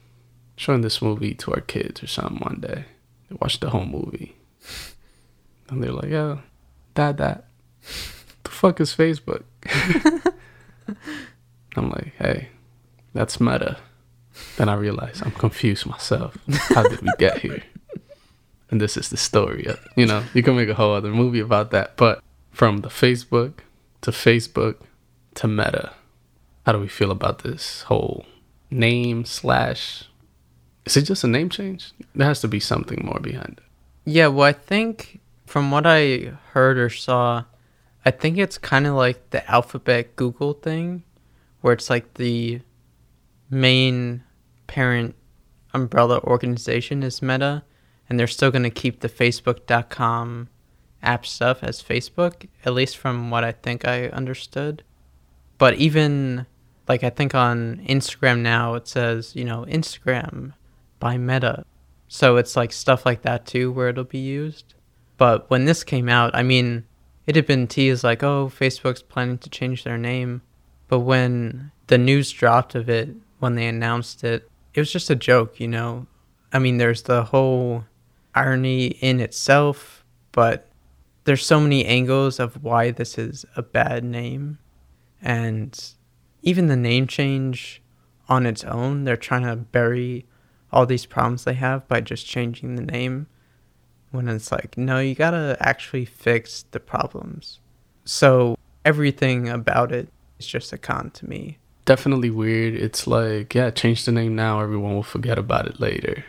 showing 0.54 0.82
this 0.82 1.00
movie 1.00 1.32
to 1.36 1.54
our 1.54 1.62
kids 1.62 2.02
or 2.02 2.08
something 2.08 2.40
one 2.40 2.60
day. 2.60 2.84
They 3.30 3.36
watch 3.40 3.58
the 3.58 3.70
whole 3.70 3.86
movie. 3.86 4.36
And 5.70 5.82
they're 5.82 5.92
like, 5.92 6.10
yo, 6.10 6.40
dad, 6.94 7.16
that. 7.18 7.44
the 8.44 8.50
fuck 8.50 8.80
is 8.80 8.94
Facebook? 8.94 9.44
I'm 11.76 11.90
like, 11.90 12.12
hey, 12.18 12.48
that's 13.12 13.38
meta. 13.38 13.78
Then 14.58 14.68
I 14.68 14.74
realized 14.74 15.24
I'm 15.24 15.30
confused 15.30 15.86
myself. 15.86 16.36
How 16.74 16.82
did 16.82 17.00
we 17.00 17.10
get 17.16 17.38
here? 17.38 17.62
And 18.70 18.80
this 18.80 18.96
is 18.96 19.08
the 19.08 19.16
story. 19.16 19.64
Of, 19.66 19.78
you 19.96 20.04
know, 20.04 20.24
you 20.34 20.42
can 20.42 20.56
make 20.56 20.68
a 20.68 20.74
whole 20.74 20.92
other 20.92 21.12
movie 21.12 21.38
about 21.38 21.70
that. 21.70 21.96
But 21.96 22.20
from 22.50 22.78
the 22.78 22.88
Facebook 22.88 23.60
to 24.00 24.10
Facebook 24.10 24.78
to 25.36 25.46
Meta, 25.46 25.92
how 26.66 26.72
do 26.72 26.80
we 26.80 26.88
feel 26.88 27.12
about 27.12 27.44
this 27.44 27.82
whole 27.82 28.26
name 28.68 29.24
slash? 29.24 30.04
Is 30.84 30.96
it 30.96 31.02
just 31.02 31.22
a 31.22 31.28
name 31.28 31.50
change? 31.50 31.92
There 32.16 32.26
has 32.26 32.40
to 32.40 32.48
be 32.48 32.58
something 32.58 33.02
more 33.04 33.20
behind 33.20 33.58
it. 33.58 33.64
Yeah, 34.04 34.26
well, 34.26 34.48
I 34.48 34.54
think 34.54 35.20
from 35.46 35.70
what 35.70 35.86
I 35.86 36.32
heard 36.52 36.78
or 36.78 36.90
saw, 36.90 37.44
I 38.04 38.10
think 38.10 38.38
it's 38.38 38.58
kind 38.58 38.88
of 38.88 38.94
like 38.96 39.30
the 39.30 39.48
alphabet 39.48 40.16
Google 40.16 40.54
thing, 40.54 41.04
where 41.60 41.74
it's 41.74 41.88
like 41.88 42.14
the 42.14 42.60
main 43.50 44.24
parent 44.68 45.16
umbrella 45.74 46.20
organization 46.20 47.02
is 47.02 47.20
Meta, 47.20 47.64
and 48.08 48.18
they're 48.18 48.28
still 48.28 48.52
going 48.52 48.62
to 48.62 48.70
keep 48.70 49.00
the 49.00 49.08
Facebook.com 49.08 50.48
app 51.02 51.26
stuff 51.26 51.62
as 51.62 51.82
Facebook, 51.82 52.48
at 52.64 52.74
least 52.74 52.96
from 52.96 53.30
what 53.30 53.42
I 53.42 53.52
think 53.52 53.86
I 53.86 54.06
understood. 54.06 54.84
But 55.58 55.74
even 55.74 56.46
like 56.86 57.04
I 57.04 57.10
think 57.10 57.34
on 57.34 57.84
Instagram 57.86 58.40
now, 58.40 58.74
it 58.74 58.88
says, 58.88 59.34
you 59.34 59.44
know, 59.44 59.66
Instagram 59.68 60.54
by 60.98 61.18
Meta. 61.18 61.64
So 62.08 62.36
it's 62.36 62.56
like 62.56 62.72
stuff 62.72 63.04
like 63.04 63.22
that 63.22 63.46
too, 63.46 63.70
where 63.70 63.88
it'll 63.88 64.04
be 64.04 64.18
used. 64.18 64.74
But 65.18 65.50
when 65.50 65.66
this 65.66 65.84
came 65.84 66.08
out, 66.08 66.34
I 66.34 66.42
mean, 66.42 66.84
it 67.26 67.36
had 67.36 67.46
been 67.46 67.66
teased 67.66 68.04
like, 68.04 68.22
oh, 68.22 68.50
Facebook's 68.54 69.02
planning 69.02 69.38
to 69.38 69.50
change 69.50 69.84
their 69.84 69.98
name. 69.98 70.42
But 70.88 71.00
when 71.00 71.72
the 71.88 71.98
news 71.98 72.30
dropped 72.30 72.74
of 72.74 72.88
it, 72.88 73.10
when 73.38 73.54
they 73.54 73.66
announced 73.66 74.24
it, 74.24 74.50
it 74.78 74.80
was 74.80 74.92
just 74.92 75.10
a 75.10 75.16
joke, 75.16 75.58
you 75.58 75.68
know? 75.68 76.06
I 76.52 76.58
mean, 76.58 76.78
there's 76.78 77.02
the 77.02 77.24
whole 77.24 77.84
irony 78.34 78.86
in 78.86 79.20
itself, 79.20 80.04
but 80.32 80.70
there's 81.24 81.44
so 81.44 81.60
many 81.60 81.84
angles 81.84 82.38
of 82.38 82.62
why 82.62 82.92
this 82.92 83.18
is 83.18 83.44
a 83.56 83.62
bad 83.62 84.04
name. 84.04 84.58
And 85.20 85.78
even 86.42 86.68
the 86.68 86.76
name 86.76 87.06
change 87.06 87.82
on 88.28 88.46
its 88.46 88.62
own, 88.62 89.04
they're 89.04 89.16
trying 89.16 89.42
to 89.42 89.56
bury 89.56 90.26
all 90.72 90.86
these 90.86 91.06
problems 91.06 91.44
they 91.44 91.54
have 91.54 91.88
by 91.88 92.00
just 92.00 92.26
changing 92.26 92.76
the 92.76 92.82
name 92.82 93.26
when 94.10 94.28
it's 94.28 94.50
like 94.50 94.76
no 94.78 94.98
you 94.98 95.14
gotta 95.14 95.56
actually 95.60 96.04
fix 96.04 96.64
the 96.70 96.80
problems 96.80 97.60
so 98.04 98.56
everything 98.84 99.48
about 99.48 99.92
it 99.92 100.08
is 100.38 100.46
just 100.46 100.72
a 100.72 100.78
con 100.78 101.10
to 101.10 101.28
me 101.28 101.58
Definitely 101.88 102.28
weird. 102.28 102.74
It's 102.74 103.06
like, 103.06 103.54
yeah, 103.54 103.70
change 103.70 104.04
the 104.04 104.12
name 104.12 104.36
now, 104.36 104.60
everyone 104.60 104.94
will 104.94 105.02
forget 105.02 105.38
about 105.38 105.66
it 105.66 105.80
later. 105.80 106.26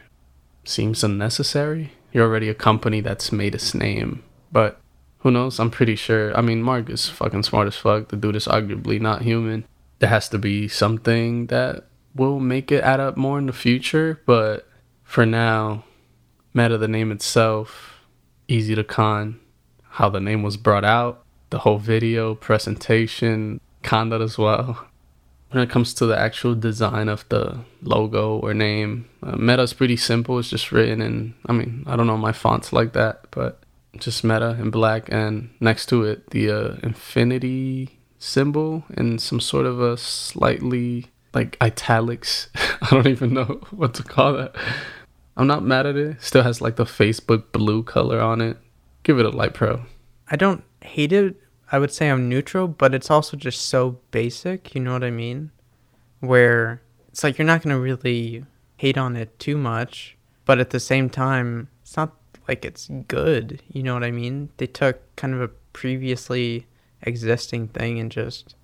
Seems 0.64 1.03
unnecessary. 1.03 1.91
You're 2.14 2.24
already 2.24 2.47
a 2.47 2.53
company 2.53 3.01
that's 3.01 3.34
made 3.34 3.53
its 3.53 3.74
name, 3.74 4.24
but 4.53 4.80
who 5.18 5.32
knows? 5.32 5.60
I'm 5.60 5.70
pretty 5.70 5.97
sure. 5.97 6.34
I 6.34 6.39
mean, 6.39 6.64
Mark 6.64 6.89
is 6.89 7.10
fucking 7.10 7.43
smart 7.43 7.68
as 7.68 7.76
fuck. 7.76 8.07
The 8.07 8.16
dude 8.16 8.38
is 8.38 8.47
arguably 8.47 9.01
not 9.01 9.24
human. 9.24 9.66
There 9.99 10.07
has 10.07 10.30
to 10.30 10.38
be 10.38 10.70
something 10.70 11.47
that 11.47 11.88
will 12.16 12.39
make 12.39 12.72
it 12.72 12.82
add 12.82 13.01
up 13.01 13.18
more 13.18 13.38
in 13.38 13.47
the 13.47 13.51
future, 13.51 14.22
but 14.26 14.66
for 15.03 15.26
now, 15.26 15.84
Meta, 16.53 16.78
the 16.78 16.88
name 16.88 17.12
itself, 17.12 18.05
easy 18.47 18.76
to 18.76 18.86
con. 18.86 19.41
How 19.89 20.07
the 20.07 20.22
name 20.22 20.41
was 20.41 20.55
brought 20.55 20.86
out, 20.86 21.26
the 21.49 21.60
whole 21.60 21.80
video, 21.80 22.34
presentation, 22.34 23.60
con 23.84 24.07
that 24.07 24.22
as 24.22 24.38
well. 24.38 24.86
When 25.51 25.63
it 25.63 25.69
comes 25.69 25.93
to 25.95 26.05
the 26.05 26.17
actual 26.17 26.53
design 26.53 27.09
of 27.09 27.27
the 27.29 27.59
logo 27.81 28.37
or 28.37 28.53
name, 28.53 29.09
uh, 29.23 29.35
Meta's 29.35 29.73
pretty 29.73 29.97
simple. 29.97 30.37
It's 30.37 30.49
just 30.49 30.71
written 30.71 31.01
in, 31.01 31.33
I 31.47 31.53
mean, 31.53 31.83
I 31.87 31.95
don't 31.95 32.05
know 32.05 32.17
my 32.17 32.33
fonts 32.33 32.71
like 32.71 32.93
that, 32.93 33.25
but 33.31 33.63
just 33.97 34.23
Meta 34.23 34.57
in 34.59 34.69
black, 34.69 35.09
and 35.11 35.49
next 35.59 35.87
to 35.87 36.03
it, 36.03 36.29
the 36.29 36.51
uh, 36.51 36.77
infinity 36.83 37.99
symbol 38.19 38.83
in 38.95 39.17
some 39.17 39.39
sort 39.39 39.65
of 39.65 39.81
a 39.81 39.97
slightly 39.97 41.07
like 41.33 41.57
italics. 41.61 42.49
I 42.81 42.89
don't 42.91 43.07
even 43.07 43.33
know 43.33 43.61
what 43.71 43.93
to 43.95 44.03
call 44.03 44.33
that. 44.33 44.55
I'm 45.37 45.47
not 45.47 45.63
mad 45.63 45.85
at 45.85 45.95
it. 45.95 46.21
Still 46.21 46.43
has 46.43 46.61
like 46.61 46.75
the 46.75 46.85
Facebook 46.85 47.51
blue 47.51 47.83
color 47.83 48.19
on 48.19 48.41
it. 48.41 48.57
Give 49.03 49.19
it 49.19 49.25
a 49.25 49.29
light 49.29 49.53
pro. 49.53 49.85
i 50.29 50.35
don't 50.35 50.63
hate 50.81 51.13
it 51.13 51.35
i 51.72 51.80
would 51.80 51.91
say 51.91 52.09
i'm 52.09 52.30
neutral 52.30 52.67
but 52.67 52.93
it's 52.93 53.09
also 53.11 53.38
just 53.38 53.61
so 53.67 53.97
basic 54.11 54.74
you 54.76 54.82
know 54.82 54.93
what 54.93 55.03
i 55.03 55.11
mean 55.11 55.51
where 56.20 56.82
it's 57.09 57.24
like 57.24 57.38
you're 57.38 57.45
not 57.45 57.61
going 57.61 57.76
to 57.76 57.82
really 57.82 58.45
hate 58.78 58.97
on 58.97 59.15
it 59.15 59.38
too 59.39 59.57
much 59.57 60.17
but 60.45 60.59
at 60.59 60.70
the 60.72 60.80
same 60.80 61.09
time 61.09 61.67
it's 61.82 61.95
not 61.97 62.15
like 62.47 62.65
it's 62.65 62.89
good 63.07 63.61
you 63.72 63.84
know 63.84 63.93
what 63.93 64.03
i 64.03 64.11
mean 64.11 64.49
they 64.57 64.67
took 64.67 64.99
kind 65.15 65.34
of 65.34 65.41
a 65.41 65.47
previously 65.74 66.65
existing 67.03 67.67
thing 67.67 67.99
and 67.99 68.11
just 68.11 68.55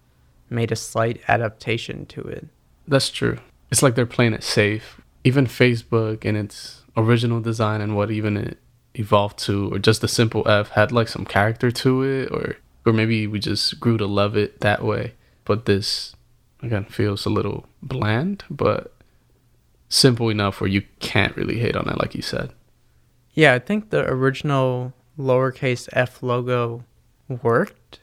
made 0.50 0.72
a 0.72 0.76
slight 0.76 1.22
adaptation 1.28 2.06
to 2.06 2.22
it 2.22 2.48
That's 2.88 3.10
true. 3.10 3.38
It's 3.72 3.82
like 3.82 3.96
they're 3.96 4.06
playing 4.06 4.34
it 4.34 4.44
safe. 4.44 5.02
Even 5.24 5.48
Facebook 5.48 6.24
and 6.24 6.38
its 6.38 6.84
original 6.96 7.42
design 7.42 7.82
and 7.82 7.96
what 7.96 8.12
even 8.12 8.38
it 8.38 8.60
evolved 8.94 9.40
to, 9.40 9.74
or 9.74 9.80
just 9.80 10.02
the 10.02 10.08
simple 10.08 10.48
F 10.48 10.70
had 10.70 10.92
like 10.92 11.08
some 11.08 11.26
character 11.26 11.72
to 11.72 12.04
it, 12.04 12.32
or 12.32 12.58
or 12.86 12.94
maybe 12.94 13.28
we 13.28 13.40
just 13.40 13.80
grew 13.80 13.98
to 13.98 14.06
love 14.06 14.38
it 14.38 14.62
that 14.62 14.84
way. 14.84 15.14
But 15.44 15.66
this 15.66 16.16
again 16.62 16.86
feels 16.86 17.26
a 17.26 17.30
little 17.30 17.66
bland, 17.82 18.44
but 18.50 18.94
simple 19.90 20.30
enough 20.30 20.62
where 20.62 20.70
you 20.70 20.84
can't 21.00 21.36
really 21.36 21.60
hate 21.60 21.76
on 21.76 21.90
it, 21.90 22.00
like 22.00 22.16
you 22.16 22.22
said. 22.22 22.54
Yeah, 23.34 23.54
I 23.54 23.60
think 23.60 23.90
the 23.90 24.06
original 24.10 24.94
lowercase 25.18 25.90
f 25.94 26.24
logo 26.24 26.84
worked. 27.28 28.00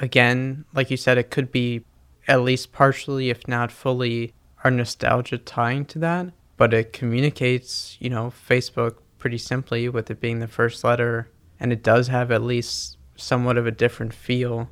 Again, 0.00 0.64
like 0.74 0.90
you 0.90 0.96
said, 0.96 1.18
it 1.18 1.30
could 1.30 1.52
be 1.52 1.84
at 2.28 2.42
least 2.42 2.72
partially, 2.72 3.30
if 3.30 3.46
not 3.48 3.72
fully, 3.72 4.34
our 4.64 4.70
nostalgia 4.70 5.38
tying 5.38 5.84
to 5.86 5.98
that. 5.98 6.32
But 6.56 6.72
it 6.72 6.92
communicates, 6.92 7.96
you 7.98 8.08
know, 8.08 8.32
Facebook 8.48 8.96
pretty 9.18 9.38
simply 9.38 9.88
with 9.88 10.10
it 10.10 10.20
being 10.20 10.38
the 10.38 10.48
first 10.48 10.84
letter. 10.84 11.28
And 11.58 11.72
it 11.72 11.82
does 11.82 12.08
have 12.08 12.30
at 12.30 12.42
least 12.42 12.96
somewhat 13.22 13.56
of 13.56 13.66
a 13.66 13.70
different 13.70 14.12
feel. 14.12 14.70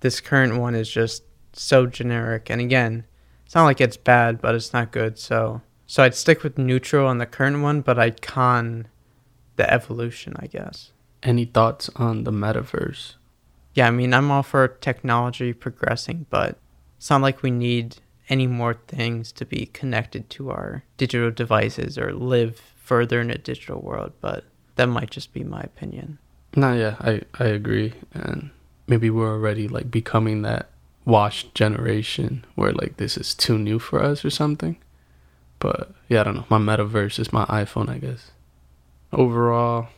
This 0.00 0.20
current 0.20 0.58
one 0.58 0.74
is 0.74 0.90
just 0.90 1.24
so 1.52 1.86
generic. 1.86 2.50
And 2.50 2.60
again, 2.60 3.04
it's 3.44 3.54
not 3.54 3.64
like 3.64 3.80
it's 3.80 3.96
bad, 3.96 4.40
but 4.40 4.54
it's 4.54 4.72
not 4.72 4.92
good. 4.92 5.18
So, 5.18 5.62
so 5.86 6.02
I'd 6.02 6.14
stick 6.14 6.42
with 6.42 6.58
neutral 6.58 7.06
on 7.06 7.18
the 7.18 7.26
current 7.26 7.62
one, 7.62 7.80
but 7.80 7.98
I'd 7.98 8.22
con 8.22 8.88
the 9.56 9.70
evolution, 9.72 10.34
I 10.38 10.46
guess. 10.46 10.92
Any 11.22 11.44
thoughts 11.44 11.90
on 11.96 12.24
the 12.24 12.30
metaverse? 12.30 13.14
Yeah, 13.74 13.88
I 13.88 13.90
mean, 13.90 14.14
I'm 14.14 14.30
all 14.30 14.42
for 14.42 14.68
technology 14.68 15.52
progressing, 15.52 16.26
but 16.30 16.58
it's 16.96 17.10
not 17.10 17.22
like 17.22 17.42
we 17.42 17.50
need 17.50 17.96
any 18.28 18.46
more 18.46 18.74
things 18.88 19.32
to 19.32 19.44
be 19.44 19.66
connected 19.66 20.28
to 20.30 20.50
our 20.50 20.82
digital 20.96 21.30
devices 21.30 21.98
or 21.98 22.12
live 22.12 22.58
further 22.76 23.20
in 23.20 23.30
a 23.30 23.38
digital 23.38 23.80
world, 23.80 24.12
but 24.20 24.44
that 24.76 24.86
might 24.86 25.10
just 25.10 25.32
be 25.32 25.44
my 25.44 25.60
opinion. 25.60 26.18
No, 26.56 26.72
yeah, 26.72 26.96
I 27.00 27.20
I 27.38 27.48
agree, 27.48 27.92
and 28.14 28.50
maybe 28.86 29.10
we're 29.10 29.32
already 29.32 29.68
like 29.68 29.90
becoming 29.90 30.42
that 30.42 30.70
washed 31.04 31.54
generation 31.54 32.44
where 32.54 32.72
like 32.72 32.96
this 32.96 33.16
is 33.16 33.34
too 33.34 33.58
new 33.58 33.78
for 33.78 34.02
us 34.02 34.24
or 34.24 34.30
something. 34.30 34.76
But 35.58 35.92
yeah, 36.08 36.22
I 36.22 36.24
don't 36.24 36.34
know. 36.36 36.46
My 36.48 36.58
metaverse 36.58 37.18
is 37.18 37.32
my 37.32 37.44
iPhone, 37.46 37.88
I 37.90 37.98
guess. 37.98 38.30
Overall, 39.12 39.88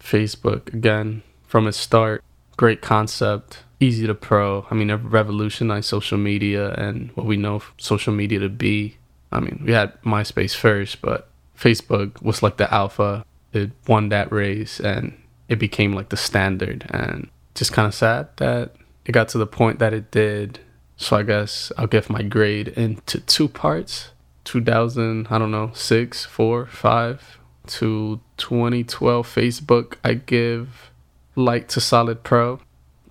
Facebook 0.00 0.72
again 0.72 1.22
from 1.46 1.66
its 1.66 1.76
start, 1.76 2.22
great 2.56 2.80
concept, 2.80 3.64
easy 3.80 4.06
to 4.06 4.14
pro. 4.14 4.66
I 4.70 4.74
mean, 4.74 4.90
it 4.90 4.96
revolutionized 4.96 5.88
social 5.88 6.18
media 6.18 6.72
and 6.74 7.10
what 7.14 7.26
we 7.26 7.36
know 7.36 7.62
social 7.78 8.12
media 8.12 8.38
to 8.40 8.48
be. 8.48 8.96
I 9.32 9.40
mean, 9.40 9.62
we 9.66 9.72
had 9.72 10.00
MySpace 10.02 10.54
first, 10.54 11.02
but 11.02 11.28
Facebook 11.58 12.22
was 12.22 12.42
like 12.42 12.56
the 12.56 12.72
alpha. 12.72 13.24
It 13.52 13.72
won 13.88 14.08
that 14.10 14.30
race 14.30 14.80
and 14.80 15.16
it 15.48 15.58
became 15.58 15.92
like 15.92 16.08
the 16.08 16.16
standard. 16.16 16.86
And 16.90 17.28
just 17.54 17.72
kind 17.72 17.86
of 17.86 17.94
sad 17.94 18.28
that 18.36 18.74
it 19.04 19.12
got 19.12 19.28
to 19.30 19.38
the 19.38 19.46
point 19.46 19.78
that 19.78 19.94
it 19.94 20.10
did. 20.10 20.60
So 20.96 21.16
I 21.16 21.22
guess 21.22 21.72
I'll 21.76 21.86
give 21.86 22.10
my 22.10 22.22
grade 22.22 22.68
into 22.68 23.20
two 23.20 23.48
parts. 23.48 24.10
2000, 24.44 25.26
I 25.28 25.38
don't 25.38 25.50
know, 25.50 25.72
six, 25.74 26.24
four, 26.24 26.66
five 26.66 27.38
to 27.66 28.20
2012 28.36 29.26
Facebook. 29.26 29.94
I 30.04 30.14
give 30.14 30.92
light 31.34 31.68
to 31.70 31.80
solid 31.80 32.22
pro 32.22 32.60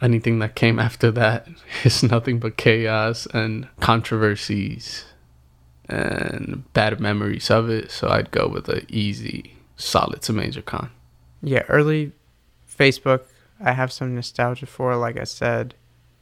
anything 0.02 0.40
that 0.40 0.56
came 0.56 0.80
after 0.80 1.12
that 1.12 1.48
is 1.84 2.04
nothing 2.04 2.40
but 2.40 2.58
chaos 2.58 3.26
and 3.34 3.68
controversies 3.80 5.06
and 5.88 6.64
bad 6.74 7.00
memories 7.00 7.50
of 7.50 7.70
it. 7.70 7.92
So 7.92 8.10
I'd 8.10 8.32
go 8.32 8.48
with 8.48 8.68
a 8.70 8.86
easy, 8.90 9.56
solid 9.76 10.22
to 10.24 10.34
major 10.34 10.62
con. 10.62 10.90
Yeah, 11.42 11.64
early 11.70 12.12
Facebook, 12.78 13.21
I 13.59 13.73
have 13.73 13.91
some 13.91 14.15
nostalgia 14.15 14.65
for, 14.65 14.95
like 14.95 15.19
I 15.19 15.23
said, 15.23 15.76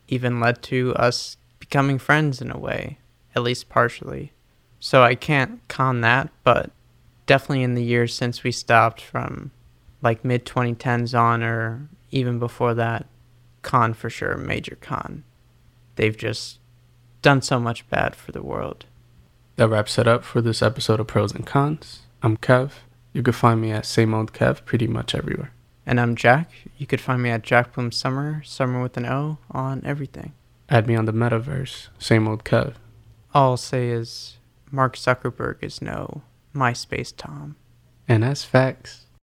even 0.07 0.39
led 0.39 0.61
to 0.63 0.93
us 0.95 1.37
becoming 1.59 1.97
friends 1.97 2.41
in 2.41 2.51
a 2.51 2.57
way, 2.57 2.99
at 3.35 3.43
least 3.43 3.69
partially. 3.69 4.31
So 4.79 5.01
I 5.01 5.15
can't 5.15 5.65
con 5.67 6.01
that, 6.01 6.29
but 6.43 6.71
definitely 7.25 7.63
in 7.63 7.75
the 7.75 7.83
years 7.83 8.13
since 8.13 8.43
we 8.43 8.51
stopped 8.51 9.01
from 9.01 9.51
like 10.01 10.25
mid 10.25 10.45
2010s 10.45 11.17
on 11.17 11.41
or 11.41 11.87
even 12.11 12.37
before 12.37 12.73
that, 12.75 13.05
con 13.61 13.93
for 13.93 14.09
sure, 14.09 14.37
major 14.37 14.77
con. 14.81 15.23
They've 15.95 16.17
just 16.17 16.59
done 17.21 17.41
so 17.41 17.59
much 17.59 17.89
bad 17.89 18.15
for 18.15 18.31
the 18.31 18.43
world. 18.43 18.85
That 19.55 19.69
wraps 19.69 19.97
it 19.97 20.07
up 20.07 20.23
for 20.23 20.41
this 20.41 20.61
episode 20.61 20.99
of 20.99 21.07
Pros 21.07 21.33
and 21.33 21.45
Cons. 21.45 22.01
I'm 22.21 22.37
Kev. 22.37 22.71
You 23.13 23.23
can 23.23 23.33
find 23.33 23.61
me 23.61 23.71
at 23.71 23.85
same 23.85 24.13
old 24.13 24.33
Kev 24.33 24.65
pretty 24.65 24.87
much 24.87 25.15
everywhere. 25.15 25.51
And 25.85 25.99
I'm 25.99 26.15
Jack. 26.15 26.49
You 26.77 26.87
could 26.87 27.01
find 27.01 27.21
me 27.21 27.29
at 27.29 27.41
Jack 27.43 27.73
Bloom 27.73 27.91
Summer, 27.91 28.41
Summer 28.45 28.81
with 28.81 28.95
an 28.97 29.05
O, 29.05 29.37
on 29.51 29.81
everything. 29.85 30.33
Add 30.69 30.87
me 30.87 30.95
on 30.95 31.05
the 31.05 31.13
metaverse. 31.13 31.89
Same 31.99 32.27
old 32.27 32.43
Kev. 32.45 32.75
All 33.33 33.51
I'll 33.51 33.57
say 33.57 33.89
is 33.89 34.37
Mark 34.71 34.95
Zuckerberg 34.95 35.57
is 35.61 35.81
no 35.81 36.21
MySpace 36.55 37.13
Tom. 37.15 37.55
And 38.07 38.23
that's 38.23 38.43
facts. 38.43 39.02